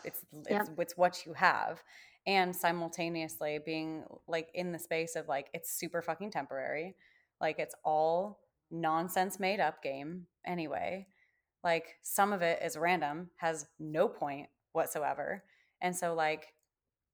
it's 0.03 0.25
it's, 0.47 0.69
it's 0.77 0.97
what 0.97 1.25
you 1.25 1.33
have 1.33 1.83
and 2.25 2.55
simultaneously 2.55 3.59
being 3.65 4.03
like 4.27 4.49
in 4.53 4.71
the 4.71 4.79
space 4.79 5.15
of 5.15 5.27
like 5.27 5.47
it's 5.53 5.77
super 5.77 6.01
fucking 6.01 6.31
temporary 6.31 6.95
like 7.41 7.59
it's 7.59 7.75
all 7.83 8.39
nonsense 8.71 9.39
made 9.39 9.59
up 9.59 9.81
game 9.83 10.25
anyway 10.45 11.05
like 11.67 11.97
some 12.01 12.31
of 12.31 12.41
it 12.41 12.59
is 12.63 12.77
random 12.77 13.29
has 13.35 13.65
no 13.77 14.07
point 14.07 14.47
whatsoever. 14.71 15.43
And 15.81 15.93
so 15.93 16.13
like 16.13 16.53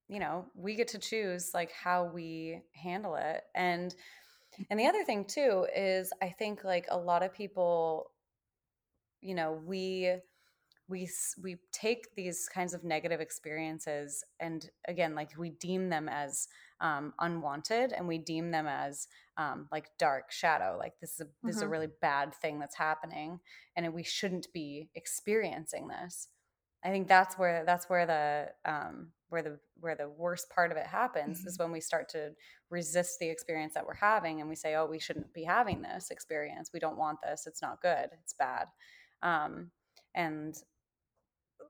you 0.08 0.20
know 0.20 0.46
we 0.54 0.76
get 0.76 0.90
to 0.90 1.00
choose 1.00 1.52
like 1.56 1.72
how 1.72 2.06
we 2.06 2.62
handle 2.74 3.16
it. 3.16 3.42
And 3.56 3.96
and 4.70 4.80
the 4.80 4.86
other 4.86 5.04
thing 5.04 5.26
too 5.26 5.66
is 5.76 6.14
I 6.22 6.30
think 6.30 6.64
like 6.64 6.86
a 6.92 6.98
lot 6.98 7.24
of 7.24 7.34
people, 7.34 8.12
you 9.22 9.34
know, 9.34 9.60
we 9.66 10.18
we 10.88 11.10
we 11.42 11.58
take 11.72 12.14
these 12.16 12.48
kinds 12.54 12.76
of 12.76 12.84
negative 12.84 13.22
experiences 13.22 14.24
and 14.40 14.70
again 14.88 15.16
like 15.16 15.30
we 15.38 15.50
deem 15.50 15.90
them 15.90 16.08
as 16.10 16.48
um, 16.84 17.14
unwanted 17.20 17.94
and 17.94 18.08
we 18.08 18.18
deem 18.18 18.52
them 18.52 18.68
as 18.68 19.08
um, 19.38 19.68
like 19.72 19.90
dark 19.98 20.32
shadow 20.32 20.76
like 20.78 20.94
this 21.00 21.14
is 21.14 21.22
a 21.22 21.24
this 21.24 21.32
mm-hmm. 21.32 21.50
is 21.50 21.58
a 21.58 21.64
mm-hmm. 21.64 21.72
really 21.72 21.88
bad 22.02 22.36
thing 22.36 22.60
that's 22.60 22.76
happening 22.76 23.40
and 23.76 23.92
we 23.94 24.04
shouldn't 24.04 24.48
be 24.54 24.90
experiencing 24.94 25.88
this 25.88 26.28
i 26.84 26.90
think 26.90 27.08
that's 27.08 27.36
where 27.38 27.64
that's 27.66 27.90
where 27.90 28.06
the 28.06 28.70
um, 28.70 29.08
where 29.30 29.42
the 29.42 29.58
where 29.80 29.96
the 29.96 30.10
worst 30.10 30.50
part 30.50 30.72
of 30.72 30.78
it 30.78 30.86
happens 30.86 31.40
mm-hmm. 31.40 31.48
is 31.48 31.58
when 31.58 31.72
we 31.72 31.80
start 31.80 32.10
to 32.10 32.32
resist 32.70 33.18
the 33.20 33.30
experience 33.30 33.74
that 33.74 33.86
we're 33.86 33.96
having 33.96 34.42
and 34.42 34.50
we 34.50 34.56
say 34.56 34.76
oh 34.76 34.86
we 34.86 35.00
shouldn't 35.00 35.34
be 35.34 35.44
having 35.46 35.82
this 35.82 36.12
experience 36.12 36.72
we 36.74 36.82
don't 36.82 36.98
want 36.98 37.18
this 37.24 37.48
it's 37.48 37.62
not 37.62 37.82
good 37.82 38.10
it's 38.22 38.34
bad 38.34 38.68
um, 39.24 39.72
and 40.14 40.56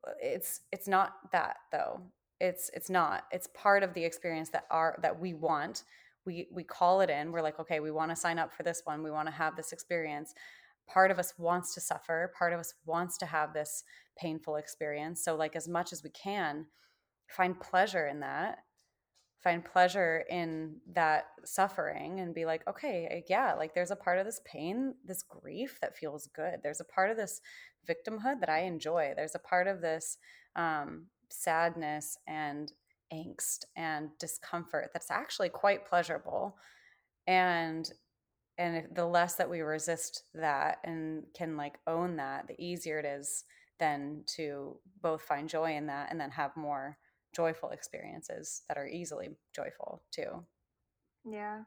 uh, 0.08 0.12
it's 0.20 0.62
it's 0.72 0.88
not 0.88 1.14
that 1.32 1.58
though 1.72 2.02
it's 2.44 2.70
it's 2.74 2.90
not. 2.90 3.24
It's 3.32 3.48
part 3.54 3.84
of 3.84 3.94
the 3.94 4.04
experience 4.04 4.50
that 4.50 4.66
are 4.70 5.00
that 5.02 5.18
we 5.18 5.34
want. 5.34 5.84
We 6.26 6.48
we 6.52 6.64
call 6.64 7.00
it 7.00 7.10
in. 7.10 7.32
We're 7.32 7.42
like 7.42 7.60
okay 7.60 7.80
we 7.80 7.90
want 7.90 8.12
to 8.12 8.18
sign 8.18 8.38
up 8.38 8.54
for 8.54 8.64
this 8.64 8.82
one. 8.84 9.02
We 9.02 9.12
want 9.12 9.30
to 9.30 9.34
have 9.34 9.56
this 9.56 9.72
experience. 9.72 10.34
Part 10.86 11.10
of 11.10 11.20
us 11.20 11.34
wants 11.38 11.74
to 11.76 11.82
suffer. 11.82 12.34
Part 12.38 12.52
of 12.52 12.60
us 12.60 12.74
wants 12.86 13.18
to 13.20 13.26
have 13.26 13.54
this 13.54 13.86
painful 14.18 14.58
experience. 14.58 15.24
So 15.24 15.36
like 15.36 15.56
as 15.56 15.70
much 15.70 15.94
as 15.94 16.04
we 16.04 16.10
can 16.10 16.66
find 17.28 17.58
pleasure 17.58 18.08
in 18.08 18.20
that. 18.20 18.58
Find 19.42 19.64
pleasure 19.64 20.24
in 20.30 20.78
that 20.94 21.28
suffering 21.46 22.20
and 22.20 22.34
be 22.34 22.46
like 22.46 22.68
okay 22.68 23.24
yeah 23.28 23.54
like 23.56 23.74
there's 23.74 23.92
a 23.92 23.96
part 23.96 24.18
of 24.18 24.26
this 24.26 24.40
pain 24.46 24.96
this 25.06 25.24
grief 25.24 25.80
that 25.82 25.96
feels 25.96 26.28
good. 26.28 26.60
There's 26.62 26.82
a 26.82 26.86
part 26.96 27.10
of 27.10 27.16
this 27.16 27.40
victimhood 27.90 28.42
that 28.42 28.50
i 28.50 28.60
enjoy. 28.60 29.14
There's 29.16 29.36
a 29.36 29.40
part 29.40 29.68
of 29.68 29.80
this 29.80 30.18
um, 30.56 31.08
sadness 31.30 32.18
and 32.28 32.72
angst 33.14 33.66
and 33.76 34.10
discomfort 34.20 34.90
that's 34.94 35.12
actually 35.12 35.50
quite 35.50 35.86
pleasurable 35.86 36.58
and 37.28 37.92
and 38.58 38.88
the 38.94 39.06
less 39.06 39.36
that 39.36 39.50
we 39.50 39.62
resist 39.62 40.24
that 40.36 40.78
and 40.84 41.24
can 41.36 41.58
like 41.58 41.80
own 41.88 42.16
that 42.16 42.48
the 42.48 42.56
easier 42.60 43.00
it 43.00 43.06
is 43.06 43.46
then 43.80 44.24
to 44.28 44.78
both 45.02 45.22
find 45.22 45.50
joy 45.50 45.76
in 45.76 45.88
that 45.88 46.10
and 46.12 46.20
then 46.20 46.30
have 46.30 46.56
more 46.56 46.98
joyful 47.34 47.70
experiences 47.70 48.62
that 48.68 48.78
are 48.78 48.88
easily 48.88 49.30
joyful 49.56 50.04
too. 50.12 50.44
Yeah. 51.30 51.62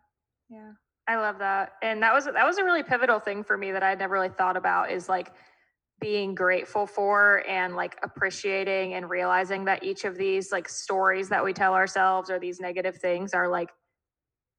Yeah. 0.49 0.73
I 1.09 1.17
love 1.17 1.39
that. 1.39 1.73
And 1.83 2.03
that 2.03 2.15
was 2.15 2.25
that 2.25 2.47
was 2.47 2.59
a 2.59 2.65
really 2.65 2.83
pivotal 2.83 3.21
thing 3.21 3.45
for 3.45 3.57
me 3.57 3.73
that 3.73 3.83
I 3.83 3.91
had 3.91 3.99
never 3.99 4.15
really 4.15 4.29
thought 4.29 4.57
about 4.57 4.91
is 4.91 5.09
like 5.09 5.33
being 6.01 6.34
grateful 6.34 6.86
for 6.86 7.42
and 7.49 7.74
like 7.74 7.99
appreciating 8.03 8.94
and 8.94 9.09
realizing 9.09 9.64
that 9.64 9.82
each 9.82 10.05
of 10.05 10.16
these 10.16 10.53
like 10.53 10.68
stories 10.68 11.28
that 11.30 11.44
we 11.44 11.53
tell 11.53 11.74
ourselves 11.74 12.30
or 12.30 12.38
these 12.38 12.61
negative 12.61 12.97
things 12.97 13.32
are 13.32 13.49
like 13.49 13.70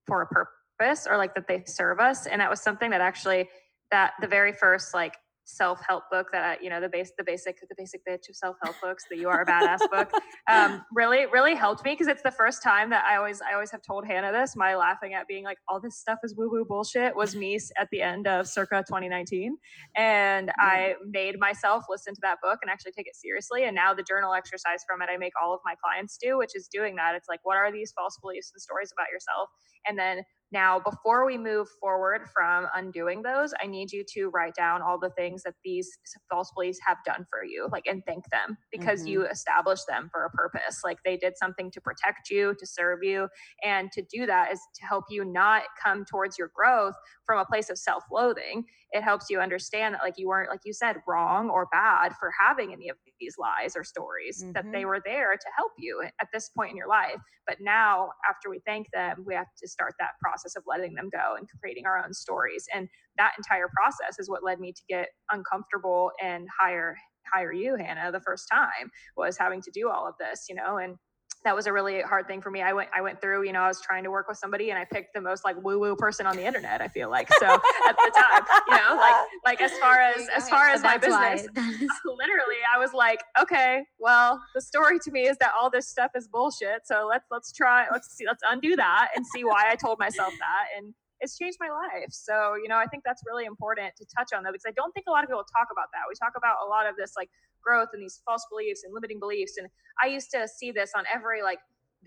for 0.08 0.22
a 0.24 0.28
purpose 0.28 1.06
or 1.08 1.18
like 1.18 1.36
that 1.36 1.48
they 1.48 1.64
serve 1.68 2.00
us. 2.00 2.26
And 2.26 2.42
that 2.42 2.50
was 2.50 2.62
something 2.62 2.90
that 2.90 3.02
actually 3.02 3.48
that 3.92 4.14
the 4.20 4.28
very 4.28 4.52
first 4.54 4.94
like 4.94 5.16
self-help 5.50 6.04
book 6.12 6.28
that 6.32 6.44
I, 6.44 6.64
you 6.64 6.70
know 6.70 6.80
the 6.80 6.90
base 6.90 7.12
the 7.18 7.24
basic 7.24 7.60
the 7.62 7.76
basic 7.78 8.02
bitch 8.06 8.30
of 8.30 8.36
self-help 8.36 8.76
books 8.82 9.06
the 9.10 9.18
you 9.18 9.30
are 9.30 9.42
a 9.42 9.46
badass 9.46 9.80
book 9.92 10.12
um, 10.50 10.84
really 10.94 11.26
really 11.28 11.56
helped 11.56 11.84
me 11.84 11.94
because 11.94 12.08
it's 12.08 12.22
the 12.22 12.32
first 12.32 12.64
time 12.64 12.90
that 12.90 13.06
i 13.06 13.16
always 13.16 13.42
i 13.42 13.54
always 13.54 13.72
have 13.72 13.82
told 13.82 14.06
hannah 14.06 14.32
this 14.32 14.56
my 14.56 14.76
laughing 14.76 15.14
at 15.14 15.28
being 15.28 15.44
like 15.44 15.58
all 15.68 15.80
this 15.80 15.98
stuff 15.98 16.20
is 16.24 16.36
woo 16.36 16.50
woo 16.52 16.66
bullshit 16.66 17.16
was 17.16 17.36
me 17.36 17.58
at 17.80 17.88
the 17.92 18.02
end 18.02 18.28
of 18.28 18.48
circa 18.48 18.84
2019 18.88 19.58
and 19.96 20.52
i 20.60 20.94
made 21.10 21.40
myself 21.40 21.86
listen 21.90 22.14
to 22.14 22.20
that 22.22 22.38
book 22.44 22.60
and 22.62 22.70
actually 22.70 22.92
take 22.92 23.08
it 23.08 23.16
seriously 23.16 23.64
and 23.64 23.76
now 23.76 23.94
the 23.94 24.04
journal 24.04 24.34
exercise 24.34 24.84
from 24.88 25.02
it 25.02 25.10
i 25.12 25.18
make 25.18 25.34
all 25.42 25.54
of 25.54 25.60
my 25.66 25.76
clients 25.82 26.18
do 26.18 26.38
which 26.38 26.56
is 26.56 26.68
doing 26.68 26.96
that. 26.96 27.16
It's 27.16 27.28
like 27.28 27.40
what 27.44 27.58
are 27.58 27.72
these 27.72 27.92
false 27.92 28.18
beliefs 28.22 28.52
and 28.54 28.62
stories 28.62 28.92
about 28.92 29.08
yourself? 29.12 29.50
And 29.86 29.98
then 29.98 30.24
now, 30.52 30.80
before 30.80 31.26
we 31.26 31.38
move 31.38 31.68
forward 31.82 32.22
from 32.34 32.68
undoing 32.74 33.22
those, 33.22 33.54
I 33.62 33.68
need 33.68 33.92
you 33.92 34.04
to 34.14 34.30
write 34.30 34.56
down 34.56 34.82
all 34.82 34.98
the 34.98 35.10
things 35.10 35.44
that 35.44 35.56
these 35.64 35.90
false 36.30 36.52
beliefs 36.56 36.80
have 36.88 36.98
done 37.06 37.26
for 37.30 37.44
you, 37.44 37.68
like, 37.70 37.86
and 37.86 38.02
thank 38.06 38.30
them 38.30 38.58
because 38.72 39.02
mm-hmm. 39.02 39.10
you 39.10 39.26
established 39.26 39.88
them 39.88 40.10
for 40.10 40.24
a 40.24 40.30
purpose. 40.30 40.82
Like, 40.86 41.00
they 41.04 41.18
did 41.18 41.38
something 41.38 41.70
to 41.72 41.82
protect 41.82 42.30
you, 42.30 42.56
to 42.60 42.66
serve 42.66 43.04
you. 43.04 43.28
And 43.64 43.92
to 43.92 44.02
do 44.04 44.26
that 44.26 44.54
is 44.54 44.62
to 44.76 44.86
help 44.86 45.06
you 45.10 45.26
not 45.26 45.64
come 45.84 46.06
towards 46.06 46.38
your 46.38 46.52
growth 46.56 46.96
from 47.26 47.40
a 47.40 47.46
place 47.46 47.70
of 47.70 47.78
self 47.78 48.04
loathing 48.10 48.64
it 48.92 49.04
helps 49.04 49.30
you 49.30 49.40
understand 49.40 49.94
that 49.94 50.02
like 50.02 50.18
you 50.18 50.28
weren't 50.28 50.50
like 50.50 50.62
you 50.64 50.74
said 50.74 50.98
wrong 51.08 51.50
or 51.50 51.68
bad 51.72 52.14
for 52.20 52.32
having 52.40 52.72
any 52.72 52.90
of 52.90 52.98
these 53.20 53.36
lies 53.38 53.76
or 53.76 53.84
stories 53.84 54.42
mm-hmm. 54.42 54.54
that 54.54 54.66
they 54.72 54.80
mm-hmm. 54.80 54.88
were 54.88 55.02
there 55.04 55.34
to 55.34 55.48
help 55.58 55.72
you 55.78 56.02
at 56.22 56.28
this 56.32 56.50
point 56.50 56.72
in 56.72 56.78
your 56.78 56.88
life 56.88 57.20
but 57.46 57.58
now 57.60 58.10
after 58.30 58.50
we 58.50 58.62
thank 58.66 58.88
them 58.94 59.24
we 59.26 59.34
have 59.34 59.48
to 59.58 59.68
start 59.68 59.94
that 60.00 60.12
process 60.22 60.37
of 60.56 60.64
letting 60.68 60.94
them 60.94 61.10
go 61.12 61.36
and 61.38 61.48
creating 61.60 61.86
our 61.86 62.04
own 62.04 62.14
stories. 62.14 62.66
And 62.74 62.88
that 63.18 63.34
entire 63.38 63.70
process 63.76 64.20
is 64.20 64.30
what 64.30 64.44
led 64.44 64.60
me 64.60 64.72
to 64.72 64.82
get 64.90 65.10
uncomfortable 65.32 66.12
and 66.22 66.48
hire 66.60 66.96
hire 67.34 67.52
you 67.52 67.76
hannah 67.76 68.10
the 68.10 68.22
first 68.22 68.48
time 68.50 68.90
was 69.18 69.38
having 69.38 69.62
to 69.62 69.70
do 69.72 69.90
all 69.90 70.08
of 70.08 70.16
this 70.18 70.46
you 70.48 70.56
know 70.56 70.78
and 70.78 70.96
that 71.44 71.56
was 71.56 71.68
a 71.68 71.74
really 71.74 72.02
hard 72.02 72.28
thing 72.28 72.42
for 72.42 72.52
me. 72.52 72.62
I 72.62 72.74
went 72.74 72.90
I 72.96 73.02
went 73.02 73.22
through, 73.22 73.46
you 73.46 73.54
know, 73.54 73.62
I 73.62 73.68
was 73.68 73.82
trying 73.82 74.04
to 74.04 74.12
work 74.12 74.28
with 74.28 74.38
somebody 74.38 74.70
and 74.70 74.80
I 74.80 74.86
picked 74.86 75.14
the 75.14 75.22
most 75.22 75.46
like 75.46 75.56
woo 75.64 75.80
woo 75.80 75.96
person 75.96 76.26
on 76.26 76.36
the 76.36 76.46
internet, 76.46 76.82
I 76.82 76.88
feel 76.88 77.10
like. 77.10 77.32
So 77.34 77.46
at 77.46 77.96
the 77.96 78.12
time, 78.16 78.44
you 78.68 78.76
know, 78.76 78.96
like 78.98 79.16
like 79.46 79.62
as 79.62 79.72
far 79.80 80.00
as 80.00 80.28
as 80.36 80.50
far 80.50 80.68
as 80.68 80.84
my 80.84 80.98
business, 80.98 81.48
literally 81.56 82.58
I 82.74 82.78
was 82.78 82.94
like, 82.94 83.22
okay, 83.42 83.84
well, 84.00 84.42
the 84.56 84.62
story 84.62 85.00
to 85.00 85.12
me 85.12 85.28
is 85.28 85.38
that 85.40 85.52
all 85.58 85.70
this 85.70 85.88
stuff 85.88 86.12
is 86.16 86.28
bullshit. 86.28 86.82
So 86.86 87.08
let's 87.10 87.26
let's 87.32 87.52
try 87.52 87.86
let's 87.92 88.16
see 88.16 88.26
let's 88.26 88.44
undo 88.48 88.76
that 88.76 89.10
and 89.16 89.26
see 89.26 89.44
why 89.44 89.66
I 89.70 89.76
told 89.76 90.00
myself 90.00 90.34
that 90.40 90.66
and 90.78 90.94
it's 91.20 91.38
changed 91.38 91.58
my 91.60 91.70
life. 91.70 92.10
So, 92.12 92.56
you 92.56 92.68
know, 92.68 92.78
I 92.78 92.86
think 92.86 93.04
that's 93.06 93.24
really 93.26 93.46
important 93.46 93.96
to 93.98 94.06
touch 94.06 94.30
on 94.36 94.44
that 94.44 94.54
because 94.54 94.66
I 94.68 94.72
don't 94.72 94.92
think 94.94 95.08
a 95.08 95.12
lot 95.12 95.24
of 95.24 95.30
people 95.30 95.44
talk 95.44 95.68
about 95.72 95.90
that. 95.94 96.06
We 96.08 96.16
talk 96.16 96.34
about 96.38 96.58
a 96.66 96.68
lot 96.70 96.88
of 96.88 96.96
this 96.96 97.14
like 97.18 97.30
growth 97.62 97.90
and 97.94 98.02
these 98.02 98.22
false 98.26 98.46
beliefs 98.50 98.84
and 98.84 98.94
limiting 98.94 99.20
beliefs. 99.20 99.58
And 99.58 99.68
I 100.02 100.08
used 100.08 100.32
to 100.32 100.48
see 100.48 100.72
this 100.72 100.92
on 100.96 101.04
every 101.14 101.42
like 101.42 101.60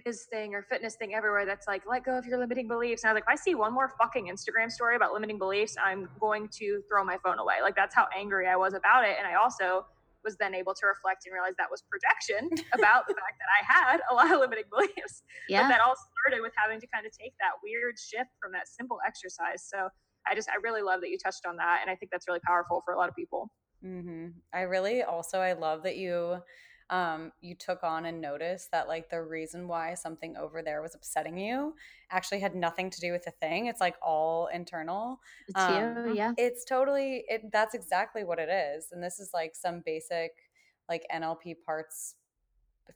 biz 0.04 0.26
thing 0.30 0.54
or 0.54 0.62
fitness 0.62 0.94
thing 0.94 1.14
everywhere 1.14 1.44
that's 1.44 1.66
like, 1.66 1.82
let 1.88 2.04
go 2.04 2.16
of 2.16 2.26
your 2.26 2.38
limiting 2.38 2.68
beliefs. 2.68 3.02
And 3.02 3.10
I 3.10 3.12
was 3.12 3.16
like, 3.16 3.24
if 3.24 3.40
I 3.40 3.42
see 3.42 3.54
one 3.54 3.72
more 3.72 3.92
fucking 3.98 4.26
Instagram 4.32 4.70
story 4.70 4.96
about 4.96 5.12
limiting 5.12 5.38
beliefs, 5.38 5.76
I'm 5.82 6.08
going 6.20 6.48
to 6.58 6.82
throw 6.88 7.04
my 7.04 7.18
phone 7.22 7.38
away. 7.38 7.56
Like 7.62 7.76
that's 7.76 7.94
how 7.94 8.06
angry 8.16 8.46
I 8.46 8.56
was 8.56 8.74
about 8.74 9.04
it. 9.04 9.16
And 9.18 9.26
I 9.26 9.34
also 9.34 9.86
was 10.24 10.36
then 10.36 10.54
able 10.54 10.74
to 10.74 10.84
reflect 10.86 11.24
and 11.26 11.32
realize 11.32 11.54
that 11.58 11.70
was 11.70 11.82
projection 11.88 12.50
about 12.76 13.08
the 13.08 13.14
fact 13.14 13.36
that 13.40 13.50
I 13.50 13.60
had 13.64 14.00
a 14.10 14.14
lot 14.14 14.30
of 14.30 14.40
limiting 14.40 14.68
beliefs. 14.70 15.22
Yeah. 15.48 15.64
But 15.64 15.68
that 15.68 15.80
all 15.80 15.96
started 15.96 16.42
with 16.42 16.52
having 16.56 16.80
to 16.80 16.86
kind 16.88 17.06
of 17.06 17.12
take 17.12 17.32
that 17.40 17.58
weird 17.62 17.96
shift 17.98 18.30
from 18.40 18.52
that 18.52 18.68
simple 18.68 18.98
exercise. 19.06 19.64
So 19.64 19.88
I 20.28 20.34
just, 20.34 20.48
I 20.48 20.60
really 20.62 20.82
love 20.82 21.00
that 21.00 21.10
you 21.10 21.18
touched 21.18 21.46
on 21.46 21.56
that. 21.56 21.80
And 21.82 21.90
I 21.90 21.96
think 21.96 22.12
that's 22.12 22.28
really 22.28 22.44
powerful 22.44 22.82
for 22.84 22.92
a 22.92 22.98
lot 22.98 23.08
of 23.08 23.16
people. 23.16 23.50
Mm-hmm. 23.84 24.36
I 24.52 24.62
really 24.62 25.02
also 25.02 25.40
I 25.40 25.54
love 25.54 25.84
that 25.84 25.96
you 25.96 26.38
um, 26.90 27.30
you 27.40 27.54
took 27.54 27.84
on 27.84 28.04
and 28.06 28.20
noticed 28.20 28.72
that 28.72 28.88
like 28.88 29.10
the 29.10 29.22
reason 29.22 29.68
why 29.68 29.94
something 29.94 30.36
over 30.36 30.60
there 30.60 30.82
was 30.82 30.94
upsetting 30.94 31.38
you 31.38 31.74
actually 32.10 32.40
had 32.40 32.56
nothing 32.56 32.90
to 32.90 33.00
do 33.00 33.12
with 33.12 33.24
the 33.24 33.30
thing. 33.30 33.66
It's 33.66 33.80
like 33.80 33.94
all 34.02 34.48
internal. 34.48 35.20
It's 35.46 35.58
um, 35.58 36.08
you, 36.08 36.14
yeah. 36.14 36.32
It's 36.36 36.64
totally 36.64 37.24
it. 37.28 37.52
That's 37.52 37.74
exactly 37.74 38.24
what 38.24 38.40
it 38.40 38.48
is, 38.48 38.88
and 38.92 39.02
this 39.02 39.20
is 39.20 39.30
like 39.32 39.54
some 39.54 39.82
basic 39.86 40.32
like 40.88 41.06
NLP 41.14 41.56
parts 41.64 42.16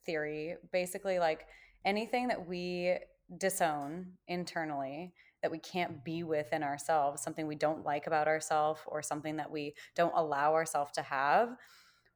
theory. 0.05 0.55
Basically, 0.73 1.17
like 1.17 1.47
anything 1.85 2.27
that 2.27 2.45
we 2.47 2.97
disown 3.37 4.07
internally 4.27 5.13
that 5.41 5.51
we 5.51 5.59
can't 5.59 6.03
be 6.03 6.23
with 6.23 6.51
in 6.53 6.63
ourselves, 6.63 7.21
something 7.21 7.45
we 7.47 7.55
don't 7.55 7.85
like 7.85 8.07
about 8.07 8.27
ourselves, 8.27 8.81
or 8.87 9.01
something 9.01 9.37
that 9.37 9.49
we 9.49 9.73
don't 9.95 10.13
allow 10.15 10.53
ourselves 10.53 10.91
to 10.93 11.01
have, 11.01 11.55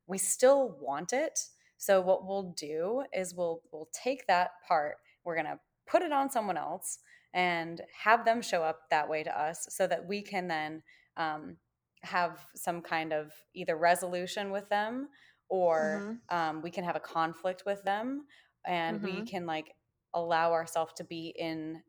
we 0.07 0.17
still 0.17 0.75
want 0.81 1.13
it 1.13 1.39
so 1.79 2.01
what 2.01 2.27
we'll 2.27 2.53
do 2.57 3.03
is 3.13 3.33
we'll 3.33 3.61
we'll 3.71 3.89
take 3.93 4.27
that 4.27 4.51
part, 4.67 4.97
we're 5.23 5.35
going 5.35 5.47
to 5.47 5.59
put 5.87 6.01
it 6.01 6.11
on 6.11 6.29
someone 6.29 6.57
else 6.57 6.99
and 7.33 7.81
have 8.03 8.25
them 8.25 8.41
show 8.41 8.61
up 8.63 8.81
that 8.91 9.09
way 9.09 9.23
to 9.23 9.41
us 9.41 9.65
so 9.69 9.87
that 9.87 10.05
we 10.05 10.21
can 10.21 10.49
then 10.49 10.83
um, 11.15 11.55
have 12.03 12.45
some 12.53 12.81
kind 12.81 13.13
of 13.13 13.31
either 13.55 13.77
resolution 13.77 14.51
with 14.51 14.67
them 14.69 15.07
or 15.47 16.19
mm-hmm. 16.29 16.37
um, 16.37 16.61
we 16.61 16.69
can 16.69 16.83
have 16.83 16.97
a 16.97 16.99
conflict 16.99 17.63
with 17.65 17.81
them 17.83 18.25
and 18.67 18.99
mm-hmm. 18.99 19.21
we 19.21 19.25
can 19.25 19.45
like 19.45 19.73
allow 20.13 20.51
ourselves 20.51 20.93
to 20.97 21.05
be 21.05 21.33
in 21.37 21.81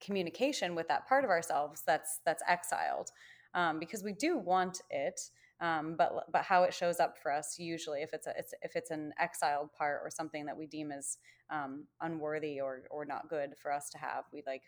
communication 0.00 0.76
with 0.76 0.86
that 0.86 1.08
part 1.08 1.24
of 1.24 1.30
ourselves 1.30 1.82
that's 1.86 2.20
that's 2.24 2.42
exiled 2.46 3.10
um, 3.54 3.78
because 3.80 4.04
we 4.04 4.12
do 4.12 4.38
want 4.38 4.80
it 4.90 5.20
um, 5.60 5.94
but 5.96 6.12
but 6.32 6.42
how 6.42 6.64
it 6.64 6.74
shows 6.74 7.00
up 7.00 7.16
for 7.22 7.32
us 7.32 7.56
usually 7.58 8.02
if 8.02 8.12
it's 8.12 8.26
a 8.26 8.32
it's, 8.36 8.54
if 8.62 8.76
it's 8.76 8.90
an 8.90 9.12
exiled 9.18 9.70
part 9.72 10.00
or 10.04 10.10
something 10.10 10.46
that 10.46 10.56
we 10.56 10.66
deem 10.66 10.90
as 10.90 11.18
um, 11.50 11.86
unworthy 12.00 12.60
or 12.60 12.82
or 12.90 13.04
not 13.04 13.28
good 13.28 13.50
for 13.60 13.72
us 13.72 13.90
to 13.90 13.98
have 13.98 14.24
we 14.32 14.42
like 14.46 14.62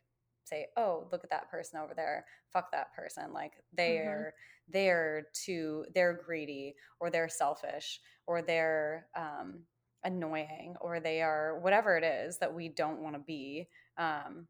say 0.44 0.66
oh 0.76 1.08
look 1.10 1.24
at 1.24 1.30
that 1.30 1.50
person 1.50 1.80
over 1.80 1.92
there 1.94 2.24
fuck 2.52 2.70
that 2.70 2.94
person 2.94 3.32
like 3.32 3.52
they're 3.72 4.32
mm-hmm. 4.32 4.72
they're 4.72 5.26
too 5.32 5.84
they're 5.94 6.20
greedy 6.24 6.74
or 7.00 7.10
they're 7.10 7.28
selfish 7.28 8.00
or 8.26 8.42
they're 8.42 9.06
um, 9.16 9.60
annoying 10.04 10.76
or 10.80 11.00
they 11.00 11.20
are 11.20 11.58
whatever 11.60 11.96
it 11.96 12.04
is 12.04 12.38
that 12.38 12.54
we 12.54 12.68
don't 12.68 13.02
want 13.02 13.14
to 13.14 13.20
be 13.26 13.66
um, 13.98 14.46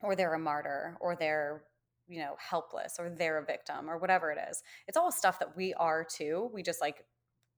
or 0.00 0.14
they're 0.14 0.34
a 0.34 0.38
martyr 0.38 0.96
or 1.00 1.16
they're 1.16 1.64
you 2.08 2.20
know 2.20 2.34
helpless 2.38 2.96
or 2.98 3.08
they're 3.10 3.38
a 3.38 3.44
victim 3.44 3.88
or 3.88 3.98
whatever 3.98 4.30
it 4.30 4.38
is 4.50 4.62
it's 4.88 4.96
all 4.96 5.10
stuff 5.10 5.38
that 5.38 5.56
we 5.56 5.72
are 5.74 6.04
too 6.04 6.50
we 6.52 6.62
just 6.62 6.80
like 6.80 7.04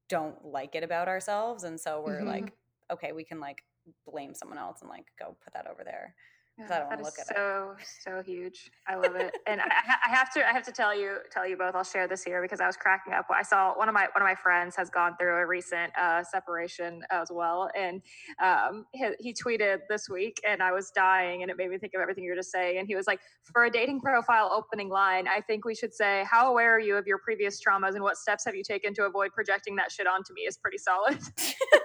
don't 0.08 0.44
like 0.44 0.74
it 0.74 0.84
about 0.84 1.08
ourselves 1.08 1.64
and 1.64 1.78
so 1.80 2.02
we're 2.04 2.18
mm-hmm. 2.18 2.28
like 2.28 2.52
okay 2.92 3.12
we 3.12 3.24
can 3.24 3.40
like 3.40 3.62
blame 4.06 4.34
someone 4.34 4.58
else 4.58 4.80
and 4.80 4.90
like 4.90 5.06
go 5.18 5.36
put 5.42 5.52
that 5.52 5.66
over 5.66 5.82
there 5.84 6.14
because 6.56 6.70
I 6.70 6.78
don't 6.78 6.88
want 6.88 6.98
to 7.00 7.04
look 7.04 7.18
at 7.18 7.26
so, 7.26 7.74
it. 7.78 7.86
So 8.02 8.10
so 8.16 8.22
huge. 8.22 8.70
I 8.88 8.94
love 8.94 9.14
it, 9.16 9.36
and 9.46 9.60
I, 9.60 9.66
I, 10.06 10.14
have 10.14 10.32
to 10.34 10.48
I 10.48 10.52
have 10.52 10.64
to 10.64 10.72
tell 10.72 10.98
you 10.98 11.18
tell 11.30 11.46
you 11.46 11.56
both. 11.56 11.74
I'll 11.74 11.84
share 11.84 12.08
this 12.08 12.24
here 12.24 12.40
because 12.40 12.60
I 12.60 12.66
was 12.66 12.76
cracking 12.76 13.12
up. 13.12 13.26
I 13.30 13.42
saw 13.42 13.76
one 13.76 13.88
of 13.88 13.94
my 13.94 14.08
one 14.14 14.22
of 14.22 14.26
my 14.26 14.34
friends 14.34 14.74
has 14.76 14.88
gone 14.88 15.16
through 15.18 15.36
a 15.36 15.46
recent 15.46 15.92
uh, 15.98 16.22
separation 16.24 17.02
as 17.10 17.28
well, 17.30 17.70
and 17.76 18.00
um, 18.42 18.86
he, 18.92 19.10
he, 19.20 19.34
tweeted 19.34 19.80
this 19.90 20.08
week, 20.08 20.40
and 20.48 20.62
I 20.62 20.72
was 20.72 20.90
dying, 20.90 21.42
and 21.42 21.50
it 21.50 21.56
made 21.58 21.68
me 21.68 21.78
think 21.78 21.92
of 21.94 22.00
everything 22.00 22.24
you 22.24 22.30
were 22.30 22.36
just 22.36 22.52
saying. 22.52 22.78
And 22.78 22.86
he 22.86 22.96
was 22.96 23.06
like, 23.06 23.20
"For 23.52 23.64
a 23.64 23.70
dating 23.70 24.00
profile 24.00 24.50
opening 24.52 24.88
line, 24.88 25.28
I 25.28 25.40
think 25.40 25.64
we 25.64 25.74
should 25.74 25.94
say, 25.94 26.24
how 26.30 26.50
aware 26.50 26.74
are 26.74 26.80
you 26.80 26.96
of 26.96 27.06
your 27.06 27.18
previous 27.18 27.60
traumas, 27.62 27.94
and 27.94 28.02
what 28.02 28.16
steps 28.16 28.44
have 28.46 28.54
you 28.54 28.62
taken 28.62 28.94
to 28.94 29.04
avoid 29.04 29.32
projecting 29.32 29.76
that 29.76 29.92
shit 29.92 30.06
onto 30.06 30.32
me?" 30.32 30.42
Is 30.42 30.56
pretty 30.56 30.78
solid. 30.78 31.18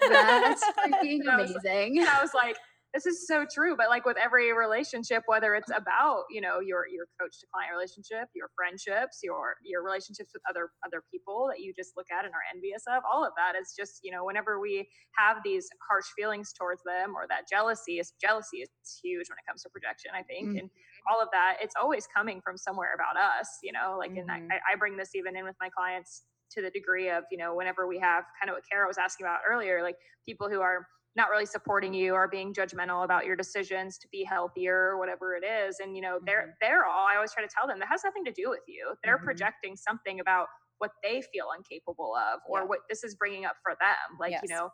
That's 0.09 0.63
freaking 0.79 1.21
amazing. 1.27 1.99
I 1.99 2.01
was, 2.01 2.07
I 2.07 2.21
was 2.21 2.33
like 2.33 2.57
this 2.93 3.05
is 3.05 3.27
so 3.27 3.45
true 3.51 3.75
but 3.77 3.89
like 3.89 4.05
with 4.05 4.17
every 4.17 4.53
relationship 4.53 5.23
whether 5.27 5.55
it's 5.55 5.71
about 5.75 6.23
you 6.29 6.41
know 6.41 6.59
your 6.59 6.85
your 6.87 7.05
coach 7.19 7.39
to 7.39 7.47
client 7.53 7.71
relationship 7.71 8.27
your 8.35 8.49
friendships 8.55 9.19
your 9.23 9.55
your 9.63 9.83
relationships 9.83 10.31
with 10.33 10.43
other 10.49 10.69
other 10.85 11.03
people 11.11 11.47
that 11.49 11.61
you 11.61 11.73
just 11.75 11.93
look 11.95 12.07
at 12.11 12.25
and 12.25 12.33
are 12.33 12.45
envious 12.53 12.83
of 12.87 13.03
all 13.11 13.23
of 13.23 13.31
that 13.37 13.59
is 13.59 13.73
just 13.77 13.99
you 14.03 14.11
know 14.11 14.25
whenever 14.25 14.59
we 14.59 14.87
have 15.17 15.37
these 15.43 15.67
harsh 15.87 16.07
feelings 16.15 16.53
towards 16.53 16.81
them 16.83 17.13
or 17.15 17.25
that 17.27 17.47
jealousy 17.49 17.99
is 17.99 18.13
jealousy 18.19 18.57
is 18.57 18.69
huge 19.03 19.27
when 19.29 19.37
it 19.39 19.47
comes 19.47 19.63
to 19.63 19.69
projection 19.69 20.11
i 20.13 20.21
think 20.23 20.49
mm-hmm. 20.49 20.59
and 20.59 20.69
all 21.09 21.21
of 21.21 21.29
that 21.31 21.57
it's 21.61 21.75
always 21.79 22.07
coming 22.13 22.41
from 22.43 22.57
somewhere 22.57 22.93
about 22.93 23.15
us 23.15 23.59
you 23.63 23.71
know 23.71 23.95
like 23.97 24.11
mm-hmm. 24.11 24.29
and 24.29 24.51
I, 24.51 24.73
I 24.73 24.75
bring 24.77 24.97
this 24.97 25.15
even 25.15 25.35
in 25.35 25.45
with 25.45 25.55
my 25.61 25.69
clients 25.69 26.23
to 26.51 26.61
the 26.61 26.69
degree 26.69 27.09
of 27.09 27.23
you 27.31 27.37
know 27.37 27.55
whenever 27.55 27.87
we 27.87 27.97
have 27.99 28.25
kind 28.39 28.49
of 28.49 28.55
what 28.55 28.63
kara 28.69 28.87
was 28.87 28.97
asking 28.97 29.25
about 29.25 29.39
earlier 29.47 29.81
like 29.81 29.95
people 30.27 30.49
who 30.49 30.59
are 30.59 30.85
not 31.15 31.29
really 31.29 31.45
supporting 31.45 31.93
you 31.93 32.13
or 32.13 32.27
being 32.27 32.53
judgmental 32.53 33.03
about 33.03 33.25
your 33.25 33.35
decisions 33.35 33.97
to 33.97 34.07
be 34.11 34.23
healthier 34.23 34.91
or 34.91 34.97
whatever 34.97 35.35
it 35.35 35.43
is 35.43 35.77
and 35.79 35.95
you 35.95 36.01
know 36.01 36.15
mm-hmm. 36.15 36.25
they're 36.25 36.55
they're 36.61 36.85
all 36.85 37.07
i 37.11 37.15
always 37.15 37.33
try 37.33 37.43
to 37.43 37.49
tell 37.53 37.67
them 37.67 37.79
that 37.79 37.87
has 37.89 38.01
nothing 38.03 38.23
to 38.23 38.31
do 38.31 38.49
with 38.49 38.61
you 38.67 38.93
they're 39.03 39.17
mm-hmm. 39.17 39.25
projecting 39.25 39.75
something 39.75 40.19
about 40.19 40.47
what 40.77 40.91
they 41.03 41.21
feel 41.33 41.47
incapable 41.55 42.13
of 42.15 42.39
or 42.47 42.59
yeah. 42.59 42.65
what 42.65 42.79
this 42.89 43.03
is 43.03 43.15
bringing 43.15 43.45
up 43.45 43.55
for 43.61 43.73
them 43.79 44.17
like 44.19 44.31
yes. 44.31 44.41
you 44.43 44.55
know 44.55 44.69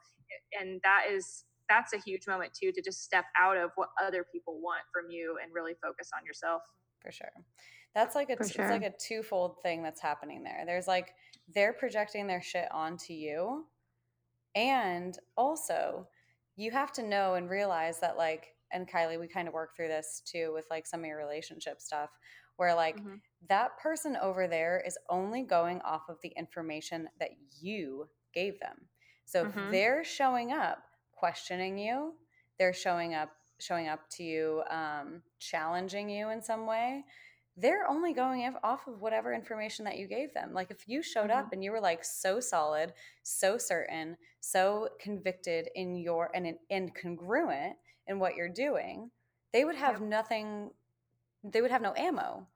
and 0.60 0.80
that 0.84 1.04
is 1.12 1.44
that's 1.70 1.92
a 1.94 1.98
huge 1.98 2.28
moment 2.28 2.52
too 2.54 2.72
to 2.72 2.82
just 2.82 3.04
step 3.04 3.26
out 3.38 3.58
of 3.58 3.72
what 3.76 3.90
other 4.02 4.26
people 4.32 4.60
want 4.62 4.82
from 4.94 5.12
you 5.12 5.38
and 5.44 5.52
really 5.54 5.74
focus 5.82 6.10
on 6.18 6.26
yourself 6.26 6.62
for 7.02 7.12
sure 7.12 7.32
that's 7.94 8.16
like 8.16 8.30
a 8.30 8.36
sure. 8.48 8.66
it's 8.66 8.72
like 8.72 8.84
a 8.84 8.94
twofold 9.00 9.56
thing 9.64 9.84
that's 9.84 10.02
happening 10.02 10.44
there 10.44 10.64
there's 10.66 10.88
like 10.88 11.14
they're 11.54 11.74
projecting 11.74 12.28
their 12.28 12.42
shit 12.42 12.68
onto 12.72 13.12
you 13.12 13.66
and 14.56 15.20
also 15.36 16.08
you 16.58 16.72
have 16.72 16.91
to 16.93 17.03
know 17.03 17.36
and 17.36 17.49
realize 17.49 17.99
that 17.99 18.18
like 18.18 18.53
and 18.74 18.89
Kylie, 18.89 19.20
we 19.20 19.28
kind 19.28 19.47
of 19.47 19.53
work 19.53 19.76
through 19.76 19.88
this 19.88 20.22
too 20.26 20.51
with 20.53 20.66
like 20.70 20.86
some 20.86 20.99
of 20.99 21.05
your 21.05 21.18
relationship 21.18 21.80
stuff 21.80 22.10
where 22.58 22.76
like 22.76 22.97
mm-hmm. 22.97 23.16
that 23.47 23.78
person 23.80 24.18
over 24.22 24.47
there 24.47 24.84
is 24.86 24.97
only 25.10 25.43
going 25.43 25.80
off 25.82 26.10
of 26.10 26.18
the 26.22 26.34
information 26.36 27.08
that 27.20 27.30
you 27.62 28.10
gave 28.34 28.60
them. 28.60 28.76
So 29.26 29.45
mm-hmm. 29.45 29.60
if 29.60 29.72
they're 29.72 30.03
showing 30.03 30.51
up 30.51 30.80
questioning 31.14 31.78
you, 31.78 32.14
they're 32.60 32.74
showing 32.74 33.14
up 33.14 33.30
showing 33.60 33.88
up 33.88 34.01
to 34.12 34.24
you 34.24 34.62
um, 34.70 35.22
challenging 35.39 36.10
you 36.10 36.30
in 36.30 36.41
some 36.41 36.68
way 36.68 37.03
they're 37.58 37.89
only 37.89 38.14
going 38.14 38.53
off 38.64 38.88
of 38.88 39.01
whatever 39.01 39.34
information 39.34 39.84
that 39.86 39.97
you 39.97 40.08
gave 40.08 40.34
them. 40.34 40.53
Like 40.53 40.70
if 40.70 40.88
you 40.88 41.01
showed 41.01 41.30
mm-hmm. 41.32 41.39
up 41.39 41.53
and 41.53 41.64
you 41.64 41.72
were 41.72 41.82
like 41.82 42.05
so 42.05 42.39
solid, 42.39 42.93
so 43.24 43.58
certain, 43.58 44.16
so 44.39 44.89
convicted 44.99 45.68
in 45.76 45.95
your 45.95 46.30
and 46.36 46.55
and 46.70 46.93
congruent 46.93 47.76
in 48.05 48.20
what 48.20 48.36
you're 48.36 48.47
doing, 48.47 49.10
they 49.53 49.66
would 49.66 49.76
have 49.76 49.99
yep. 49.99 50.01
nothing. 50.01 50.70
They 51.43 51.62
would 51.62 51.72
have 51.72 51.82
no 51.82 51.93
ammo 51.97 52.47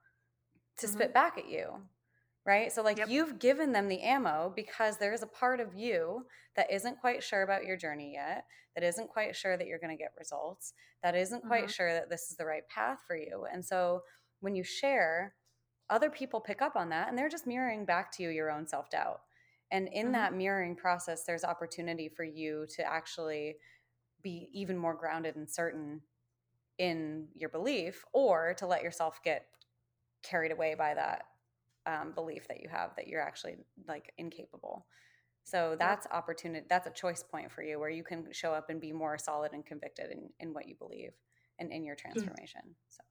to 0.78 0.86
mm-hmm. 0.86 0.94
spit 0.94 1.12
back 1.12 1.36
at 1.36 1.48
you, 1.48 1.72
right? 2.46 2.72
So 2.72 2.82
like 2.82 2.98
yep. 2.98 3.08
you've 3.08 3.40
given 3.40 3.72
them 3.72 3.88
the 3.88 4.02
ammo 4.02 4.52
because 4.54 4.98
there 4.98 5.12
is 5.12 5.22
a 5.22 5.26
part 5.26 5.58
of 5.58 5.74
you 5.74 6.26
that 6.54 6.72
isn't 6.72 7.00
quite 7.00 7.24
sure 7.24 7.42
about 7.42 7.64
your 7.64 7.76
journey 7.76 8.12
yet, 8.14 8.44
that 8.76 8.84
isn't 8.84 9.08
quite 9.08 9.34
sure 9.34 9.56
that 9.56 9.66
you're 9.66 9.78
going 9.78 9.96
to 9.96 10.00
get 10.00 10.12
results, 10.18 10.74
that 11.02 11.16
isn't 11.16 11.42
quite 11.44 11.64
mm-hmm. 11.64 11.70
sure 11.70 11.92
that 11.92 12.08
this 12.08 12.30
is 12.30 12.36
the 12.36 12.44
right 12.44 12.68
path 12.68 12.98
for 13.06 13.16
you, 13.16 13.46
and 13.52 13.64
so 13.64 14.02
when 14.42 14.54
you 14.54 14.62
share, 14.62 15.34
other 15.88 16.10
people 16.10 16.40
pick 16.40 16.60
up 16.60 16.76
on 16.76 16.90
that 16.90 17.08
and 17.08 17.16
they're 17.16 17.28
just 17.28 17.46
mirroring 17.46 17.84
back 17.84 18.12
to 18.12 18.22
you 18.22 18.28
your 18.28 18.50
own 18.50 18.66
self 18.66 18.90
doubt. 18.90 19.20
And 19.70 19.88
in 19.88 20.06
mm-hmm. 20.06 20.12
that 20.12 20.34
mirroring 20.34 20.76
process, 20.76 21.24
there's 21.24 21.44
opportunity 21.44 22.08
for 22.08 22.24
you 22.24 22.66
to 22.76 22.84
actually 22.84 23.56
be 24.22 24.48
even 24.52 24.76
more 24.76 24.94
grounded 24.94 25.36
and 25.36 25.50
certain 25.50 26.02
in 26.78 27.28
your 27.34 27.48
belief 27.48 28.04
or 28.12 28.54
to 28.58 28.66
let 28.66 28.82
yourself 28.82 29.20
get 29.24 29.46
carried 30.22 30.52
away 30.52 30.74
by 30.74 30.94
that 30.94 31.24
um, 31.86 32.12
belief 32.12 32.46
that 32.48 32.60
you 32.60 32.68
have 32.68 32.90
that 32.96 33.08
you're 33.08 33.22
actually 33.22 33.56
like 33.88 34.12
incapable. 34.18 34.86
So 35.44 35.76
that's 35.78 36.06
yeah. 36.10 36.16
opportunity. 36.16 36.66
That's 36.68 36.86
a 36.86 36.90
choice 36.90 37.22
point 37.22 37.50
for 37.50 37.62
you 37.62 37.78
where 37.78 37.90
you 37.90 38.04
can 38.04 38.26
show 38.32 38.52
up 38.52 38.70
and 38.70 38.80
be 38.80 38.92
more 38.92 39.18
solid 39.18 39.52
and 39.52 39.66
convicted 39.66 40.10
in, 40.10 40.28
in 40.38 40.54
what 40.54 40.68
you 40.68 40.76
believe 40.76 41.12
and 41.58 41.72
in 41.72 41.84
your 41.84 41.96
transformation. 41.96 42.62
So 42.88 43.02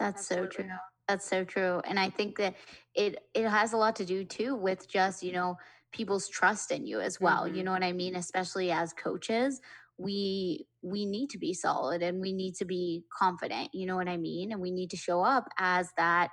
that's 0.00 0.26
so 0.26 0.46
true. 0.46 0.64
That's 1.06 1.28
so 1.28 1.44
true. 1.44 1.80
And 1.84 1.98
I 1.98 2.10
think 2.10 2.38
that 2.38 2.54
it 2.94 3.18
it 3.34 3.48
has 3.48 3.72
a 3.72 3.76
lot 3.76 3.96
to 3.96 4.04
do 4.04 4.24
too 4.24 4.56
with 4.56 4.88
just, 4.88 5.22
you 5.22 5.32
know, 5.32 5.56
people's 5.92 6.28
trust 6.28 6.70
in 6.70 6.86
you 6.86 7.00
as 7.00 7.20
well. 7.20 7.44
Mm-hmm. 7.44 7.56
You 7.56 7.64
know 7.64 7.72
what 7.72 7.84
I 7.84 7.92
mean? 7.92 8.16
Especially 8.16 8.70
as 8.70 8.92
coaches, 8.92 9.60
we 9.98 10.66
we 10.82 11.04
need 11.04 11.30
to 11.30 11.38
be 11.38 11.52
solid 11.52 12.02
and 12.02 12.20
we 12.20 12.32
need 12.32 12.54
to 12.56 12.64
be 12.64 13.04
confident, 13.16 13.70
you 13.74 13.86
know 13.86 13.96
what 13.96 14.08
I 14.08 14.16
mean? 14.16 14.52
And 14.52 14.60
we 14.60 14.70
need 14.70 14.90
to 14.90 14.96
show 14.96 15.22
up 15.22 15.48
as 15.58 15.90
that 15.96 16.30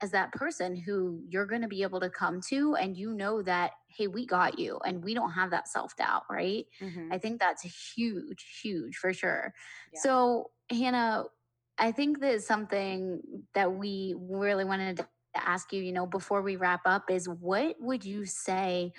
as 0.00 0.10
that 0.10 0.32
person 0.32 0.76
who 0.76 1.20
you're 1.28 1.46
going 1.46 1.62
to 1.62 1.68
be 1.68 1.82
able 1.82 2.00
to 2.00 2.10
come 2.10 2.40
to 2.40 2.74
and 2.74 2.96
you 2.96 3.14
know 3.14 3.42
that 3.42 3.72
hey 3.88 4.06
we 4.06 4.26
got 4.26 4.58
you 4.58 4.78
and 4.84 5.02
we 5.02 5.14
don't 5.14 5.30
have 5.30 5.50
that 5.50 5.68
self-doubt 5.68 6.22
right 6.30 6.66
mm-hmm. 6.80 7.12
i 7.12 7.16
think 7.16 7.40
that's 7.40 7.62
huge 7.94 8.44
huge 8.62 8.96
for 8.96 9.12
sure 9.12 9.54
yeah. 9.94 10.00
so 10.00 10.50
hannah 10.68 11.24
I 11.78 11.92
think 11.92 12.20
that 12.20 12.42
something 12.42 13.20
that 13.54 13.72
we 13.72 14.14
really 14.18 14.64
wanted 14.64 14.98
to 14.98 15.06
ask 15.34 15.72
you, 15.72 15.82
you 15.82 15.92
know, 15.92 16.06
before 16.06 16.42
we 16.42 16.56
wrap 16.56 16.82
up 16.86 17.10
is 17.10 17.28
what 17.28 17.76
would 17.80 18.04
you 18.04 18.24
say 18.24 18.92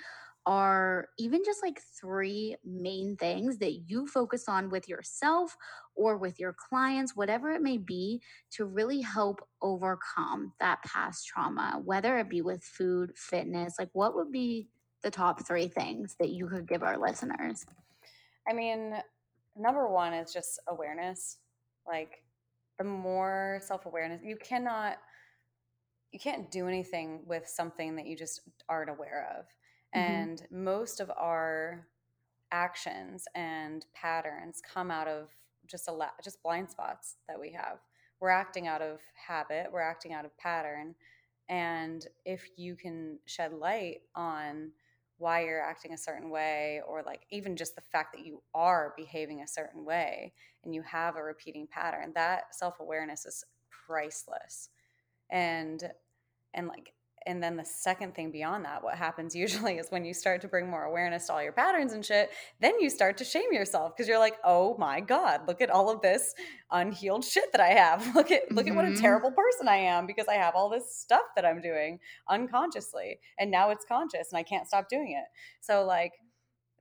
are 0.46 1.08
even 1.18 1.42
just 1.44 1.60
like 1.62 1.80
three 2.00 2.56
main 2.64 3.16
things 3.16 3.58
that 3.58 3.82
you 3.86 4.06
focus 4.06 4.44
on 4.48 4.70
with 4.70 4.88
yourself 4.88 5.56
or 5.96 6.16
with 6.16 6.38
your 6.38 6.54
clients, 6.68 7.16
whatever 7.16 7.50
it 7.50 7.62
may 7.62 7.78
be, 7.78 8.22
to 8.52 8.64
really 8.64 9.00
help 9.00 9.40
overcome 9.60 10.52
that 10.60 10.80
past 10.84 11.26
trauma, 11.26 11.80
whether 11.84 12.16
it 12.18 12.28
be 12.28 12.42
with 12.42 12.62
food, 12.62 13.10
fitness? 13.16 13.74
Like, 13.78 13.90
what 13.92 14.14
would 14.14 14.30
be 14.30 14.68
the 15.02 15.10
top 15.10 15.44
three 15.44 15.66
things 15.66 16.14
that 16.20 16.30
you 16.30 16.46
could 16.46 16.68
give 16.68 16.84
our 16.84 16.96
listeners? 16.96 17.66
I 18.48 18.52
mean, 18.52 18.94
number 19.56 19.88
one 19.88 20.14
is 20.14 20.32
just 20.32 20.60
awareness. 20.68 21.38
Like, 21.88 22.22
more 22.84 23.60
self 23.62 23.86
awareness, 23.86 24.22
you 24.24 24.36
cannot. 24.36 24.98
You 26.12 26.20
can't 26.20 26.50
do 26.50 26.66
anything 26.66 27.24
with 27.26 27.46
something 27.46 27.96
that 27.96 28.06
you 28.06 28.16
just 28.16 28.40
aren't 28.68 28.88
aware 28.88 29.28
of 29.38 29.46
Mm-hmm. 29.96 30.12
And 30.12 30.42
most 30.50 31.00
of 31.00 31.10
our 31.16 31.86
actions 32.52 33.24
and 33.34 33.84
patterns 33.94 34.60
come 34.62 34.90
out 34.90 35.08
of 35.08 35.28
just 35.66 35.88
a 35.88 35.92
la- 35.92 36.10
just 36.22 36.42
blind 36.42 36.70
spots 36.70 37.16
that 37.28 37.40
we 37.40 37.52
have. 37.52 37.78
We're 38.20 38.30
acting 38.30 38.66
out 38.66 38.82
of 38.82 39.00
habit, 39.26 39.68
we're 39.72 39.80
acting 39.80 40.12
out 40.12 40.24
of 40.24 40.36
pattern. 40.38 40.94
And 41.48 42.06
if 42.24 42.48
you 42.56 42.76
can 42.76 43.18
shed 43.26 43.52
light 43.52 44.00
on 44.14 44.72
why 45.18 45.44
you're 45.44 45.62
acting 45.62 45.92
a 45.92 45.98
certain 45.98 46.30
way, 46.30 46.80
or 46.86 47.02
like 47.02 47.22
even 47.30 47.56
just 47.56 47.74
the 47.74 47.80
fact 47.80 48.14
that 48.14 48.26
you 48.26 48.42
are 48.54 48.94
behaving 48.96 49.40
a 49.40 49.48
certain 49.48 49.84
way 49.84 50.32
and 50.64 50.74
you 50.74 50.82
have 50.82 51.16
a 51.16 51.22
repeating 51.22 51.66
pattern, 51.66 52.12
that 52.14 52.54
self 52.54 52.80
awareness 52.80 53.24
is 53.26 53.44
priceless. 53.70 54.70
And 55.30 55.90
and 56.54 56.68
like 56.68 56.92
and 57.26 57.42
then 57.42 57.56
the 57.56 57.64
second 57.64 58.14
thing 58.14 58.30
beyond 58.30 58.64
that 58.64 58.82
what 58.82 58.94
happens 58.94 59.34
usually 59.44 59.74
is 59.74 59.90
when 59.90 60.04
you 60.04 60.14
start 60.14 60.40
to 60.40 60.48
bring 60.48 60.68
more 60.68 60.84
awareness 60.84 61.26
to 61.26 61.32
all 61.32 61.42
your 61.42 61.52
patterns 61.52 61.92
and 61.92 62.04
shit 62.04 62.30
then 62.60 62.78
you 62.80 62.88
start 62.88 63.16
to 63.16 63.24
shame 63.24 63.52
yourself 63.52 63.92
because 63.94 64.08
you're 64.08 64.18
like 64.18 64.36
oh 64.44 64.76
my 64.78 65.00
god 65.00 65.40
look 65.46 65.60
at 65.60 65.70
all 65.70 65.90
of 65.90 66.00
this 66.00 66.34
unhealed 66.70 67.24
shit 67.24 67.50
that 67.52 67.60
i 67.60 67.68
have 67.68 68.02
look 68.14 68.30
at 68.30 68.50
look 68.52 68.66
mm-hmm. 68.66 68.72
at 68.72 68.76
what 68.76 68.84
a 68.84 68.88
mm-hmm. 68.88 69.00
terrible 69.00 69.30
person 69.32 69.68
i 69.68 69.76
am 69.76 70.06
because 70.06 70.28
i 70.28 70.34
have 70.34 70.54
all 70.54 70.70
this 70.70 70.96
stuff 70.96 71.22
that 71.34 71.44
i'm 71.44 71.60
doing 71.60 71.98
unconsciously 72.28 73.18
and 73.38 73.50
now 73.50 73.70
it's 73.70 73.84
conscious 73.84 74.28
and 74.32 74.38
i 74.38 74.42
can't 74.42 74.66
stop 74.66 74.88
doing 74.88 75.12
it 75.12 75.26
so 75.60 75.84
like 75.84 76.12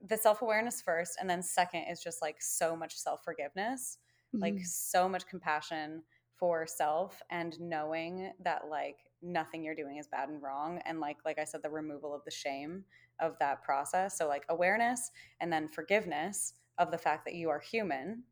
the 0.07 0.17
self-awareness 0.17 0.81
first 0.81 1.17
and 1.19 1.29
then 1.29 1.41
second 1.41 1.83
is 1.89 2.01
just 2.01 2.21
like 2.21 2.35
so 2.39 2.75
much 2.75 2.95
self-forgiveness 2.95 3.97
mm-hmm. 4.35 4.41
like 4.41 4.59
so 4.63 5.09
much 5.09 5.25
compassion 5.27 6.03
for 6.37 6.67
self 6.67 7.21
and 7.29 7.59
knowing 7.59 8.31
that 8.43 8.63
like 8.69 8.97
nothing 9.21 9.63
you're 9.63 9.75
doing 9.75 9.97
is 9.97 10.07
bad 10.07 10.29
and 10.29 10.41
wrong 10.41 10.79
and 10.85 10.99
like 10.99 11.17
like 11.25 11.39
i 11.39 11.43
said 11.43 11.61
the 11.63 11.69
removal 11.69 12.13
of 12.13 12.23
the 12.25 12.31
shame 12.31 12.83
of 13.19 13.37
that 13.39 13.63
process. 13.63 14.17
So 14.17 14.27
like 14.27 14.45
awareness 14.49 15.11
and 15.39 15.51
then 15.51 15.67
forgiveness 15.67 16.53
of 16.77 16.91
the 16.91 16.97
fact 16.97 17.25
that 17.25 17.35
you 17.35 17.49
are 17.49 17.59
human. 17.59 18.23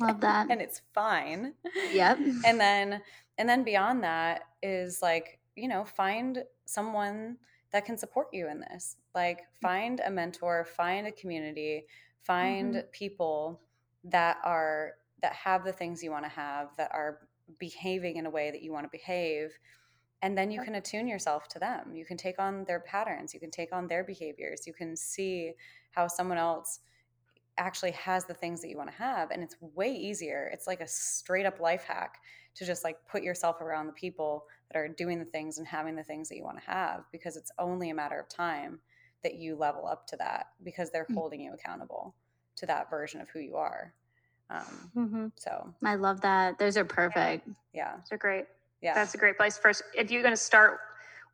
Love 0.00 0.20
that. 0.20 0.46
And 0.50 0.60
it's 0.60 0.82
fine. 0.92 1.54
Yep. 1.92 2.18
And 2.44 2.60
then 2.60 3.00
and 3.38 3.48
then 3.48 3.64
beyond 3.64 4.02
that 4.04 4.42
is 4.62 5.02
like 5.02 5.38
you 5.56 5.68
know 5.68 5.84
find 5.84 6.42
someone 6.64 7.36
that 7.72 7.84
can 7.84 7.98
support 7.98 8.28
you 8.32 8.48
in 8.48 8.60
this. 8.60 8.96
Like 9.14 9.40
mm. 9.40 9.60
find 9.62 10.00
a 10.04 10.10
mentor 10.10 10.64
find 10.64 11.06
a 11.06 11.12
community 11.12 11.86
find 12.22 12.74
mm-hmm. 12.74 12.86
people 12.92 13.60
that 14.04 14.38
are 14.44 14.92
that 15.20 15.32
have 15.34 15.64
the 15.64 15.72
things 15.72 16.02
you 16.02 16.10
want 16.10 16.24
to 16.24 16.30
have 16.30 16.68
that 16.76 16.90
are 16.92 17.20
behaving 17.58 18.16
in 18.16 18.26
a 18.26 18.30
way 18.30 18.50
that 18.50 18.62
you 18.62 18.72
want 18.72 18.84
to 18.84 18.90
behave 18.90 19.50
and 20.22 20.38
then 20.38 20.50
you 20.50 20.62
can 20.62 20.76
attune 20.76 21.06
yourself 21.06 21.48
to 21.48 21.58
them. 21.58 21.94
You 21.94 22.06
can 22.06 22.16
take 22.16 22.38
on 22.38 22.64
their 22.64 22.80
patterns 22.80 23.34
you 23.34 23.40
can 23.40 23.50
take 23.50 23.72
on 23.72 23.86
their 23.86 24.04
behaviors 24.04 24.66
you 24.66 24.72
can 24.72 24.96
see 24.96 25.52
how 25.90 26.08
someone 26.08 26.38
else 26.38 26.80
actually 27.56 27.92
has 27.92 28.24
the 28.24 28.34
things 28.34 28.60
that 28.60 28.68
you 28.68 28.76
want 28.76 28.90
to 28.90 28.96
have 28.96 29.30
and 29.30 29.42
it's 29.42 29.56
way 29.60 29.92
easier 29.92 30.50
it's 30.52 30.66
like 30.66 30.80
a 30.80 30.88
straight 30.88 31.46
up 31.46 31.60
life 31.60 31.84
hack 31.84 32.18
to 32.54 32.64
just 32.64 32.84
like 32.84 32.96
put 33.08 33.22
yourself 33.22 33.60
around 33.60 33.86
the 33.86 33.92
people 33.92 34.46
that 34.70 34.78
are 34.78 34.88
doing 34.88 35.18
the 35.18 35.24
things 35.24 35.58
and 35.58 35.66
having 35.66 35.94
the 35.94 36.02
things 36.02 36.28
that 36.28 36.36
you 36.36 36.44
want 36.44 36.58
to 36.58 36.70
have 36.70 37.04
because 37.12 37.36
it's 37.36 37.52
only 37.58 37.90
a 37.90 37.94
matter 37.94 38.18
of 38.18 38.28
time 38.28 38.78
that 39.22 39.34
you 39.36 39.56
level 39.56 39.86
up 39.86 40.06
to 40.06 40.16
that 40.16 40.48
because 40.62 40.90
they're 40.90 41.06
mm. 41.10 41.14
holding 41.14 41.40
you 41.40 41.52
accountable 41.52 42.14
to 42.56 42.66
that 42.66 42.90
version 42.90 43.20
of 43.20 43.28
who 43.30 43.40
you 43.40 43.56
are 43.56 43.94
um, 44.50 44.90
mm-hmm. 44.96 45.26
so 45.36 45.72
i 45.84 45.94
love 45.94 46.20
that. 46.20 46.58
Those 46.58 46.76
are 46.76 46.84
perfect. 46.84 47.48
Yeah. 47.72 47.94
They're 48.08 48.18
great. 48.18 48.44
Yeah. 48.82 48.94
That's 48.94 49.14
a 49.14 49.18
great 49.18 49.36
place. 49.36 49.56
First 49.56 49.82
if 49.94 50.10
you're 50.10 50.22
going 50.22 50.34
to 50.34 50.40
start 50.40 50.78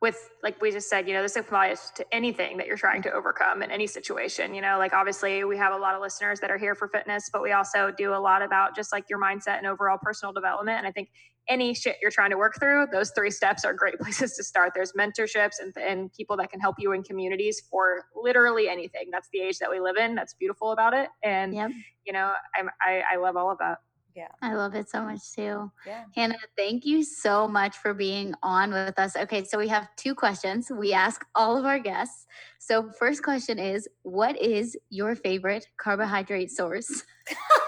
with 0.01 0.31
like 0.41 0.59
we 0.61 0.71
just 0.71 0.89
said 0.89 1.07
you 1.07 1.13
know 1.13 1.21
this 1.21 1.35
applies 1.35 1.91
to 1.91 2.03
anything 2.13 2.57
that 2.57 2.65
you're 2.65 2.77
trying 2.77 3.03
to 3.03 3.11
overcome 3.11 3.61
in 3.61 3.69
any 3.69 3.85
situation 3.85 4.53
you 4.53 4.61
know 4.61 4.77
like 4.79 4.93
obviously 4.93 5.43
we 5.43 5.55
have 5.55 5.73
a 5.73 5.77
lot 5.77 5.93
of 5.93 6.01
listeners 6.01 6.39
that 6.39 6.49
are 6.49 6.57
here 6.57 6.73
for 6.73 6.87
fitness 6.87 7.29
but 7.31 7.41
we 7.41 7.51
also 7.51 7.91
do 7.95 8.13
a 8.13 8.17
lot 8.17 8.41
about 8.41 8.75
just 8.75 8.91
like 8.91 9.07
your 9.09 9.19
mindset 9.19 9.59
and 9.59 9.67
overall 9.67 9.99
personal 10.01 10.33
development 10.33 10.79
and 10.79 10.87
i 10.87 10.91
think 10.91 11.09
any 11.47 11.73
shit 11.73 11.97
you're 12.01 12.11
trying 12.11 12.29
to 12.29 12.37
work 12.37 12.55
through 12.59 12.85
those 12.91 13.11
three 13.11 13.31
steps 13.31 13.65
are 13.65 13.73
great 13.73 13.97
places 13.99 14.33
to 14.33 14.43
start 14.43 14.71
there's 14.75 14.93
mentorships 14.93 15.55
and, 15.61 15.75
and 15.77 16.13
people 16.13 16.37
that 16.37 16.49
can 16.49 16.59
help 16.59 16.75
you 16.79 16.93
in 16.93 17.03
communities 17.03 17.61
for 17.69 18.03
literally 18.15 18.69
anything 18.69 19.09
that's 19.11 19.29
the 19.33 19.39
age 19.39 19.57
that 19.59 19.69
we 19.69 19.79
live 19.79 19.97
in 19.97 20.15
that's 20.15 20.33
beautiful 20.35 20.71
about 20.71 20.93
it 20.93 21.09
and 21.23 21.53
yep. 21.53 21.71
you 22.05 22.13
know 22.13 22.33
I'm, 22.55 22.69
I, 22.81 23.01
I 23.13 23.17
love 23.17 23.35
all 23.37 23.51
of 23.51 23.57
that 23.59 23.79
yeah. 24.15 24.27
I 24.41 24.55
love 24.55 24.75
it 24.75 24.89
so 24.89 25.03
much 25.03 25.31
too. 25.33 25.71
Yeah. 25.85 26.03
Hannah, 26.15 26.35
thank 26.57 26.85
you 26.85 27.03
so 27.03 27.47
much 27.47 27.77
for 27.77 27.93
being 27.93 28.33
on 28.43 28.71
with 28.71 28.99
us. 28.99 29.15
Okay, 29.15 29.43
so 29.43 29.57
we 29.57 29.67
have 29.69 29.87
two 29.95 30.15
questions 30.15 30.69
we 30.69 30.93
ask 30.93 31.25
all 31.35 31.57
of 31.57 31.65
our 31.65 31.79
guests. 31.79 32.25
So, 32.59 32.91
first 32.99 33.23
question 33.23 33.57
is 33.57 33.87
What 34.03 34.39
is 34.41 34.77
your 34.89 35.15
favorite 35.15 35.67
carbohydrate 35.77 36.51
source? 36.51 37.03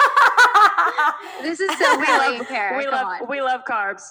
this 1.41 1.59
is 1.59 1.77
so 1.77 1.99
we 1.99 2.07
love, 2.07 2.47
we 2.77 2.87
love, 2.87 3.29
we 3.29 3.41
love 3.41 3.61
carbs. 3.69 4.03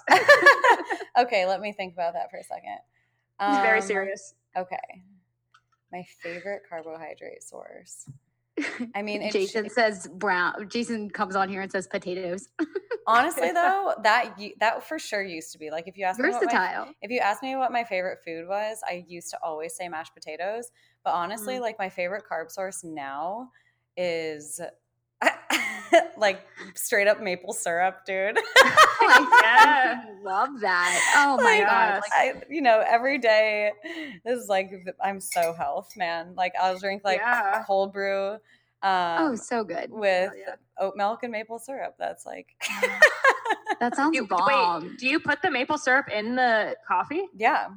okay, 1.19 1.47
let 1.47 1.61
me 1.61 1.73
think 1.73 1.95
about 1.95 2.15
that 2.15 2.31
for 2.31 2.39
a 2.39 2.45
second. 2.45 2.79
Um, 3.41 3.63
Very 3.63 3.83
serious. 3.83 4.35
Okay. 4.57 4.77
My 5.93 6.05
favorite 6.23 6.63
carbohydrate 6.69 7.43
source. 7.43 8.09
I 8.95 9.03
mean, 9.03 9.31
Jason 9.31 9.69
sh- 9.69 9.73
says 9.73 10.09
brown. 10.15 10.69
Jason 10.69 11.11
comes 11.11 11.37
on 11.37 11.49
here 11.49 11.63
and 11.63 11.71
says 11.71 11.87
potatoes. 11.87 12.49
Honestly, 13.07 13.51
though, 13.51 13.95
that 14.03 14.39
that 14.61 14.85
for 14.87 14.99
sure 14.99 15.23
used 15.23 15.53
to 15.53 15.59
be 15.59 15.71
like 15.71 15.89
if 15.89 15.97
you 15.97 16.05
ask 16.05 16.21
versatile. 16.21 16.85
Me 16.85 16.91
my, 16.91 16.95
if 17.03 17.11
you 17.11 17.19
ask 17.19 17.43
me 17.43 17.57
what 17.57 17.73
my 17.73 17.83
favorite 17.83 18.19
food 18.25 18.47
was, 18.47 18.79
I 18.87 19.05
used 19.09 19.31
to 19.31 19.39
always 19.43 19.75
say 19.75 19.89
mashed 19.89 20.15
potatoes. 20.15 20.71
But 21.05 21.15
honestly, 21.15 21.57
mm. 21.57 21.61
like 21.61 21.79
my 21.79 21.89
favorite 21.89 22.25
carb 22.31 22.51
source 22.51 22.85
now 22.85 23.51
is 23.97 24.61
like 26.17 26.47
straight 26.75 27.09
up 27.09 27.21
maple 27.21 27.53
syrup, 27.53 28.05
dude. 28.07 28.39
oh, 28.57 29.41
yeah. 29.43 30.05
love 30.23 30.61
that. 30.61 31.15
Oh 31.17 31.37
my 31.37 31.43
like, 31.43 31.67
god! 31.67 32.01
Like, 32.01 32.13
I, 32.13 32.33
you 32.49 32.63
know, 32.63 32.85
every 32.87 33.19
day 33.19 33.73
this 34.25 34.39
is 34.39 34.49
like 34.49 34.71
I'm 35.03 35.21
so 35.21 35.53
health, 35.53 35.93
man. 35.97 36.35
Like 36.37 36.53
I'll 36.61 36.79
drink 36.79 37.03
like 37.05 37.19
yeah. 37.19 37.63
cold 37.67 37.93
brew. 37.93 38.37
Oh, 38.85 38.89
um, 38.89 39.33
oh, 39.33 39.35
so 39.37 39.63
good 39.63 39.91
with 39.91 40.33
yeah. 40.37 40.55
oat 40.79 40.95
milk 40.97 41.23
and 41.23 41.31
maple 41.31 41.59
syrup. 41.59 41.95
That's 41.99 42.27
like 42.27 42.49
that 43.81 43.95
sounds 43.95 44.15
you, 44.15 44.27
bomb. 44.27 44.83
Wait, 44.83 44.99
do 44.99 45.07
you 45.07 45.21
put 45.21 45.41
the 45.43 45.51
maple 45.51 45.79
syrup 45.79 46.09
in 46.11 46.35
the 46.35 46.75
coffee? 46.87 47.27
Yeah. 47.37 47.69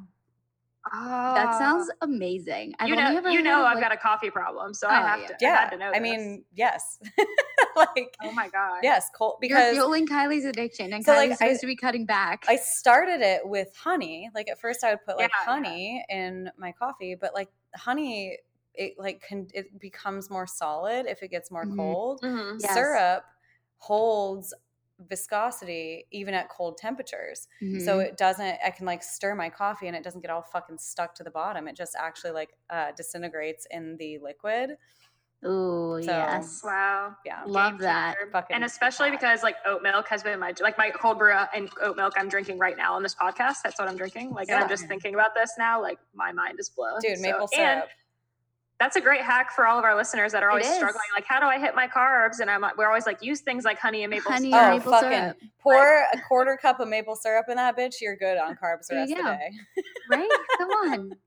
Oh. 0.94 1.34
That 1.34 1.58
sounds 1.58 1.90
amazing. 2.00 2.74
I've 2.78 2.88
you 2.88 2.96
know, 2.96 3.28
you 3.28 3.42
know, 3.42 3.64
I've 3.64 3.76
like, 3.76 3.84
got 3.84 3.92
a 3.92 3.96
coffee 3.96 4.30
problem, 4.30 4.72
so 4.74 4.86
oh, 4.86 4.90
I 4.90 5.00
have 5.00 5.20
yeah. 5.20 5.26
to. 5.26 5.36
Yeah, 5.40 5.70
to 5.70 5.76
know 5.76 5.92
I 5.94 6.00
mean, 6.00 6.44
yes. 6.54 6.98
like, 7.76 8.16
oh 8.22 8.32
my 8.32 8.48
god, 8.48 8.80
yes, 8.82 9.08
cold 9.16 9.38
because 9.40 9.74
you're 9.74 9.82
fueling 9.82 10.06
Kylie's 10.06 10.44
addiction, 10.44 10.92
and 10.92 11.04
so 11.04 11.12
Kylie's 11.12 11.30
like, 11.30 11.38
supposed 11.38 11.58
I, 11.58 11.60
to 11.60 11.66
be 11.66 11.76
cutting 11.76 12.06
back. 12.06 12.44
I 12.48 12.56
started 12.56 13.20
it 13.20 13.46
with 13.46 13.68
honey. 13.76 14.30
Like 14.34 14.48
at 14.48 14.60
first, 14.60 14.84
I 14.84 14.90
would 14.90 15.04
put 15.04 15.16
like 15.16 15.30
yeah, 15.30 15.52
honey 15.52 16.04
yeah. 16.08 16.16
in 16.16 16.50
my 16.56 16.72
coffee, 16.72 17.16
but 17.20 17.34
like 17.34 17.48
honey, 17.74 18.38
it 18.74 18.94
like 18.98 19.22
can 19.22 19.48
it 19.54 19.80
becomes 19.80 20.30
more 20.30 20.46
solid 20.46 21.06
if 21.06 21.22
it 21.22 21.30
gets 21.30 21.50
more 21.50 21.64
mm-hmm. 21.64 21.76
cold. 21.76 22.20
Mm-hmm. 22.22 22.58
Yes. 22.60 22.74
Syrup 22.74 23.24
holds 23.78 24.54
viscosity 25.08 26.06
even 26.10 26.34
at 26.34 26.48
cold 26.48 26.78
temperatures. 26.78 27.48
Mm-hmm. 27.62 27.80
So 27.80 28.00
it 28.00 28.16
doesn't 28.16 28.58
I 28.64 28.70
can 28.70 28.86
like 28.86 29.02
stir 29.02 29.34
my 29.34 29.48
coffee 29.48 29.86
and 29.86 29.96
it 29.96 30.02
doesn't 30.02 30.20
get 30.22 30.30
all 30.30 30.42
fucking 30.42 30.78
stuck 30.78 31.14
to 31.16 31.22
the 31.22 31.30
bottom. 31.30 31.68
It 31.68 31.76
just 31.76 31.96
actually 31.98 32.32
like 32.32 32.50
uh 32.70 32.92
disintegrates 32.96 33.66
in 33.70 33.96
the 33.98 34.18
liquid. 34.18 34.76
Oh 35.44 36.00
so, 36.00 36.10
yes! 36.10 36.62
Wow, 36.64 37.14
yeah, 37.26 37.42
love 37.46 37.78
that. 37.80 38.16
and 38.50 38.64
especially 38.64 39.10
because 39.10 39.42
like 39.42 39.56
oat 39.66 39.82
milk 39.82 40.08
has 40.08 40.22
been 40.22 40.40
my 40.40 40.54
like 40.60 40.78
my 40.78 40.90
cold 40.90 41.18
brew 41.18 41.34
and 41.54 41.68
oat 41.82 41.94
milk 41.96 42.14
I'm 42.16 42.30
drinking 42.30 42.58
right 42.58 42.76
now 42.76 42.94
on 42.94 43.02
this 43.02 43.14
podcast. 43.14 43.56
That's 43.62 43.78
what 43.78 43.86
I'm 43.86 43.96
drinking. 43.96 44.30
Like, 44.30 44.48
yeah. 44.48 44.54
and 44.54 44.64
I'm 44.64 44.70
just 44.70 44.88
thinking 44.88 45.12
about 45.12 45.34
this 45.34 45.52
now. 45.58 45.80
Like, 45.80 45.98
my 46.14 46.32
mind 46.32 46.56
is 46.58 46.70
blown. 46.70 47.00
Dude, 47.00 47.20
maple 47.20 47.48
so, 47.48 47.56
syrup. 47.56 47.88
That's 48.78 48.96
a 48.96 49.00
great 49.00 49.22
hack 49.22 49.50
for 49.52 49.66
all 49.66 49.78
of 49.78 49.84
our 49.84 49.96
listeners 49.96 50.32
that 50.32 50.42
are 50.42 50.50
always 50.50 50.66
struggling. 50.66 51.00
Like, 51.14 51.24
how 51.26 51.40
do 51.40 51.46
I 51.46 51.58
hit 51.58 51.74
my 51.74 51.88
carbs? 51.88 52.40
And 52.40 52.50
I'm 52.50 52.60
like, 52.60 52.76
we're 52.76 52.86
always 52.88 53.06
like, 53.06 53.22
use 53.22 53.40
things 53.40 53.64
like 53.64 53.78
honey 53.78 54.02
and 54.04 54.10
maple 54.10 54.30
Honey 54.30 54.50
syrup. 54.50 54.64
or 54.64 54.66
Oh, 54.70 54.76
maple 54.76 54.92
fucking 54.92 55.10
syrup. 55.10 55.36
pour 55.62 56.00
a 56.12 56.20
quarter 56.28 56.58
cup 56.60 56.80
of 56.80 56.88
maple 56.88 57.16
syrup 57.16 57.46
in 57.48 57.56
that 57.56 57.76
bitch. 57.76 57.94
You're 58.02 58.16
good 58.16 58.36
on 58.36 58.52
carbs 58.56 58.88
the 58.90 58.96
rest 58.96 59.10
you 59.10 59.18
of 59.18 59.24
the 59.24 59.30
day. 59.30 59.50
Right? 60.10 60.28
Come 60.58 60.68
on. 60.70 61.10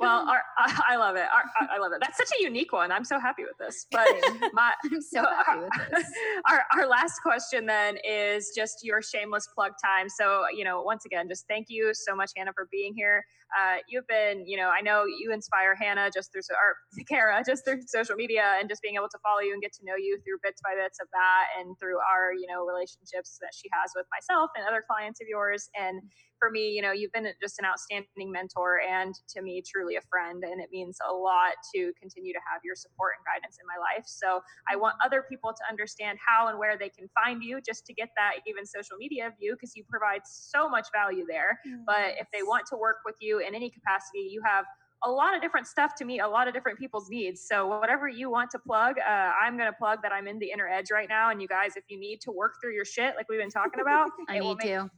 Well, 0.00 0.28
our, 0.28 0.42
I, 0.58 0.82
I 0.90 0.96
love 0.96 1.16
it. 1.16 1.26
Our, 1.32 1.68
I 1.70 1.78
love 1.78 1.92
it. 1.92 1.98
That's 2.00 2.16
such 2.16 2.30
a 2.40 2.42
unique 2.42 2.72
one. 2.72 2.92
I'm 2.92 3.04
so 3.04 3.20
happy 3.20 3.44
with 3.44 3.56
this. 3.58 3.86
But 3.90 4.08
my 4.52 4.72
I'm 4.84 5.00
so 5.02 5.22
happy 5.24 5.60
with 5.60 5.90
this. 5.90 6.06
our, 6.50 6.64
our 6.76 6.86
last 6.88 7.20
question 7.22 7.66
then 7.66 7.96
is 8.08 8.52
just 8.56 8.78
your 8.84 9.02
shameless 9.02 9.48
plug 9.54 9.72
time. 9.84 10.08
So, 10.08 10.44
you 10.56 10.64
know, 10.64 10.82
once 10.82 11.04
again, 11.04 11.28
just 11.28 11.44
thank 11.48 11.66
you 11.68 11.92
so 11.94 12.14
much, 12.16 12.32
Hannah, 12.36 12.52
for 12.54 12.68
being 12.72 12.94
here. 12.94 13.24
Uh, 13.58 13.76
you've 13.88 14.06
been, 14.08 14.46
you 14.46 14.56
know, 14.56 14.68
I 14.68 14.80
know 14.80 15.04
you 15.06 15.32
inspire 15.32 15.74
Hannah 15.76 16.10
just 16.12 16.32
through, 16.32 16.42
so- 16.42 16.54
or 16.54 16.76
Kara, 17.08 17.42
just 17.46 17.64
through 17.64 17.82
social 17.86 18.16
media 18.16 18.56
and 18.60 18.68
just 18.68 18.82
being 18.82 18.96
able 18.96 19.08
to 19.10 19.18
follow 19.22 19.40
you 19.40 19.52
and 19.52 19.62
get 19.62 19.72
to 19.74 19.84
know 19.84 19.96
you 19.96 20.18
through 20.24 20.38
bits 20.42 20.60
by 20.64 20.74
bits 20.74 20.98
of 21.00 21.08
that 21.12 21.46
and 21.60 21.76
through 21.78 21.98
our, 21.98 22.32
you 22.34 22.46
know, 22.48 22.66
relationships 22.66 23.38
that 23.40 23.52
she 23.54 23.68
has 23.72 23.92
with 23.94 24.06
myself 24.10 24.50
and 24.56 24.66
other 24.66 24.82
clients 24.88 25.20
of 25.20 25.28
yours. 25.28 25.68
And 25.78 26.02
for 26.38 26.50
me, 26.50 26.70
you 26.70 26.82
know, 26.82 26.92
you've 26.92 27.12
been 27.12 27.26
just 27.40 27.58
an 27.58 27.64
outstanding 27.64 28.30
mentor 28.30 28.80
and 28.80 29.14
to 29.28 29.42
me, 29.42 29.62
truly 29.62 29.96
a 29.96 30.00
friend. 30.10 30.44
And 30.44 30.60
it 30.60 30.68
means 30.72 30.98
a 31.08 31.12
lot 31.12 31.54
to 31.74 31.92
continue 32.00 32.32
to 32.32 32.40
have 32.50 32.60
your 32.64 32.76
support 32.76 33.14
and 33.18 33.24
guidance 33.24 33.58
in 33.60 33.66
my 33.66 33.80
life. 33.80 34.04
So 34.06 34.40
I 34.70 34.76
want 34.76 34.96
other 35.04 35.24
people 35.28 35.52
to 35.52 35.62
understand 35.68 36.18
how 36.26 36.48
and 36.48 36.58
where 36.58 36.76
they 36.78 36.88
can 36.88 37.08
find 37.14 37.42
you 37.42 37.60
just 37.60 37.86
to 37.86 37.94
get 37.94 38.10
that 38.16 38.44
even 38.46 38.66
social 38.66 38.96
media 38.98 39.32
view 39.38 39.54
because 39.54 39.74
you 39.76 39.84
provide 39.88 40.22
so 40.24 40.68
much 40.68 40.88
value 40.92 41.24
there. 41.28 41.58
But 41.86 42.14
if 42.18 42.26
they 42.32 42.42
want 42.42 42.66
to 42.70 42.76
work 42.76 42.98
with 43.04 43.16
you 43.20 43.38
in 43.40 43.54
any 43.54 43.70
capacity, 43.70 44.28
you 44.30 44.42
have 44.44 44.64
a 45.04 45.10
lot 45.10 45.34
of 45.34 45.42
different 45.42 45.66
stuff 45.66 45.94
to 45.96 46.04
meet 46.04 46.20
a 46.20 46.28
lot 46.28 46.48
of 46.48 46.54
different 46.54 46.78
people's 46.78 47.10
needs. 47.10 47.42
So 47.46 47.66
whatever 47.66 48.08
you 48.08 48.30
want 48.30 48.50
to 48.52 48.58
plug, 48.58 48.96
uh, 48.98 49.10
I'm 49.10 49.56
going 49.58 49.70
to 49.70 49.76
plug 49.76 49.98
that 50.02 50.12
I'm 50.12 50.26
in 50.26 50.38
the 50.38 50.50
inner 50.50 50.66
edge 50.66 50.86
right 50.90 51.08
now. 51.08 51.30
And 51.30 51.42
you 51.42 51.48
guys, 51.48 51.72
if 51.76 51.84
you 51.88 51.98
need 52.00 52.20
to 52.22 52.32
work 52.32 52.54
through 52.62 52.74
your 52.74 52.86
shit, 52.86 53.14
like 53.16 53.28
we've 53.28 53.38
been 53.40 53.50
talking 53.50 53.80
about, 53.80 54.10
I 54.28 54.38
need 54.38 54.58
to. 54.60 54.90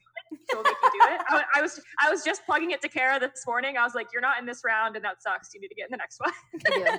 Will 0.55 0.63
make 0.63 0.75
you 0.83 0.91
do 0.93 1.15
it. 1.15 1.21
I, 1.29 1.45
I 1.57 1.61
was 1.63 1.81
I 2.01 2.11
was 2.11 2.23
just 2.25 2.45
plugging 2.47 2.71
it 2.71 2.81
to 2.83 2.89
Kara 2.89 3.19
this 3.21 3.45
morning. 3.47 3.77
I 3.77 3.83
was 3.85 3.95
like, 3.95 4.09
"You're 4.13 4.23
not 4.23 4.39
in 4.39 4.47
this 4.47 4.63
round, 4.65 4.97
and 4.97 5.05
that 5.05 5.23
sucks. 5.23 5.49
You 5.55 5.61
need 5.61 5.69
to 5.69 5.75
get 5.75 5.85
in 5.87 5.91
the 5.93 5.97
next 5.99 6.21
one." 6.21 6.33
I 6.67 6.71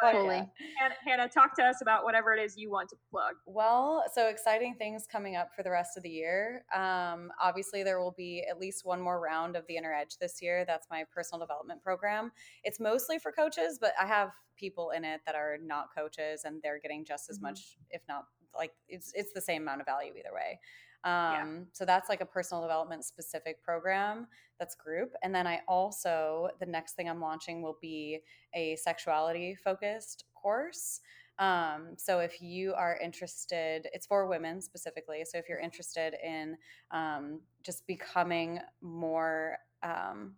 Fuck 0.00 0.12
Fully. 0.12 0.36
yeah. 0.36 0.44
Hannah, 0.78 0.94
Hannah, 1.04 1.28
talk 1.28 1.56
to 1.56 1.64
us 1.64 1.82
about 1.82 2.04
whatever 2.04 2.32
it 2.32 2.40
is 2.40 2.56
you 2.56 2.70
want 2.70 2.88
to 2.90 2.96
plug. 3.10 3.34
Well, 3.46 4.04
so 4.14 4.28
exciting 4.28 4.76
things 4.76 5.08
coming 5.10 5.34
up 5.34 5.48
for 5.56 5.64
the 5.64 5.72
rest 5.72 5.96
of 5.96 6.04
the 6.04 6.08
year. 6.08 6.64
Um, 6.72 7.32
obviously, 7.42 7.82
there 7.82 7.98
will 7.98 8.14
be 8.16 8.44
at 8.48 8.60
least 8.60 8.84
one 8.84 9.00
more 9.00 9.18
round 9.20 9.56
of 9.56 9.66
the 9.66 9.76
Inner 9.76 9.92
Edge 9.92 10.16
this 10.20 10.40
year. 10.40 10.64
That's 10.64 10.86
my 10.88 11.02
personal 11.12 11.40
development 11.44 11.82
program. 11.82 12.30
It's 12.62 12.78
mostly 12.78 13.18
for 13.18 13.32
coaches, 13.32 13.78
but 13.80 13.92
I 14.00 14.06
have 14.06 14.30
people 14.56 14.90
in 14.90 15.04
it 15.04 15.20
that 15.26 15.34
are 15.34 15.58
not 15.60 15.88
coaches, 15.96 16.42
and 16.44 16.60
they're 16.62 16.78
getting 16.78 17.04
just 17.04 17.28
as 17.28 17.40
Mhm. 17.40 17.42
much, 17.42 17.76
if 17.90 18.02
not 18.08 18.26
like 18.56 18.72
it's 18.88 19.12
it's 19.14 19.32
the 19.32 19.40
same 19.40 19.62
amount 19.62 19.80
of 19.80 19.86
value 19.86 20.12
either 20.16 20.32
way. 20.32 20.60
Yeah. 21.04 21.42
Um, 21.42 21.66
So 21.72 21.84
that's 21.84 22.08
like 22.08 22.20
a 22.20 22.26
personal 22.26 22.62
development 22.62 23.04
specific 23.04 23.62
program 23.62 24.26
that's 24.58 24.74
group. 24.74 25.14
And 25.22 25.34
then 25.34 25.46
I 25.46 25.60
also, 25.68 26.48
the 26.58 26.66
next 26.66 26.94
thing 26.94 27.08
I'm 27.08 27.20
launching 27.20 27.62
will 27.62 27.78
be 27.80 28.20
a 28.54 28.76
sexuality 28.76 29.54
focused 29.54 30.24
course. 30.34 31.00
Um, 31.38 31.90
so 31.96 32.18
if 32.18 32.42
you 32.42 32.74
are 32.74 32.98
interested, 33.02 33.88
it's 33.92 34.06
for 34.06 34.26
women 34.26 34.60
specifically. 34.60 35.24
So 35.24 35.38
if 35.38 35.48
you're 35.48 35.60
interested 35.60 36.14
in 36.24 36.56
um, 36.90 37.40
just 37.62 37.86
becoming 37.86 38.58
more 38.80 39.58
um, 39.82 40.32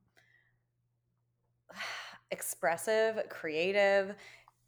expressive, 2.30 3.22
creative, 3.28 4.14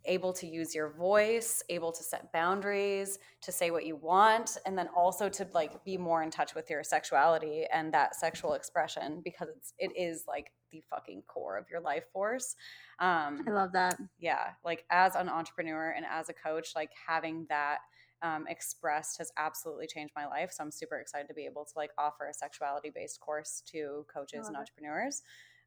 able 0.04 0.32
to 0.34 0.46
use 0.46 0.74
your 0.74 0.90
voice, 0.90 1.62
able 1.68 1.92
to 1.92 2.02
set 2.02 2.32
boundaries, 2.32 3.18
to 3.42 3.52
say 3.52 3.70
what 3.70 3.86
you 3.86 3.96
want, 3.96 4.56
and 4.66 4.76
then 4.76 4.88
also 4.96 5.28
to 5.28 5.46
like 5.54 5.84
be 5.84 5.96
more 5.96 6.22
in 6.22 6.30
touch 6.30 6.54
with 6.54 6.68
your 6.70 6.82
sexuality 6.82 7.66
and 7.72 7.92
that 7.94 8.14
sexual 8.16 8.54
expression 8.54 9.20
because 9.24 9.48
it's 9.56 9.74
it 9.78 9.92
is 9.96 10.24
like 10.26 10.52
the 10.70 10.82
fucking 10.90 11.22
core 11.28 11.58
of 11.58 11.66
your 11.70 11.80
life 11.80 12.04
force. 12.12 12.56
Um, 12.98 13.44
I 13.46 13.50
love 13.50 13.72
that. 13.72 13.98
yeah 14.18 14.50
like 14.64 14.84
as 14.90 15.14
an 15.16 15.28
entrepreneur 15.28 15.90
and 15.96 16.06
as 16.08 16.28
a 16.28 16.32
coach 16.32 16.70
like 16.76 16.90
having 17.06 17.46
that 17.48 17.78
um, 18.22 18.46
expressed 18.48 19.18
has 19.18 19.32
absolutely 19.36 19.86
changed 19.88 20.12
my 20.14 20.26
life 20.26 20.52
so 20.52 20.62
i'm 20.62 20.70
super 20.70 20.98
excited 20.98 21.26
to 21.26 21.34
be 21.34 21.44
able 21.44 21.64
to 21.64 21.72
like 21.74 21.90
offer 21.98 22.26
a 22.28 22.34
sexuality 22.34 22.90
based 22.94 23.18
course 23.20 23.62
to 23.66 24.06
coaches 24.12 24.46
and 24.46 24.56
entrepreneurs 24.56 25.22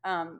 um, 0.05 0.39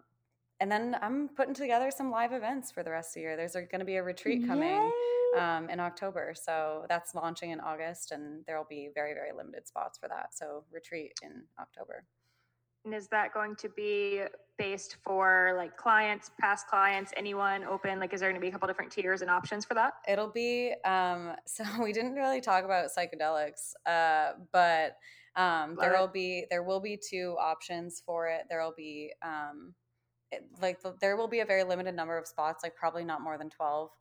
and 0.59 0.71
then 0.71 0.95
i'm 1.01 1.29
putting 1.29 1.53
together 1.53 1.91
some 1.91 2.09
live 2.11 2.33
events 2.33 2.71
for 2.71 2.83
the 2.83 2.91
rest 2.91 3.09
of 3.11 3.13
the 3.15 3.21
year 3.21 3.35
there's 3.35 3.53
going 3.53 3.79
to 3.79 3.85
be 3.85 3.95
a 3.95 4.03
retreat 4.03 4.45
coming 4.47 4.91
um, 5.37 5.69
in 5.69 5.79
october 5.79 6.33
so 6.35 6.85
that's 6.89 7.13
launching 7.13 7.51
in 7.51 7.59
august 7.59 8.11
and 8.11 8.43
there 8.47 8.57
will 8.57 8.67
be 8.69 8.89
very 8.93 9.13
very 9.13 9.31
limited 9.35 9.67
spots 9.67 9.97
for 9.97 10.07
that 10.07 10.27
so 10.33 10.63
retreat 10.71 11.13
in 11.21 11.43
october 11.59 12.05
And 12.85 12.93
is 12.93 13.07
that 13.09 13.33
going 13.33 13.55
to 13.57 13.69
be 13.69 14.21
based 14.57 14.97
for 15.03 15.53
like 15.57 15.75
clients, 15.75 16.29
past 16.39 16.67
clients, 16.67 17.11
anyone 17.17 17.63
open? 17.65 17.99
Like, 17.99 18.13
is 18.13 18.19
there 18.21 18.29
going 18.29 18.39
to 18.39 18.45
be 18.45 18.47
a 18.47 18.51
couple 18.51 18.67
different 18.67 18.91
tiers 18.91 19.21
and 19.21 19.29
options 19.29 19.65
for 19.65 19.73
that? 19.73 19.93
It'll 20.07 20.31
be 20.31 20.73
um 20.85 21.33
so 21.45 21.63
we 21.83 21.91
didn't 21.93 22.13
really 22.13 22.41
talk 22.41 22.63
about 22.63 22.89
psychedelics, 22.95 23.73
uh, 23.85 24.33
but 24.53 24.97
um 25.35 25.77
there 25.81 25.93
will 25.97 26.07
be 26.07 26.45
there 26.51 26.63
will 26.63 26.79
be 26.79 26.95
two 26.97 27.35
options 27.39 28.01
for 28.05 28.27
it. 28.27 28.43
There 28.49 28.61
will 28.63 28.75
be 28.77 29.11
um 29.23 29.73
like 30.61 30.81
the, 30.81 30.95
there 30.99 31.17
will 31.17 31.27
be 31.27 31.39
a 31.41 31.45
very 31.45 31.63
limited 31.63 31.95
number 31.95 32.17
of 32.17 32.27
spots, 32.27 32.63
like 32.63 32.75
probably 32.75 33.05
not 33.05 33.21
more 33.21 33.37
than 33.37 33.49
12 33.49 33.91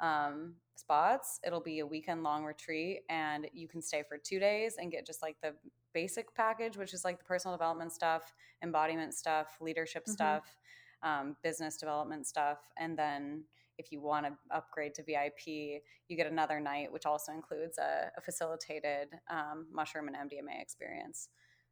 um 0.00 0.56
spots. 0.76 1.38
It'll 1.46 1.60
be 1.60 1.78
a 1.78 1.86
weekend 1.86 2.22
long 2.24 2.44
retreat 2.44 3.02
and 3.08 3.48
you 3.52 3.68
can 3.68 3.80
stay 3.80 4.02
for 4.08 4.18
2 4.18 4.40
days 4.40 4.76
and 4.76 4.90
get 4.90 5.06
just 5.06 5.22
like 5.22 5.36
the 5.40 5.54
basic 5.92 6.34
package, 6.34 6.76
which 6.76 6.92
is 6.92 7.04
like 7.04 7.18
the 7.18 7.24
personal 7.24 7.56
development 7.56 7.92
stuff, 7.92 8.34
embodiment 8.62 9.14
stuff, 9.14 9.56
leadership 9.60 10.08
Mhm. 10.08 10.08
stuff, 10.08 10.56
um, 11.02 11.36
business 11.42 11.76
development 11.76 12.26
stuff, 12.26 12.58
and 12.76 12.98
then 12.98 13.44
if 13.78 13.90
you 13.90 14.00
want 14.00 14.24
to 14.24 14.36
upgrade 14.52 14.94
to 14.94 15.02
VIP, 15.02 15.80
you 16.08 16.16
get 16.16 16.26
another 16.28 16.60
night, 16.60 16.92
which 16.92 17.06
also 17.06 17.32
includes 17.32 17.76
a, 17.78 18.10
a 18.16 18.20
facilitated 18.20 19.08
um, 19.28 19.66
mushroom 19.72 20.06
and 20.08 20.16
MDMA 20.16 20.60
experience. 20.60 21.28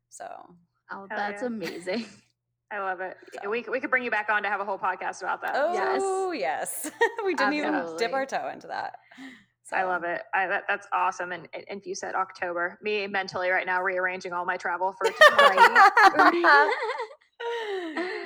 So 0.08 0.26
Oh, 0.90 1.08
Hell 1.08 1.24
that's 1.24 1.42
yeah. 1.42 1.48
amazing. 1.58 2.06
I 2.72 2.78
love 2.80 3.00
it. 3.00 3.16
So- 3.42 3.50
We, 3.50 3.64
we 3.70 3.80
could 3.80 3.90
bring 3.90 4.02
you 4.02 4.10
back 4.10 4.28
on 4.30 4.42
to 4.44 4.48
have 4.48 4.60
a 4.60 4.64
whole 4.64 4.78
podcast 4.78 5.22
about 5.22 5.42
that. 5.42 5.52
oh 5.54 6.32
yes, 6.32 6.84
yes. 6.84 6.90
we 7.24 7.34
didn't 7.34 7.52
even 7.54 7.96
dip 7.98 8.12
our 8.14 8.24
toe 8.26 8.48
into 8.52 8.68
that. 8.68 8.94
So. 9.64 9.76
I 9.76 9.84
love 9.84 10.04
it. 10.04 10.22
I, 10.34 10.46
that, 10.48 10.64
that's 10.68 10.86
awesome. 10.92 11.32
And, 11.32 11.48
and 11.54 11.80
if 11.80 11.86
you 11.86 11.94
said 11.94 12.14
October, 12.14 12.78
me 12.82 13.06
mentally 13.06 13.48
right 13.50 13.64
now 13.64 13.82
rearranging 13.82 14.32
all 14.32 14.44
my 14.44 14.56
travel 14.56 14.92
for 14.92 15.06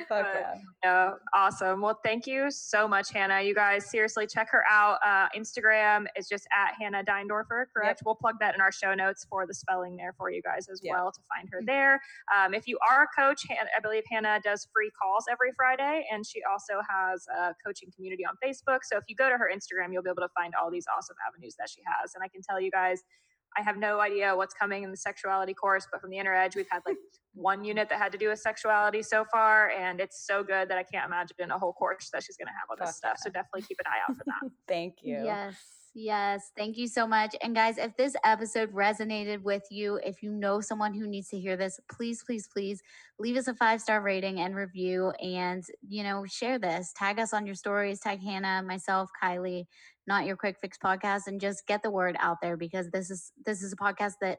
Fuck 0.09 0.27
yeah. 0.35 0.55
Yeah, 0.85 1.11
awesome. 1.35 1.81
Well, 1.81 1.99
thank 2.05 2.27
you 2.27 2.51
so 2.51 2.87
much, 2.87 3.13
Hannah. 3.13 3.41
You 3.43 3.55
guys 3.55 3.91
seriously 3.91 4.27
check 4.27 4.49
her 4.51 4.63
out. 4.71 4.99
Uh, 5.05 5.27
Instagram 5.37 6.07
is 6.17 6.29
just 6.29 6.47
at 6.57 6.75
Hannah 6.81 7.03
Deindorfer, 7.03 7.67
correct? 7.75 8.03
We'll 8.05 8.15
plug 8.15 8.37
that 8.41 8.55
in 8.55 8.61
our 8.61 8.71
show 8.71 8.95
notes 8.95 9.27
for 9.29 9.47
the 9.47 9.55
spelling 9.55 9.97
there 9.97 10.15
for 10.17 10.31
you 10.31 10.43
guys 10.43 10.69
as 10.71 10.81
Yeah. 10.83 10.93
well 10.93 11.11
to 11.13 11.21
find 11.35 11.49
her 11.53 11.61
there. 11.65 12.01
Um, 12.35 12.55
if 12.55 12.69
you 12.69 12.79
are 12.89 13.03
a 13.05 13.09
coach, 13.21 13.43
I 13.51 13.81
believe 13.81 14.05
Hannah 14.11 14.41
does 14.45 14.69
free 14.73 14.91
calls 15.01 15.25
every 15.31 15.53
Friday, 15.57 16.07
and 16.13 16.25
she 16.27 16.41
also 16.45 16.81
has 16.89 17.27
a 17.37 17.55
coaching 17.65 17.91
community 17.95 18.25
on 18.25 18.35
Facebook. 18.45 18.81
So 18.85 18.97
if 18.97 19.05
you 19.09 19.17
go 19.17 19.29
to 19.29 19.37
her 19.37 19.51
Instagram, 19.53 19.93
you'll 19.93 20.03
be 20.05 20.11
able 20.11 20.23
to 20.23 20.33
find 20.37 20.55
all 20.61 20.71
these 20.71 20.87
awesome 20.97 21.17
avenues 21.27 21.57
that 21.59 21.69
she 21.69 21.83
has. 22.01 22.15
And 22.15 22.23
I 22.23 22.29
can 22.29 22.43
tell 22.43 22.61
you 22.61 22.71
guys, 22.71 23.03
I 23.59 23.63
have 23.63 23.77
no 23.77 24.01
idea 24.01 24.35
what's 24.37 24.55
coming 24.55 24.83
in 24.83 24.91
the 24.91 24.97
sexuality 24.97 25.55
course, 25.55 25.87
but 25.91 26.01
from 26.01 26.11
the 26.11 26.19
inner 26.19 26.35
edge, 26.35 26.57
we've 26.57 26.69
had 26.71 26.83
like 26.87 26.97
one 27.35 27.65
unit 27.65 27.89
that 27.89 27.99
had 27.99 28.13
to 28.13 28.19
do 28.19 28.29
with 28.29 28.39
sexuality 28.39 29.03
so 29.03 29.25
far, 29.31 29.71
and 29.71 30.01
it's 30.01 30.27
so 30.27 30.43
good 30.43 30.69
that 30.69 30.79
I 30.79 30.83
can't 30.83 31.07
imagine 31.07 31.51
a 31.51 31.59
whole 31.59 31.73
course 31.73 32.11
that 32.13 32.23
she's 32.23 32.37
going 32.37 32.49
to 32.49 32.53
have 32.53 32.71
on 32.71 32.77
this 32.81 32.99
Fuck 32.99 33.17
stuff. 33.17 33.19
So 33.23 33.31
definitely 33.31 33.63
keep 33.63 33.79
an 33.81 33.87
eye 33.87 34.01
out 34.09 34.17
for 34.17 34.25
that. 34.25 34.51
Thank 34.69 34.97
you. 35.03 35.21
Yes, 35.25 35.57
yes. 35.97 36.53
Thank 36.57 36.77
you 36.77 36.89
so 36.89 37.07
much. 37.07 37.35
And 37.43 37.55
guys, 37.55 37.79
if 37.79 37.97
this 37.97 38.15
episode 38.25 38.73
resonated 38.73 39.43
with 39.43 39.63
you, 39.71 39.99
if 40.05 40.23
you 40.23 40.31
know 40.31 40.61
someone 40.61 40.93
who 40.95 41.07
needs 41.09 41.29
to 41.31 41.39
hear 41.41 41.57
this, 41.57 41.81
please, 41.91 42.23
please, 42.23 42.47
please 42.53 42.83
leave 43.19 43.37
us 43.37 43.49
a 43.49 43.55
five 43.55 43.81
star 43.81 44.03
rating 44.03 44.39
and 44.41 44.55
review 44.55 45.11
and, 45.23 45.65
you 45.89 46.03
know, 46.03 46.27
share 46.27 46.59
this. 46.59 46.93
Tag 46.95 47.19
us 47.19 47.33
on 47.33 47.47
your 47.47 47.55
stories, 47.55 48.01
tag 48.01 48.23
Hannah, 48.23 48.63
myself, 48.63 49.11
Kylie, 49.23 49.65
not 50.07 50.27
your 50.27 50.37
quick 50.37 50.57
fix 50.61 50.77
podcast, 50.79 51.23
and 51.27 51.41
just 51.41 51.67
get 51.67 51.83
the 51.83 51.91
word 51.91 52.17
out 52.21 52.39
there 52.43 52.59
because 52.59 52.91
this 52.91 53.11
is 53.11 53.33
this 53.47 53.63
is 53.63 53.73
a 53.73 53.77
podcast 53.77 54.15
that 54.21 54.39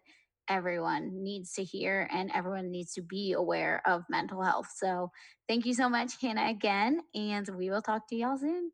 everyone 0.50 1.10
needs 1.24 1.54
to 1.54 1.64
hear 1.64 2.08
and 2.14 2.32
everyone 2.34 2.72
needs 2.72 2.94
to 2.94 3.02
be 3.02 3.34
aware 3.34 3.82
of 3.86 4.04
mental 4.10 4.44
health. 4.44 4.68
So 4.78 5.12
thank 5.48 5.66
you 5.66 5.74
so 5.74 5.90
much, 5.90 6.14
Hannah, 6.22 6.48
again, 6.50 7.02
and 7.16 7.50
we 7.58 7.70
will 7.70 7.82
talk 7.82 8.08
to 8.10 8.16
y'all 8.16 8.38
soon. 8.38 8.72